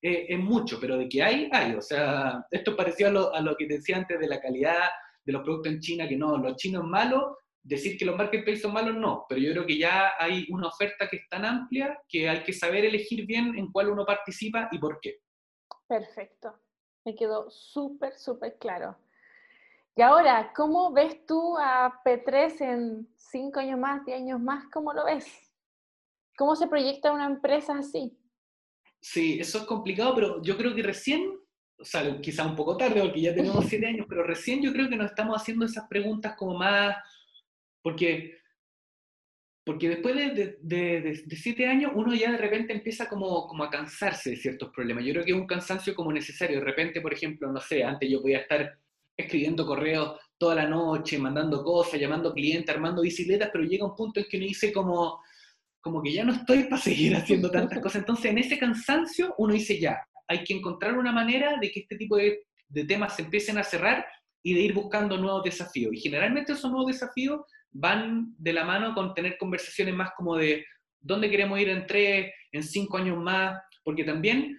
eh, 0.00 0.26
es 0.28 0.38
mucho, 0.38 0.78
pero 0.80 0.98
de 0.98 1.08
que 1.08 1.22
hay, 1.22 1.48
hay. 1.50 1.74
O 1.74 1.80
sea, 1.80 2.44
esto 2.50 2.76
pareció 2.76 3.08
a 3.08 3.10
lo, 3.10 3.34
a 3.34 3.40
lo 3.40 3.56
que 3.56 3.66
decía 3.66 3.96
antes 3.96 4.20
de 4.20 4.28
la 4.28 4.40
calidad 4.40 4.88
de 5.24 5.32
los 5.32 5.42
productos 5.42 5.72
en 5.72 5.80
China, 5.80 6.08
que 6.08 6.16
no, 6.16 6.36
los 6.38 6.56
chinos 6.56 6.84
malos, 6.84 7.36
decir 7.62 7.96
que 7.96 8.04
los 8.04 8.16
marketplaces 8.16 8.62
son 8.62 8.72
malos, 8.72 8.96
no, 8.96 9.24
pero 9.28 9.40
yo 9.40 9.52
creo 9.52 9.66
que 9.66 9.78
ya 9.78 10.12
hay 10.18 10.46
una 10.50 10.68
oferta 10.68 11.08
que 11.08 11.16
es 11.16 11.28
tan 11.28 11.44
amplia 11.44 11.98
que 12.08 12.28
hay 12.28 12.42
que 12.42 12.52
saber 12.52 12.84
elegir 12.84 13.24
bien 13.26 13.56
en 13.56 13.70
cuál 13.70 13.90
uno 13.90 14.04
participa 14.04 14.68
y 14.72 14.78
por 14.78 14.98
qué. 15.00 15.18
Perfecto. 15.86 16.58
Me 17.04 17.14
quedó 17.14 17.50
súper, 17.50 18.14
súper 18.18 18.56
claro. 18.58 18.96
Y 19.94 20.02
ahora, 20.02 20.52
¿cómo 20.56 20.92
ves 20.92 21.26
tú 21.26 21.56
a 21.58 22.00
P3 22.04 22.60
en 22.62 23.08
cinco 23.14 23.60
años 23.60 23.78
más, 23.78 24.04
diez 24.06 24.18
años 24.18 24.40
más? 24.40 24.64
¿Cómo 24.72 24.92
lo 24.92 25.04
ves? 25.04 25.26
¿Cómo 26.36 26.56
se 26.56 26.66
proyecta 26.66 27.12
una 27.12 27.26
empresa 27.26 27.76
así? 27.76 28.16
Sí, 29.00 29.38
eso 29.38 29.58
es 29.58 29.64
complicado, 29.64 30.14
pero 30.14 30.42
yo 30.42 30.56
creo 30.56 30.74
que 30.74 30.82
recién, 30.82 31.38
o 31.82 31.84
sea, 31.84 32.20
quizá 32.20 32.46
un 32.46 32.56
poco 32.56 32.76
tarde 32.76 33.00
porque 33.00 33.20
ya 33.20 33.34
tenemos 33.34 33.64
siete 33.68 33.86
años, 33.86 34.06
pero 34.08 34.22
recién 34.22 34.62
yo 34.62 34.72
creo 34.72 34.88
que 34.88 34.96
nos 34.96 35.10
estamos 35.10 35.40
haciendo 35.40 35.66
esas 35.66 35.86
preguntas 35.88 36.34
como 36.36 36.56
más, 36.56 36.96
porque 37.82 38.38
porque 39.64 39.88
después 39.88 40.16
de, 40.16 41.24
siete 41.36 41.68
años 41.68 41.92
uno 41.94 42.14
ya 42.14 42.32
de 42.32 42.38
repente 42.38 42.72
empieza 42.72 43.08
como, 43.08 43.46
como 43.46 43.62
a 43.62 43.70
cansarse 43.70 44.30
de 44.30 44.36
ciertos 44.36 44.70
problemas. 44.70 45.04
Yo 45.04 45.12
creo 45.12 45.24
que 45.24 45.30
es 45.30 45.36
un 45.36 45.46
cansancio 45.46 45.94
como 45.94 46.12
necesario. 46.12 46.58
De 46.58 46.64
repente, 46.64 47.00
por 47.00 47.12
ejemplo, 47.12 47.50
no 47.52 47.60
sé, 47.60 47.84
antes 47.84 48.10
yo 48.10 48.20
podía 48.20 48.38
estar 48.38 48.76
escribiendo 49.16 49.64
correos 49.64 50.18
toda 50.36 50.56
la 50.56 50.68
noche, 50.68 51.16
mandando 51.16 51.62
cosas, 51.62 52.00
llamando 52.00 52.32
clientes, 52.32 52.74
armando 52.74 53.02
bicicletas, 53.02 53.50
pero 53.52 53.62
llega 53.62 53.86
un 53.86 53.94
punto 53.94 54.18
en 54.18 54.26
que 54.28 54.36
uno 54.36 54.46
dice 54.46 54.72
como, 54.72 55.22
como 55.80 56.02
que 56.02 56.12
ya 56.12 56.24
no 56.24 56.32
estoy 56.32 56.64
para 56.64 56.82
seguir 56.82 57.14
haciendo 57.14 57.48
tantas 57.48 57.78
cosas. 57.82 58.00
Entonces, 58.00 58.32
en 58.32 58.38
ese 58.38 58.58
cansancio 58.58 59.32
uno 59.38 59.54
dice 59.54 59.78
ya, 59.78 59.96
hay 60.28 60.44
que 60.44 60.54
encontrar 60.54 60.96
una 60.96 61.12
manera 61.12 61.58
de 61.60 61.70
que 61.70 61.80
este 61.80 61.96
tipo 61.96 62.16
de, 62.16 62.40
temas 62.86 63.16
se 63.16 63.22
empiecen 63.22 63.58
a 63.58 63.64
cerrar 63.64 64.06
y 64.42 64.54
de 64.54 64.60
ir 64.60 64.72
buscando 64.72 65.16
nuevos 65.18 65.44
desafíos. 65.44 65.92
Y 65.92 66.00
generalmente 66.00 66.52
esos 66.52 66.70
nuevos 66.70 66.90
desafíos 66.92 67.42
van 67.70 68.34
de 68.38 68.52
la 68.52 68.64
mano 68.64 68.94
con 68.94 69.14
tener 69.14 69.36
conversaciones 69.38 69.94
más 69.94 70.10
como 70.16 70.36
de 70.36 70.64
dónde 71.00 71.30
queremos 71.30 71.60
ir 71.60 71.68
en 71.68 71.86
tres, 71.86 72.32
en 72.50 72.62
cinco 72.62 72.96
años 72.96 73.18
más, 73.18 73.60
porque 73.84 74.04
también 74.04 74.58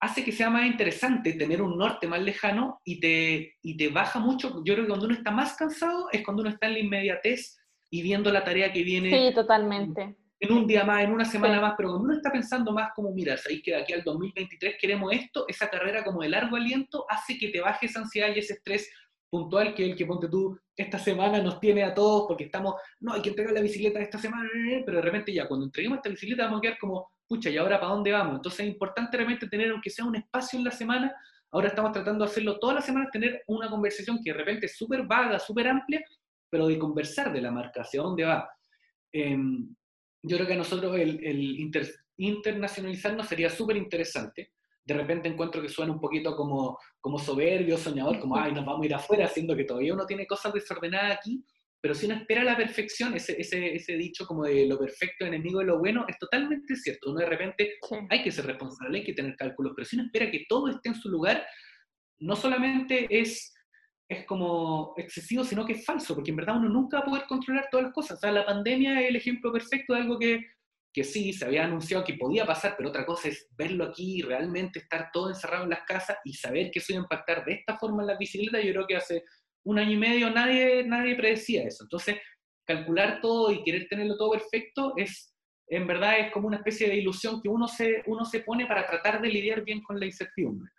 hace 0.00 0.24
que 0.24 0.32
sea 0.32 0.50
más 0.50 0.66
interesante 0.66 1.32
tener 1.32 1.60
un 1.60 1.76
norte 1.76 2.06
más 2.06 2.20
lejano 2.20 2.80
y 2.84 3.00
te, 3.00 3.56
y 3.62 3.76
te 3.76 3.88
baja 3.88 4.20
mucho. 4.20 4.62
Yo 4.64 4.74
creo 4.74 4.84
que 4.84 4.88
cuando 4.88 5.06
uno 5.06 5.14
está 5.14 5.30
más 5.30 5.56
cansado 5.56 6.08
es 6.12 6.22
cuando 6.22 6.42
uno 6.42 6.50
está 6.50 6.68
en 6.68 6.74
la 6.74 6.78
inmediatez 6.78 7.58
y 7.90 8.02
viendo 8.02 8.30
la 8.30 8.44
tarea 8.44 8.72
que 8.72 8.82
viene. 8.82 9.10
Sí, 9.10 9.34
totalmente. 9.34 10.16
En 10.40 10.52
un 10.52 10.66
día 10.66 10.84
más, 10.84 11.02
en 11.02 11.12
una 11.12 11.24
semana 11.24 11.60
más, 11.60 11.74
pero 11.76 11.90
cuando 11.90 12.04
uno 12.04 12.14
está 12.14 12.30
pensando 12.30 12.72
más 12.72 12.92
como, 12.94 13.12
mira, 13.12 13.36
sabéis 13.36 13.62
que 13.62 13.72
de 13.72 13.78
aquí 13.78 13.92
al 13.92 14.04
2023 14.04 14.76
queremos 14.80 15.12
esto, 15.12 15.44
esa 15.48 15.68
carrera 15.68 16.04
como 16.04 16.22
de 16.22 16.28
largo 16.28 16.56
aliento 16.56 17.04
hace 17.08 17.36
que 17.36 17.48
te 17.48 17.60
baje 17.60 17.86
esa 17.86 18.00
ansiedad 18.00 18.28
y 18.34 18.38
ese 18.38 18.54
estrés 18.54 18.88
puntual 19.30 19.74
que 19.74 19.84
el 19.84 19.96
que 19.96 20.06
ponte 20.06 20.28
tú 20.28 20.58
esta 20.76 20.98
semana 20.98 21.42
nos 21.42 21.60
tiene 21.60 21.82
a 21.82 21.92
todos 21.92 22.26
porque 22.26 22.44
estamos, 22.44 22.74
no, 23.00 23.12
hay 23.12 23.22
que 23.22 23.30
entregar 23.30 23.52
la 23.52 23.60
bicicleta 23.60 24.00
esta 24.00 24.18
semana, 24.18 24.48
pero 24.84 24.98
de 24.98 25.02
repente 25.02 25.32
ya 25.32 25.46
cuando 25.46 25.66
entreguemos 25.66 25.98
esta 25.98 26.08
bicicleta 26.08 26.44
vamos 26.44 26.58
a 26.58 26.62
quedar 26.62 26.78
como, 26.78 27.10
pucha, 27.26 27.50
¿y 27.50 27.56
ahora 27.56 27.78
para 27.80 27.92
dónde 27.92 28.12
vamos? 28.12 28.36
Entonces 28.36 28.60
es 28.60 28.66
importante 28.72 29.16
realmente 29.16 29.48
tener, 29.48 29.70
aunque 29.70 29.90
sea 29.90 30.04
un 30.04 30.16
espacio 30.16 30.58
en 30.58 30.64
la 30.64 30.70
semana, 30.70 31.14
ahora 31.50 31.68
estamos 31.68 31.92
tratando 31.92 32.24
de 32.24 32.30
hacerlo 32.30 32.58
todas 32.58 32.76
las 32.76 32.86
semanas, 32.86 33.10
tener 33.12 33.42
una 33.48 33.68
conversación 33.68 34.20
que 34.22 34.32
de 34.32 34.38
repente 34.38 34.66
es 34.66 34.76
súper 34.76 35.02
vaga, 35.04 35.38
súper 35.38 35.68
amplia, 35.68 36.02
pero 36.48 36.66
de 36.66 36.78
conversar 36.78 37.32
de 37.32 37.40
la 37.40 37.50
marca, 37.50 37.82
hacia 37.82 38.00
dónde 38.00 38.24
va. 38.24 38.48
Em, 39.12 39.74
yo 40.22 40.36
creo 40.36 40.46
que 40.46 40.54
a 40.54 40.58
nosotros 40.58 40.98
el, 40.98 41.24
el 41.24 41.70
internacionalizarnos 42.16 43.28
sería 43.28 43.50
súper 43.50 43.76
interesante 43.76 44.52
de 44.88 44.94
repente 44.94 45.28
encuentro 45.28 45.60
que 45.60 45.68
suena 45.68 45.92
un 45.92 46.00
poquito 46.00 46.34
como, 46.34 46.78
como 46.98 47.18
soberbio, 47.18 47.76
soñador, 47.76 48.18
como, 48.18 48.38
ay, 48.38 48.52
nos 48.52 48.64
vamos 48.64 48.82
a 48.82 48.86
ir 48.86 48.94
afuera, 48.94 49.28
siendo 49.28 49.54
que 49.54 49.64
todavía 49.64 49.92
uno 49.92 50.06
tiene 50.06 50.26
cosas 50.26 50.54
desordenadas 50.54 51.18
aquí, 51.18 51.44
pero 51.78 51.94
si 51.94 52.06
uno 52.06 52.14
espera 52.14 52.42
la 52.42 52.56
perfección, 52.56 53.14
ese, 53.14 53.38
ese, 53.38 53.74
ese 53.74 53.98
dicho 53.98 54.26
como 54.26 54.44
de 54.44 54.66
lo 54.66 54.78
perfecto 54.78 55.26
enemigo 55.26 55.60
de 55.60 55.66
lo 55.66 55.78
bueno, 55.78 56.06
es 56.08 56.18
totalmente 56.18 56.74
cierto. 56.74 57.10
Uno 57.10 57.20
de 57.20 57.26
repente 57.26 57.74
hay 58.08 58.22
que 58.22 58.32
ser 58.32 58.46
responsable, 58.46 59.00
hay 59.00 59.04
que 59.04 59.12
tener 59.12 59.36
cálculos, 59.36 59.74
pero 59.76 59.84
si 59.84 59.96
uno 59.96 60.06
espera 60.06 60.30
que 60.30 60.46
todo 60.48 60.68
esté 60.68 60.88
en 60.88 60.94
su 60.94 61.10
lugar, 61.10 61.46
no 62.20 62.34
solamente 62.34 63.06
es, 63.10 63.54
es 64.08 64.24
como 64.24 64.94
excesivo, 64.96 65.44
sino 65.44 65.66
que 65.66 65.74
es 65.74 65.84
falso, 65.84 66.14
porque 66.14 66.30
en 66.30 66.36
verdad 66.36 66.56
uno 66.56 66.68
nunca 66.68 66.98
va 66.98 67.02
a 67.02 67.06
poder 67.06 67.24
controlar 67.28 67.68
todas 67.70 67.84
las 67.84 67.92
cosas. 67.92 68.18
O 68.18 68.20
sea, 68.20 68.32
la 68.32 68.46
pandemia 68.46 69.00
es 69.00 69.08
el 69.10 69.16
ejemplo 69.16 69.52
perfecto 69.52 69.94
de 69.94 70.00
algo 70.00 70.18
que 70.18 70.46
que 70.92 71.04
sí, 71.04 71.32
se 71.32 71.44
había 71.44 71.64
anunciado 71.64 72.04
que 72.04 72.14
podía 72.14 72.46
pasar, 72.46 72.74
pero 72.76 72.88
otra 72.88 73.04
cosa 73.04 73.28
es 73.28 73.46
verlo 73.56 73.84
aquí 73.84 74.18
y 74.18 74.22
realmente 74.22 74.80
estar 74.80 75.10
todo 75.12 75.28
encerrado 75.28 75.64
en 75.64 75.70
las 75.70 75.84
casas 75.84 76.16
y 76.24 76.32
saber 76.32 76.70
que 76.70 76.78
eso 76.78 76.92
iba 76.92 77.00
a 77.00 77.04
impactar 77.04 77.44
de 77.44 77.52
esta 77.52 77.76
forma 77.76 78.02
en 78.02 78.08
las 78.08 78.18
bicicletas, 78.18 78.64
yo 78.64 78.72
creo 78.72 78.86
que 78.86 78.96
hace 78.96 79.24
un 79.64 79.78
año 79.78 79.92
y 79.92 79.96
medio 79.96 80.30
nadie, 80.30 80.82
nadie 80.84 81.14
predecía 81.14 81.64
eso. 81.64 81.84
Entonces, 81.84 82.16
calcular 82.64 83.20
todo 83.20 83.52
y 83.52 83.62
querer 83.62 83.86
tenerlo 83.88 84.16
todo 84.16 84.32
perfecto 84.32 84.94
es, 84.96 85.34
en 85.68 85.86
verdad, 85.86 86.18
es 86.20 86.32
como 86.32 86.48
una 86.48 86.56
especie 86.56 86.88
de 86.88 86.96
ilusión 86.96 87.40
que 87.42 87.48
uno 87.48 87.68
se, 87.68 88.02
uno 88.06 88.24
se 88.24 88.40
pone 88.40 88.66
para 88.66 88.86
tratar 88.86 89.20
de 89.20 89.28
lidiar 89.28 89.62
bien 89.62 89.82
con 89.82 90.00
la 90.00 90.06
incertidumbre. 90.06 90.70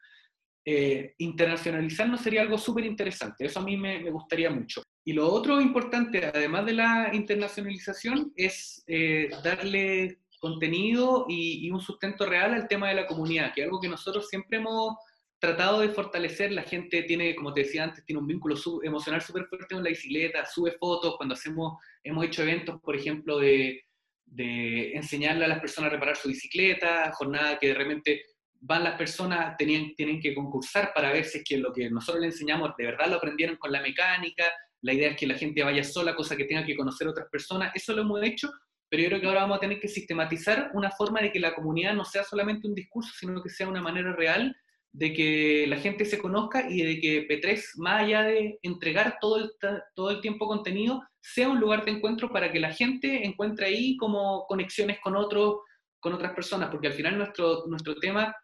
Eh, 0.66 1.14
internacionalizarnos 1.18 2.22
sería 2.22 2.41
algo 2.41 2.57
súper 2.57 2.86
interesante. 2.86 3.45
Eso 3.45 3.60
a 3.60 3.64
mí 3.64 3.78
me, 3.78 4.10
gustaría 4.12 4.49
mucho. 4.49 4.84
Y 5.03 5.14
lo 5.14 5.28
otro 5.32 5.60
importante, 5.62 6.26
además 6.26 6.66
de 6.66 6.74
la 6.74 7.10
internacionalización, 7.14 8.34
es 8.36 8.84
eh, 8.88 9.30
darle 9.43 10.20
contenido 10.39 11.26
y, 11.28 11.66
y, 11.66 11.72
un 11.72 11.82
sustento 11.82 12.26
real 12.26 12.53
al 12.53 12.68
tema 12.68 12.89
de 12.89 12.95
la 12.95 13.07
comunidad, 13.07 13.53
que 13.53 13.62
es 13.62 13.66
algo 13.66 13.82
que 13.82 13.89
nosotros 13.89 14.30
siempre 14.30 14.57
hemos 14.57 14.95
tratado 15.39 15.80
de 15.80 15.89
fortalecer. 15.89 16.51
La 16.51 16.64
gente 16.64 17.03
tiene, 17.03 17.36
como 17.36 17.53
te 17.53 17.62
decía 17.62 17.86
antes, 17.86 18.05
tiene 18.05 18.22
un 18.22 18.28
vínculo 18.28 18.55
emocional 18.84 19.22
súper 19.22 19.45
fuerte 19.45 19.74
con 19.74 19.84
la 19.84 19.89
bicicleta, 19.89 20.45
sube 20.45 20.72
fotos, 20.74 21.16
cuando 21.18 21.34
hacemos, 21.34 21.80
hemos 22.03 22.26
hecho 22.26 22.43
eventos, 22.43 22.80
por 22.82 22.95
ejemplo, 22.95 23.39
de, 23.39 23.86
de 24.26 24.93
enseñarle 24.93 25.45
a 25.45 25.49
las 25.49 25.60
personas 25.60 25.89
a 25.89 25.93
reparar 25.93 26.16
su 26.16 26.28
bicicleta, 26.28 27.12
jornada 27.14 27.57
que 27.57 27.68
de 27.68 27.74
repente 27.74 28.26
van 28.62 28.84
las 28.84 28.97
personas, 28.97 29.55
tenían, 29.57 29.95
tienen 29.95 30.20
que 30.20 30.36
concursar 30.36 30.91
para 30.93 31.12
ver 31.12 31.26
si 31.26 31.39
es 31.39 31.43
que 31.43 31.57
lo 31.57 31.72
que 31.72 31.89
nosotros 31.89 32.22
le 32.22 32.28
enseñamos 32.28 32.72
de 32.78 32.86
verdad 32.86 33.07
lo 33.07 33.16
aprendieron 33.16 33.55
con 33.57 33.72
la 33.72 33.82
mecánica, 33.82 34.45
la 34.82 34.93
idea 34.93 35.12
es 35.12 35.18
que 35.18 35.28
la 35.28 35.36
gente 35.36 35.64
vaya 35.64 35.84
sola, 35.84 36.16
cosa 36.16 36.36
que 36.36 36.45
tenga 36.45 36.66
que 36.66 36.76
conocer 36.76 37.07
otras 37.07 37.28
personas, 37.30 37.72
eso 37.76 37.93
lo 37.93 38.01
hemos 38.01 38.22
hecho, 38.24 38.49
pero 38.89 39.03
yo 39.03 39.10
creo 39.10 39.22
que 39.22 39.28
ahora 39.28 39.41
vamos 39.41 39.57
a 39.57 39.62
tener 39.62 39.80
que 39.80 39.88
sistematizar 39.88 40.72
una 40.74 40.91
forma 40.91 41.22
de 41.22 41.32
que 41.32 41.39
la 41.39 41.53
comunidad 41.53 41.93
no 41.93 42.05
sea 42.05 42.24
solamente 42.24 42.68
un 42.68 42.76
discurso, 42.76 43.12
sino 43.18 43.41
que 43.41 43.49
sea 43.49 43.68
una 43.68 43.82
manera 43.82 44.14
real 44.14 44.55
de 44.91 45.14
que 45.14 45.66
la 45.68 45.78
gente 45.78 46.05
se 46.05 46.18
conozca 46.18 46.68
y 46.70 46.82
de 46.82 46.99
que 46.99 47.28
P3, 47.28 47.62
más 47.78 48.01
allá 48.01 48.24
de 48.24 48.57
entregar 48.64 49.18
todo 49.22 49.38
el, 49.38 49.51
todo 49.93 50.10
el 50.10 50.22
tiempo 50.22 50.47
contenido, 50.47 51.03
sea 51.22 51.49
un 51.49 51.60
lugar 51.60 51.86
de 51.86 51.91
encuentro 51.91 52.32
para 52.32 52.51
que 52.51 52.60
la 52.60 52.74
gente 52.74 53.26
encuentre 53.26 53.68
ahí 53.68 53.95
como 53.97 54.45
conexiones 54.47 54.99
con 55.01 55.16
otros, 55.16 55.57
con 55.99 56.14
otras 56.14 56.34
personas, 56.34 56.70
porque 56.70 56.88
al 56.88 56.93
final 56.93 57.18
nuestro, 57.18 57.66
nuestro 57.68 57.95
tema 57.95 58.36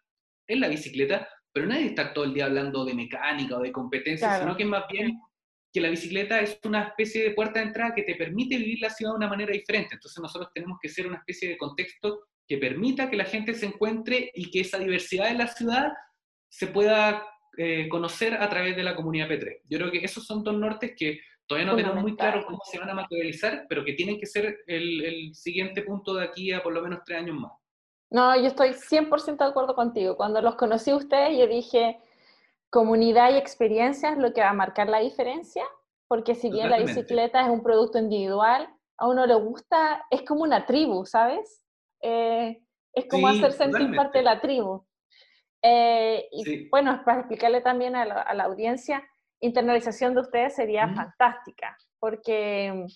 es 0.46 0.58
la 0.58 0.68
bicicleta, 0.68 1.28
pero 1.52 1.66
nadie 1.66 1.86
está 1.86 2.12
todo 2.12 2.24
el 2.24 2.34
día 2.34 2.46
hablando 2.46 2.84
de 2.84 2.94
mecánica 2.94 3.56
o 3.56 3.62
de 3.62 3.72
competencia, 3.72 4.38
sino 4.38 4.56
que 4.56 4.64
más 4.64 4.84
bien 4.90 5.18
que 5.72 5.80
la 5.80 5.90
bicicleta 5.90 6.40
es 6.40 6.58
una 6.64 6.84
especie 6.84 7.22
de 7.22 7.30
puerta 7.32 7.60
de 7.60 7.66
entrada 7.66 7.94
que 7.94 8.02
te 8.02 8.14
permite 8.14 8.56
vivir 8.56 8.80
la 8.80 8.90
ciudad 8.90 9.12
de 9.12 9.18
una 9.18 9.28
manera 9.28 9.52
diferente. 9.52 9.94
Entonces 9.94 10.22
nosotros 10.22 10.50
tenemos 10.54 10.78
que 10.80 10.88
ser 10.88 11.06
una 11.06 11.18
especie 11.18 11.48
de 11.48 11.58
contexto 11.58 12.28
que 12.46 12.58
permita 12.58 13.10
que 13.10 13.16
la 13.16 13.24
gente 13.24 13.54
se 13.54 13.66
encuentre 13.66 14.30
y 14.34 14.50
que 14.50 14.60
esa 14.60 14.78
diversidad 14.78 15.28
de 15.28 15.34
la 15.34 15.48
ciudad 15.48 15.92
se 16.48 16.68
pueda 16.68 17.26
eh, 17.58 17.88
conocer 17.88 18.34
a 18.34 18.48
través 18.48 18.76
de 18.76 18.84
la 18.84 18.94
comunidad 18.96 19.28
P3. 19.28 19.60
Yo 19.68 19.78
creo 19.78 19.90
que 19.90 20.04
esos 20.04 20.24
son 20.24 20.44
dos 20.44 20.56
nortes 20.56 20.94
que 20.96 21.20
todavía 21.46 21.70
no 21.70 21.76
tenemos 21.76 22.02
muy 22.02 22.16
claro 22.16 22.44
cómo 22.46 22.60
se 22.70 22.78
van 22.78 22.90
a 22.90 22.94
materializar, 22.94 23.66
pero 23.68 23.84
que 23.84 23.94
tienen 23.94 24.18
que 24.18 24.26
ser 24.26 24.58
el, 24.66 25.04
el 25.04 25.34
siguiente 25.34 25.82
punto 25.82 26.14
de 26.14 26.24
aquí 26.24 26.52
a 26.52 26.62
por 26.62 26.72
lo 26.72 26.82
menos 26.82 27.00
tres 27.04 27.20
años 27.20 27.36
más. 27.36 27.52
No, 28.10 28.36
yo 28.36 28.46
estoy 28.46 28.70
100% 28.70 29.44
de 29.44 29.50
acuerdo 29.50 29.74
contigo. 29.74 30.16
Cuando 30.16 30.40
los 30.40 30.54
conocí 30.54 30.90
a 30.90 30.96
ustedes, 30.96 31.38
yo 31.38 31.46
dije, 31.46 31.98
comunidad 32.70 33.32
y 33.32 33.36
experiencia 33.36 34.10
es 34.10 34.18
lo 34.18 34.32
que 34.32 34.40
va 34.40 34.50
a 34.50 34.54
marcar 34.54 34.88
la 34.88 35.00
diferencia, 35.00 35.64
porque 36.08 36.34
si 36.34 36.50
bien 36.50 36.70
la 36.70 36.78
bicicleta 36.78 37.42
es 37.42 37.48
un 37.48 37.62
producto 37.62 37.98
individual, 37.98 38.68
a 38.98 39.08
uno 39.08 39.26
le 39.26 39.34
gusta, 39.34 40.04
es 40.10 40.22
como 40.22 40.42
una 40.42 40.66
tribu, 40.66 41.04
¿sabes? 41.04 41.62
Eh, 42.00 42.62
es 42.92 43.06
como 43.08 43.28
hacer 43.28 43.52
sentir 43.52 43.94
parte 43.94 44.18
de 44.18 44.24
la 44.24 44.40
tribu. 44.40 44.86
Eh, 45.62 46.28
y 46.30 46.68
bueno, 46.68 47.02
para 47.04 47.20
explicarle 47.20 47.60
también 47.60 47.96
a 47.96 48.04
la, 48.04 48.44
audiencia, 48.44 49.02
internalización 49.40 50.14
de 50.14 50.20
ustedes 50.20 50.54
sería 50.54 50.88
fantástica, 50.94 51.76
porque 51.98 52.86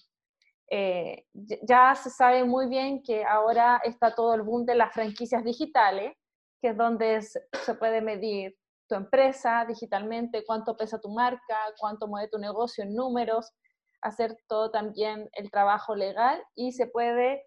eh, 0.70 1.26
ya 1.32 1.96
se 1.96 2.10
sabe 2.10 2.44
muy 2.44 2.68
bien 2.68 3.02
que 3.02 3.24
ahora 3.24 3.80
está 3.84 4.14
todo 4.14 4.34
el 4.34 4.42
boom 4.42 4.64
de 4.64 4.76
las 4.76 4.94
franquicias 4.94 5.42
digitales, 5.42 6.14
que 6.62 6.68
es 6.68 6.76
donde 6.76 7.20
se 7.22 7.74
puede 7.74 8.00
medir 8.00 8.56
tu 8.88 8.94
empresa 8.94 9.64
digitalmente, 9.66 10.44
cuánto 10.44 10.76
pesa 10.76 11.00
tu 11.00 11.10
marca, 11.10 11.58
cuánto 11.78 12.06
mueve 12.06 12.28
tu 12.28 12.38
negocio 12.38 12.84
en 12.84 12.94
números, 12.94 13.52
hacer 14.02 14.36
todo 14.48 14.70
también 14.70 15.28
el 15.32 15.50
trabajo 15.50 15.94
legal 15.94 16.42
y 16.54 16.72
se 16.72 16.86
puede 16.86 17.44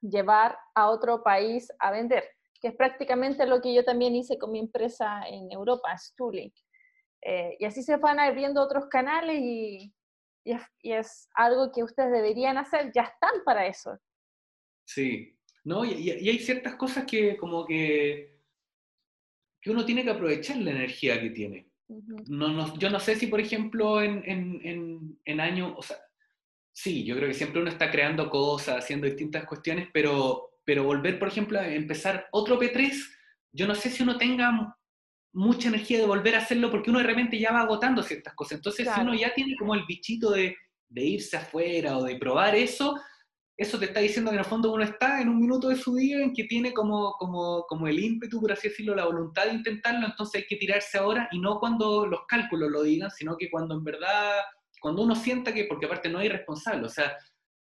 llevar 0.00 0.58
a 0.74 0.90
otro 0.90 1.22
país 1.22 1.68
a 1.78 1.92
vender, 1.92 2.24
que 2.60 2.68
es 2.68 2.76
prácticamente 2.76 3.46
lo 3.46 3.60
que 3.60 3.72
yo 3.72 3.84
también 3.84 4.14
hice 4.16 4.38
con 4.38 4.50
mi 4.50 4.58
empresa 4.58 5.22
en 5.28 5.50
Europa, 5.52 5.96
Stuli. 5.96 6.52
Eh, 7.22 7.56
y 7.58 7.64
así 7.64 7.82
se 7.82 7.96
van 7.96 8.18
abriendo 8.18 8.62
otros 8.62 8.86
canales 8.86 9.38
y, 9.40 9.92
y 10.44 10.92
es, 10.92 11.28
algo 11.34 11.70
que 11.72 11.82
ustedes 11.82 12.12
deberían 12.12 12.58
hacer, 12.58 12.90
ya 12.94 13.02
están 13.02 13.44
para 13.44 13.66
eso. 13.66 13.98
Sí, 14.84 15.36
no, 15.64 15.84
y, 15.84 16.10
hay 16.10 16.38
ciertas 16.38 16.76
cosas 16.76 17.04
que 17.04 17.36
como 17.36 17.66
que, 17.66 18.40
que 19.60 19.70
uno 19.70 19.84
tiene 19.84 20.04
que 20.04 20.10
aprovechar 20.10 20.56
la 20.56 20.70
energía 20.70 21.20
que 21.20 21.30
tiene. 21.30 21.70
no, 21.88 22.48
no, 22.48 22.76
yo 22.78 22.90
no 22.90 23.00
sé 23.00 23.16
si, 23.16 23.26
por 23.26 23.40
ejemplo, 23.40 24.02
en, 24.02 24.22
en, 24.24 25.18
en, 25.24 25.40
años, 25.40 25.74
o 25.76 25.82
sea, 25.82 25.98
sí, 26.72 27.04
yo 27.04 27.16
creo 27.16 27.28
que 27.28 27.34
siempre 27.34 27.60
uno 27.60 27.70
está 27.70 27.90
creando 27.90 28.30
cosas, 28.30 28.78
haciendo 28.78 29.06
distintas 29.06 29.44
cuestiones, 29.44 29.88
pero, 29.92 30.60
pero 30.64 30.84
volver, 30.84 31.18
por 31.18 31.28
ejemplo, 31.28 31.58
a 31.58 31.68
empezar 31.68 32.28
otro 32.32 32.58
P3, 32.58 32.92
yo 33.52 33.66
no 33.66 33.74
sé 33.74 33.90
si 33.90 34.02
uno 34.02 34.16
tenga 34.16 34.76
mucha 35.32 35.68
energía 35.68 35.98
de 35.98 36.06
volver 36.06 36.34
a 36.34 36.38
hacerlo 36.38 36.70
porque 36.70 36.90
uno 36.90 36.98
de 36.98 37.06
repente 37.06 37.38
ya 37.38 37.52
va 37.52 37.60
agotando 37.60 38.02
ciertas 38.02 38.34
cosas. 38.34 38.58
Entonces, 38.58 38.88
si 38.92 39.00
uno 39.00 39.14
ya 39.14 39.32
tiene 39.34 39.54
como 39.56 39.74
el 39.74 39.84
bichito 39.86 40.30
de, 40.30 40.56
de, 40.88 41.02
irse 41.02 41.36
afuera 41.36 41.98
o 41.98 42.04
de 42.04 42.16
probar 42.16 42.54
eso, 42.56 43.00
eso 43.56 43.78
te 43.78 43.86
está 43.86 44.00
diciendo 44.00 44.30
que 44.30 44.36
en 44.36 44.40
el 44.40 44.48
fondo 44.48 44.72
uno 44.72 44.82
está 44.82 45.20
en 45.20 45.28
un 45.28 45.38
minuto 45.38 45.68
de 45.68 45.76
su 45.76 45.94
día 45.94 46.18
en 46.22 46.32
que 46.32 46.44
tiene 46.44 46.72
como, 46.72 47.12
como, 47.18 47.64
como 47.68 47.86
el 47.86 47.98
ímpetu, 47.98 48.40
por 48.40 48.52
así 48.52 48.68
decirlo, 48.68 48.94
la 48.94 49.04
voluntad 49.04 49.44
de 49.44 49.54
intentarlo, 49.54 50.06
entonces 50.06 50.42
hay 50.42 50.46
que 50.48 50.56
tirarse 50.56 50.98
ahora 50.98 51.28
y 51.30 51.38
no 51.38 51.60
cuando 51.60 52.06
los 52.06 52.20
cálculos 52.26 52.70
lo 52.70 52.82
digan, 52.82 53.10
sino 53.10 53.36
que 53.36 53.50
cuando 53.50 53.74
en 53.74 53.84
verdad, 53.84 54.38
cuando 54.80 55.02
uno 55.02 55.14
sienta 55.14 55.52
que, 55.52 55.64
porque 55.64 55.86
aparte 55.86 56.08
no 56.08 56.18
hay 56.18 56.30
responsable, 56.30 56.86
o 56.86 56.88
sea, 56.88 57.16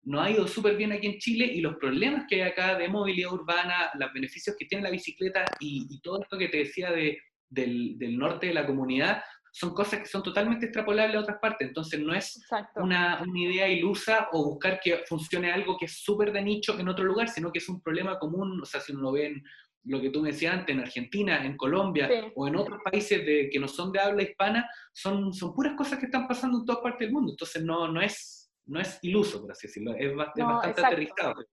no 0.04 0.20
ha 0.20 0.30
ido 0.30 0.48
súper 0.48 0.76
bien 0.76 0.92
aquí 0.92 1.06
en 1.06 1.18
Chile 1.18 1.44
y 1.44 1.60
los 1.60 1.76
problemas 1.76 2.24
que 2.26 2.36
hay 2.36 2.50
acá 2.50 2.76
de 2.76 2.88
movilidad 2.88 3.32
urbana, 3.32 3.90
los 3.94 4.12
beneficios 4.12 4.56
que 4.58 4.64
tiene 4.64 4.84
la 4.84 4.90
bicicleta 4.90 5.44
y, 5.60 5.86
y 5.90 6.00
todo 6.00 6.22
esto 6.22 6.38
que 6.38 6.48
te 6.48 6.56
decía 6.56 6.90
de, 6.90 7.18
del, 7.53 8.18
norte 8.18 8.48
de 8.48 8.55
la 8.55 8.66
comunidad, 8.66 9.22
son 9.55 9.74
cosas 9.74 10.00
que 10.00 10.07
son 10.07 10.22
totalmente 10.22 10.66
extrapolables 10.66 11.16
a 11.16 11.20
otras 11.20 11.38
partes. 11.38 11.68
Entonces 11.68 12.00
no 12.00 12.14
es 12.14 12.40
una, 12.76 13.22
idea 13.34 13.68
ilusa 13.68 14.28
o 14.32 14.44
buscar 14.44 14.80
que 14.80 15.03
funcione 15.07 15.53
algo 15.53 15.76
que 15.78 15.84
es 15.84 16.03
súper 16.03 16.32
de 16.32 16.42
nicho 16.42 16.78
en 16.78 16.88
otro 16.88 17.05
lugar, 17.05 17.28
sino 17.28 17.53
que 17.53 17.59
es 17.59 17.68
un 17.68 17.82
problema 17.82 18.18
común. 18.18 18.61
O 18.62 18.64
sea, 18.64 18.80
si 18.80 18.92
uno 18.92 19.03
lo 19.03 19.12
ve 19.12 19.26
en 19.26 19.42
lo 19.84 20.00
que 20.00 20.11
tú 20.11 20.22
me 20.22 20.30
decías 20.30 20.55
antes, 20.55 20.74
en 20.74 20.80
Argentina, 20.80 21.44
en 21.44 21.57
Colombia 21.57 22.09
o 22.34 22.48
en 22.48 22.57
otros 22.57 22.80
países 22.82 23.26
de, 23.26 23.50
que 23.50 23.59
no 23.59 23.68
son 23.68 23.92
de 23.92 24.00
habla 24.00 24.22
hispana, 24.22 24.68
son, 24.92 25.34
son 25.34 25.55
puras 25.55 25.74
cosas 25.76 25.98
que 25.98 26.07
están 26.07 26.26
pasando 26.26 26.59
en 26.59 26.64
todas 26.64 26.82
partes 26.82 27.07
del 27.07 27.12
mundo. 27.12 27.32
Entonces 27.32 27.62
no, 27.62 27.88
no, 27.88 28.00
es, 28.00 28.50
no 28.66 28.80
es 28.80 28.98
iluso, 29.03 29.42
por 29.42 29.53
así 29.53 29.66
decirlo, 29.66 29.94
es, 29.94 30.14
bastante 30.14 30.80
aterrizado. 30.80 31.44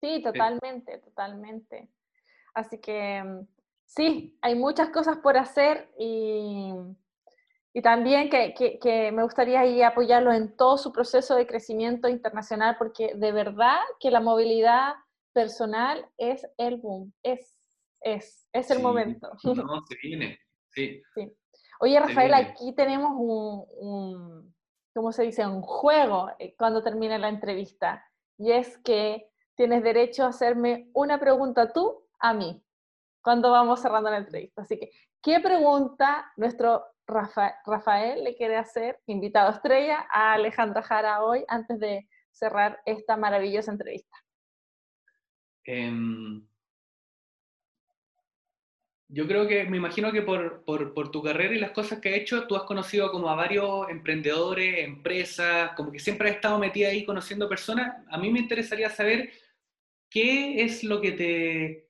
Sí, 0.00 0.22
totalmente, 0.22 0.98
totalmente. 0.98 1.88
Así 2.54 2.80
que 2.80 3.22
mm, 3.22 3.46
sí, 3.90 4.38
hay 4.40 4.54
muchas 4.54 4.90
cosas 4.90 5.18
por 5.18 5.36
hacer 5.36 5.90
y, 5.98 6.72
también 7.82 8.30
que, 8.30 9.10
me 9.12 9.22
gustaría 9.22 9.86
apoyarlo 9.86 10.32
en 10.32 10.56
todo 10.56 10.76
su 10.78 10.92
proceso 10.92 11.36
de 11.36 11.46
crecimiento 11.46 12.08
internacional 12.08 12.76
porque 12.78 13.14
de 13.14 13.32
verdad 13.32 13.78
que 13.98 14.10
la 14.10 14.20
movilidad 14.20 14.94
personal 15.32 16.04
es 16.18 16.46
el 16.56 16.76
boom, 16.76 17.12
es, 17.22 17.58
es, 18.00 18.48
es 18.52 18.70
el 18.70 18.80
momento. 18.80 19.30
No, 19.44 19.84
se 19.88 19.96
viene, 20.02 20.38
sí. 20.68 21.02
Oye, 21.80 21.98
Rafael, 21.98 22.34
aquí 22.34 22.74
tenemos 22.74 23.12
un, 23.16 23.64
un, 23.78 24.54
¿cómo 24.94 25.12
se 25.12 25.22
dice? 25.22 25.46
Un 25.46 25.62
juego 25.62 26.30
eh, 26.38 26.54
cuando 26.58 26.82
termine 26.82 27.18
la 27.18 27.30
entrevista. 27.30 28.04
Y 28.36 28.52
es 28.52 28.76
que 28.78 29.30
tienes 29.54 29.82
derecho 29.82 30.24
a 30.24 30.28
hacerme 30.28 30.90
una 30.92 31.18
pregunta 31.18 31.72
tú 31.72 32.06
a 32.18 32.34
mí 32.34 32.62
cuando 33.22 33.50
vamos 33.50 33.80
cerrando 33.80 34.10
la 34.10 34.18
entrevista. 34.18 34.62
Así 34.62 34.78
que, 34.78 34.90
¿qué 35.22 35.40
pregunta 35.40 36.32
nuestro 36.36 36.84
Rafael 37.06 38.22
le 38.22 38.36
quiere 38.36 38.56
hacer, 38.56 39.00
invitado 39.06 39.50
estrella, 39.50 40.06
a 40.12 40.34
Alejandra 40.34 40.82
Jara 40.82 41.22
hoy 41.24 41.44
antes 41.48 41.78
de 41.80 42.08
cerrar 42.30 42.80
esta 42.86 43.16
maravillosa 43.16 43.72
entrevista? 43.72 44.16
Em, 45.64 46.46
yo 49.08 49.26
creo 49.26 49.48
que, 49.48 49.64
me 49.64 49.76
imagino 49.76 50.12
que 50.12 50.22
por, 50.22 51.10
tu 51.10 51.22
carrera 51.22 51.54
y 51.54 51.58
las 51.58 51.72
cosas 51.72 51.98
que 52.00 52.10
has 52.10 52.14
hecho, 52.16 52.46
tú 52.46 52.54
has 52.54 52.62
conocido 52.62 53.10
como 53.10 53.28
a 53.28 53.34
varios 53.34 53.88
emprendedores, 53.88 54.84
empresas, 54.84 55.72
como 55.76 55.90
que 55.90 55.98
siempre 55.98 56.30
has 56.30 56.36
estado 56.36 56.58
metida 56.58 56.88
ahí 56.88 57.04
conociendo 57.04 57.48
personas. 57.48 58.04
A 58.08 58.18
mí 58.18 58.30
me 58.30 58.38
interesaría 58.38 58.88
saber 58.88 59.32
qué 60.08 60.62
es 60.62 60.84
lo 60.84 61.00
que 61.00 61.12
te 61.12 61.89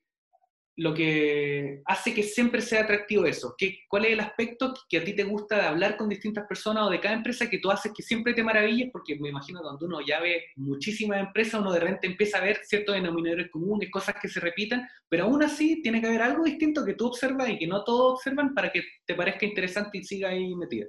lo 0.80 0.94
que 0.94 1.82
hace 1.84 2.14
que 2.14 2.22
siempre 2.22 2.62
sea 2.62 2.84
atractivo 2.84 3.26
eso? 3.26 3.54
¿Qué, 3.58 3.80
¿Cuál 3.86 4.06
es 4.06 4.12
el 4.12 4.20
aspecto 4.20 4.72
que 4.88 4.96
a 4.96 5.04
ti 5.04 5.14
te 5.14 5.24
gusta 5.24 5.56
de 5.56 5.66
hablar 5.66 5.98
con 5.98 6.08
distintas 6.08 6.46
personas 6.46 6.86
o 6.86 6.90
de 6.90 6.98
cada 6.98 7.14
empresa 7.14 7.50
que 7.50 7.58
tú 7.58 7.70
haces 7.70 7.92
que 7.94 8.02
siempre 8.02 8.32
te 8.32 8.42
maravilles? 8.42 8.88
Porque 8.90 9.18
me 9.20 9.28
imagino 9.28 9.60
cuando 9.60 9.84
uno 9.84 10.00
ya 10.00 10.20
ve 10.20 10.42
muchísimas 10.56 11.20
empresas, 11.20 11.60
uno 11.60 11.74
de 11.74 11.80
repente 11.80 12.06
empieza 12.06 12.38
a 12.38 12.44
ver 12.44 12.60
ciertos 12.64 12.94
denominadores 12.94 13.50
comunes, 13.50 13.90
cosas 13.90 14.14
que 14.22 14.28
se 14.28 14.40
repitan, 14.40 14.88
pero 15.06 15.24
aún 15.24 15.42
así 15.42 15.82
tiene 15.82 16.00
que 16.00 16.06
haber 16.06 16.22
algo 16.22 16.44
distinto 16.44 16.82
que 16.82 16.94
tú 16.94 17.08
observas 17.08 17.50
y 17.50 17.58
que 17.58 17.66
no 17.66 17.84
todos 17.84 18.14
observan 18.14 18.54
para 18.54 18.72
que 18.72 18.82
te 19.04 19.14
parezca 19.14 19.44
interesante 19.44 19.98
y 19.98 20.04
siga 20.04 20.30
ahí 20.30 20.56
metida. 20.56 20.86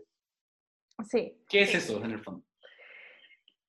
Sí. 1.03 1.33
¿Qué 1.49 1.63
es 1.63 1.75
eso 1.75 2.01
en 2.01 2.11
el 2.11 2.19
fondo? 2.19 2.45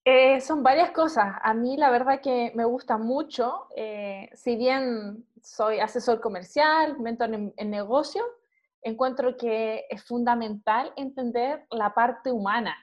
Eh, 0.05 0.41
son 0.41 0.63
varias 0.63 0.91
cosas. 0.91 1.37
A 1.43 1.55
mí 1.55 1.77
la 1.77 1.91
verdad 1.91 2.21
que 2.21 2.53
me 2.55 2.65
gusta 2.65 2.99
mucho, 2.99 3.69
eh, 3.77 4.31
si 4.35 4.57
bien 4.57 5.25
soy 5.43 5.79
asesor 5.79 6.21
comercial, 6.21 6.99
mentor 6.99 7.33
en, 7.35 7.71
negocio, 7.71 8.25
encuentro 8.83 9.37
que 9.37 9.85
es 9.89 10.05
fundamental 10.05 10.93
entender 10.97 11.67
la 11.71 11.95
parte 11.95 12.33
humana. 12.33 12.77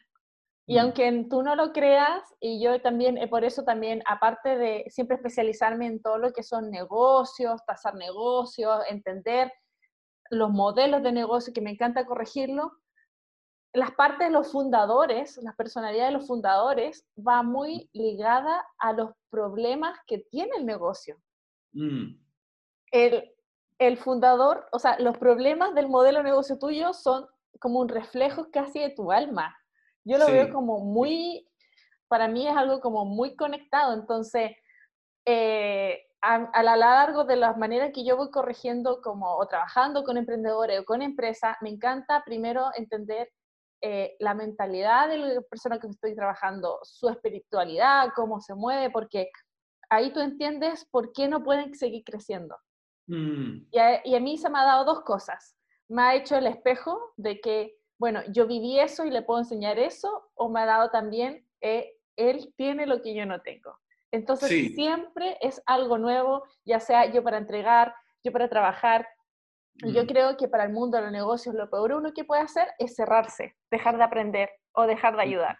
Y 0.65 0.75
mm. 0.75 0.79
aunque 0.79 1.25
tú 1.29 1.43
no 1.43 1.55
lo 1.55 1.73
creas, 1.73 2.23
y 2.39 2.63
yo 2.63 2.81
también, 2.81 3.17
eh, 3.17 3.27
por 3.27 3.43
eso 3.43 3.63
también, 3.63 4.01
aparte 4.05 4.57
de 4.57 4.85
siempre 4.87 5.17
especializarme 5.17 5.87
en 5.87 6.01
todo 6.01 6.19
lo 6.19 6.31
que 6.31 6.43
son 6.43 6.69
negocios, 6.69 7.65
tasar 7.65 7.95
negocios, 7.95 8.81
entender 8.89 9.51
los 10.29 10.51
modelos 10.51 11.03
de 11.03 11.11
negocio, 11.11 11.51
que 11.53 11.61
me 11.61 11.71
encanta 11.71 12.05
corregirlo, 12.05 12.71
las 13.73 13.91
partes 13.91 14.27
de 14.27 14.33
los 14.33 14.51
fundadores, 14.51 15.37
la 15.37 15.53
personalidad 15.53 16.07
de 16.07 16.13
los 16.13 16.27
fundadores, 16.27 17.05
va 17.15 17.43
muy 17.43 17.89
ligada 17.93 18.65
a 18.79 18.93
los 18.93 19.11
problemas 19.29 19.97
que 20.07 20.19
tiene 20.31 20.51
el 20.57 20.65
negocio. 20.65 21.17
Mm. 21.73 22.15
El, 22.91 23.97
fundador, 23.97 24.67
o 24.71 24.79
sea, 24.79 24.99
los 24.99 25.17
problemas 25.17 25.75
del 25.75 25.87
modelo 25.87 26.19
de 26.19 26.25
negocio 26.25 26.57
tuyo 26.57 26.93
son 26.93 27.27
como 27.59 27.79
un 27.79 27.89
reflejo 27.89 28.49
casi 28.51 28.79
de 28.79 28.89
tu 28.89 29.11
alma. 29.11 29.55
Yo 30.03 30.17
lo 30.17 30.25
veo 30.25 30.51
como 30.51 30.79
muy, 30.79 31.47
para 32.07 32.27
mí 32.27 32.47
es 32.47 32.57
algo 32.57 32.79
como 32.79 33.05
muy 33.05 33.35
conectado. 33.35 33.93
Entonces, 33.93 34.51
eh, 35.25 36.07
a, 36.21 36.35
a, 36.35 36.63
lo 36.63 36.75
largo 36.75 37.23
de 37.23 37.35
las 37.35 37.55
maneras 37.57 37.91
que 37.93 38.03
yo 38.03 38.17
voy 38.17 38.31
corrigiendo 38.31 39.01
como 39.01 39.37
o 39.37 39.47
trabajando 39.47 40.03
con 40.03 40.17
emprendedores 40.17 40.79
o 40.79 40.85
con 40.85 41.01
empresas, 41.01 41.55
me 41.61 41.69
encanta 41.69 42.23
primero 42.25 42.71
entender 42.75 43.29
eh, 43.81 44.15
la 44.19 44.33
mentalidad 44.33 45.07
de 45.07 45.17
la 45.17 45.41
persona 45.41 45.79
que 45.79 45.87
estoy 45.87 46.15
trabajando, 46.15 46.79
su 46.83 47.07
espiritualidad, 47.09 48.09
cómo 48.15 48.41
se 48.41 48.53
mueve, 48.53 48.89
porque 48.89 49.29
ahí 49.89 50.11
tú 50.11 50.19
entiendes 50.19 50.85
por 50.91 51.13
qué 51.13 51.27
no 51.27 51.43
pueden 51.43 51.73
seguir 51.75 52.03
creciendo. 52.03 52.57
Mm. 53.07 53.67
Y, 53.71 53.79
a, 53.79 54.19
mí 54.19 54.37
se 54.37 54.49
me 54.49 54.59
ha 54.59 54.65
dado 54.65 54.85
dos 54.85 55.01
cosas. 55.03 55.55
Me 55.87 56.01
ha 56.01 56.15
hecho 56.15 56.35
el 56.35 56.47
espejo 56.47 57.13
de 57.17 57.39
que, 57.39 57.77
bueno, 57.97 58.21
yo 58.31 58.47
viví 58.47 58.79
eso 58.79 59.05
y 59.05 59.11
le 59.11 59.21
puedo 59.21 59.39
enseñar 59.39 59.79
eso, 59.79 60.29
o 60.35 60.49
me 60.49 60.61
ha 60.61 60.65
dado 60.65 60.89
también, 60.89 61.47
eh, 61.61 61.93
él 62.15 62.53
tiene 62.57 62.85
lo 62.85 63.01
que 63.01 63.15
yo 63.15 63.25
no 63.25 63.41
tengo. 63.41 63.77
Entonces 64.11 64.73
siempre 64.73 65.37
es 65.41 65.61
algo 65.65 65.97
nuevo, 65.97 66.43
ya 66.65 66.79
sea 66.79 67.11
yo 67.11 67.23
para 67.23 67.37
entregar, 67.37 67.93
yo 68.23 68.31
para 68.31 68.49
trabajar, 68.49 69.07
yo 69.85 70.05
creo 70.05 70.37
que 70.37 70.47
para 70.47 70.65
el 70.65 70.73
mundo 70.73 70.97
de 70.97 71.03
los 71.03 71.11
negocios 71.11 71.55
lo 71.55 71.69
peor 71.69 71.93
uno 71.93 72.13
que 72.13 72.25
puede 72.25 72.41
hacer 72.41 72.67
es 72.77 72.95
cerrarse, 72.95 73.55
dejar 73.71 73.97
de 73.97 74.03
aprender 74.03 74.49
o 74.73 74.83
dejar 74.83 75.15
de 75.15 75.21
ayudar. 75.21 75.57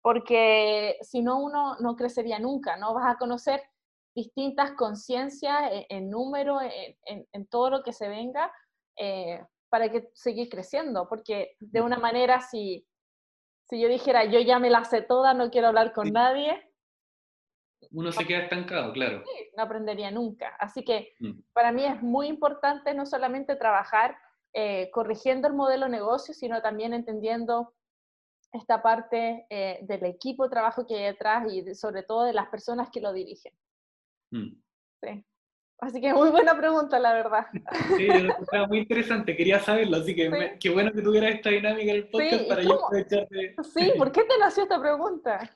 Porque 0.00 0.96
si 1.02 1.22
no, 1.22 1.38
uno 1.40 1.76
no 1.80 1.96
crecería 1.96 2.38
nunca, 2.38 2.76
no 2.76 2.94
vas 2.94 3.14
a 3.14 3.18
conocer 3.18 3.62
distintas 4.14 4.72
conciencias 4.72 5.70
e, 5.72 5.86
en, 5.90 6.10
número, 6.10 6.58
en, 6.62 7.46
todo 7.46 7.70
lo 7.70 7.82
que 7.82 7.92
se 7.92 8.08
venga, 8.08 8.50
eh, 8.96 9.44
para 9.68 9.90
que 9.90 10.08
seguir 10.14 10.48
creciendo. 10.48 11.08
Porque 11.08 11.56
de 11.60 11.80
una 11.80 11.98
manera, 11.98 12.40
si, 12.40 12.86
si 13.68 13.80
yo 13.80 13.88
dijera, 13.88 14.24
yo 14.24 14.40
ya 14.40 14.58
me 14.58 14.70
la 14.70 14.84
sé 14.84 15.02
toda, 15.02 15.34
no 15.34 15.50
quiero 15.50 15.68
hablar 15.68 15.92
con 15.92 16.12
nadie, 16.12 16.67
uno 17.90 18.12
se 18.12 18.26
queda 18.26 18.40
estancado, 18.40 18.92
claro. 18.92 19.22
Sí, 19.24 19.50
no 19.56 19.62
aprendería 19.62 20.10
nunca. 20.10 20.54
Así 20.58 20.84
que 20.84 21.14
mm. 21.20 21.40
para 21.52 21.72
mí 21.72 21.84
es 21.84 22.02
muy 22.02 22.26
importante 22.26 22.94
no 22.94 23.06
solamente 23.06 23.56
trabajar 23.56 24.16
eh, 24.52 24.90
corrigiendo 24.92 25.48
el 25.48 25.54
modelo 25.54 25.86
de 25.86 25.92
negocio, 25.92 26.34
sino 26.34 26.60
también 26.62 26.94
entendiendo 26.94 27.74
esta 28.52 28.82
parte 28.82 29.46
eh, 29.50 29.78
del 29.82 30.04
equipo 30.04 30.44
de 30.44 30.50
trabajo 30.50 30.86
que 30.86 30.96
hay 30.96 31.04
detrás 31.04 31.52
y 31.52 31.74
sobre 31.74 32.02
todo 32.02 32.24
de 32.24 32.32
las 32.32 32.48
personas 32.48 32.88
que 32.90 33.00
lo 33.00 33.12
dirigen. 33.12 33.52
Mm. 34.30 34.60
Sí. 35.02 35.24
Así 35.80 36.00
que 36.00 36.12
muy 36.12 36.30
buena 36.30 36.56
pregunta, 36.56 36.98
la 36.98 37.12
verdad. 37.12 37.46
Sí, 37.96 38.08
era 38.52 38.66
muy 38.66 38.78
interesante, 38.78 39.36
quería 39.36 39.60
saberlo, 39.60 39.98
así 39.98 40.14
que 40.14 40.56
qué 40.58 40.70
bueno 40.70 40.92
que 40.92 41.02
tuvieras 41.02 41.36
esta 41.36 41.50
dinámica 41.50 41.92
en 41.92 41.96
el 41.96 42.08
podcast 42.08 42.48
para 42.48 42.62
yo 42.62 42.84
aprovecharte. 42.84 43.54
Sí, 43.62 43.92
¿por 43.96 44.10
qué 44.10 44.24
te 44.24 44.38
nació 44.38 44.64
esta 44.64 44.80
pregunta? 44.80 45.48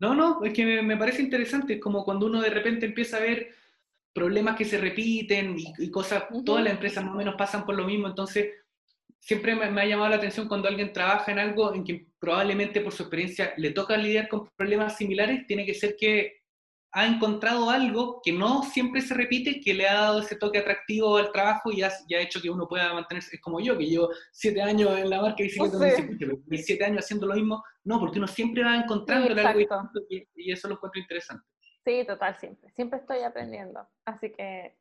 No, 0.00 0.14
no, 0.14 0.44
es 0.44 0.52
que 0.52 0.82
me, 0.82 0.96
parece 0.96 1.22
interesante, 1.22 1.74
es 1.74 1.80
como 1.80 2.04
cuando 2.04 2.26
uno 2.26 2.40
de 2.40 2.50
repente 2.50 2.86
empieza 2.86 3.16
a 3.16 3.20
ver 3.20 3.50
problemas 4.12 4.56
que 4.56 4.64
se 4.64 4.78
repiten 4.78 5.56
y, 5.56 5.90
cosas, 5.90 6.24
todas 6.44 6.64
las 6.64 6.72
empresas 6.72 7.04
más 7.04 7.14
o 7.14 7.18
menos 7.18 7.34
pasan 7.36 7.64
por 7.64 7.74
lo 7.74 7.84
mismo, 7.84 8.08
entonces 8.08 8.50
siempre 9.20 9.54
me, 9.54 9.80
ha 9.80 9.86
llamado 9.86 10.10
la 10.10 10.16
atención 10.16 10.48
cuando 10.48 10.68
alguien 10.68 10.92
trabaja 10.92 11.32
en 11.32 11.38
algo 11.38 11.74
en 11.74 11.84
que 11.84 12.08
probablemente 12.18 12.80
por 12.80 12.92
su 12.92 13.04
experiencia 13.04 13.54
le 13.56 13.70
toca 13.70 13.96
lidiar 13.96 14.28
con 14.28 14.48
problemas 14.56 14.96
similares, 14.96 15.46
tiene 15.46 15.64
que 15.64 15.74
ser 15.74 15.96
que 15.96 16.44
ha 16.92 17.06
encontrado 17.06 17.70
algo 17.70 18.20
que 18.22 18.32
no 18.32 18.62
siempre 18.62 19.00
se 19.00 19.14
repite, 19.14 19.60
que 19.60 19.74
le 19.74 19.88
ha 19.88 19.94
dado 19.94 20.20
ese 20.20 20.36
toque 20.36 20.58
atractivo 20.58 21.16
al 21.16 21.32
trabajo 21.32 21.72
y 21.72 21.82
ha, 21.82 21.90
hecho 22.20 22.40
que 22.40 22.50
uno 22.50 22.68
pueda 22.68 22.92
mantenerse, 22.94 23.34
es 23.34 23.42
como 23.42 23.60
yo, 23.60 23.76
que 23.76 23.86
llevo 23.86 24.10
siete 24.30 24.62
años 24.62 24.96
en 24.96 25.10
la 25.10 25.20
marca 25.20 25.42
y 25.42 25.50
siete, 25.50 26.22
siete 26.62 26.84
años 26.84 27.04
haciendo 27.04 27.26
lo 27.26 27.34
mismo, 27.34 27.64
no, 27.84 28.00
porque 28.00 28.18
uno 28.18 28.26
siempre 28.26 28.64
va 28.64 28.76
encontrando 28.76 29.30
algo 29.46 29.90
y, 30.08 30.26
y, 30.34 30.52
eso 30.52 30.68
lo 30.68 30.74
encuentro 30.74 31.00
interesante. 31.00 31.46
Sí, 31.84 32.04
total, 32.06 32.36
siempre, 32.38 32.70
siempre 32.70 32.98
estoy 32.98 33.20
aprendiendo, 33.20 33.86
así 34.06 34.32
que 34.32 34.76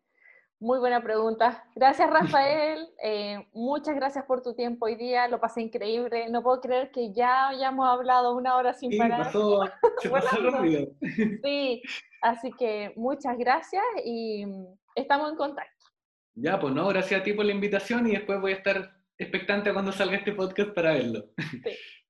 muy 0.64 0.80
buena 0.80 1.04
pregunta. 1.04 1.66
Gracias, 1.76 2.10
Rafael. 2.10 2.88
Eh, 3.04 3.45
muchas 3.51 3.95
gracias 3.95 4.24
por 4.24 4.41
tu 4.41 4.56
tiempo 4.56 4.86
hoy 4.86 4.95
día. 4.95 5.28
Lo 5.28 5.41
pasé 5.41 5.62
increíble. 5.62 6.30
No 6.30 6.41
puedo 6.41 6.62
creer 6.62 6.89
que 6.89 7.12
ya 7.12 7.49
hayamos 7.49 7.86
hablado 7.86 8.34
una 8.34 8.56
hora 8.56 8.74
sin 8.74 8.89
sí, 8.89 8.97
parar. 8.97 9.26
Pasó, 9.26 9.66
se 9.99 10.10
pasó 10.10 10.38
rápido. 10.38 10.88
Sí, 11.43 11.82
así 12.22 12.49
que 12.58 12.93
muchas 12.95 13.38
gracias 13.38 13.84
y 14.06 14.45
estamos 14.95 15.32
en 15.32 15.36
contacto. 15.36 15.86
Ya, 16.36 16.58
pues 16.58 16.74
no, 16.74 16.88
gracias 16.88 17.20
a 17.20 17.24
ti 17.26 17.34
por 17.34 17.43
la 17.43 17.51
invitación 17.51 18.08
y 18.08 18.12
después 18.12 18.39
voy 18.39 18.54
a 18.54 18.56
estar 18.56 18.95
expectante 19.18 19.74
cuando 19.74 19.91
salga 19.91 20.16
este 20.16 20.32
podcast 20.32 20.72
para 20.74 20.93
verlo. 20.93 21.26
Sí. 21.38 21.72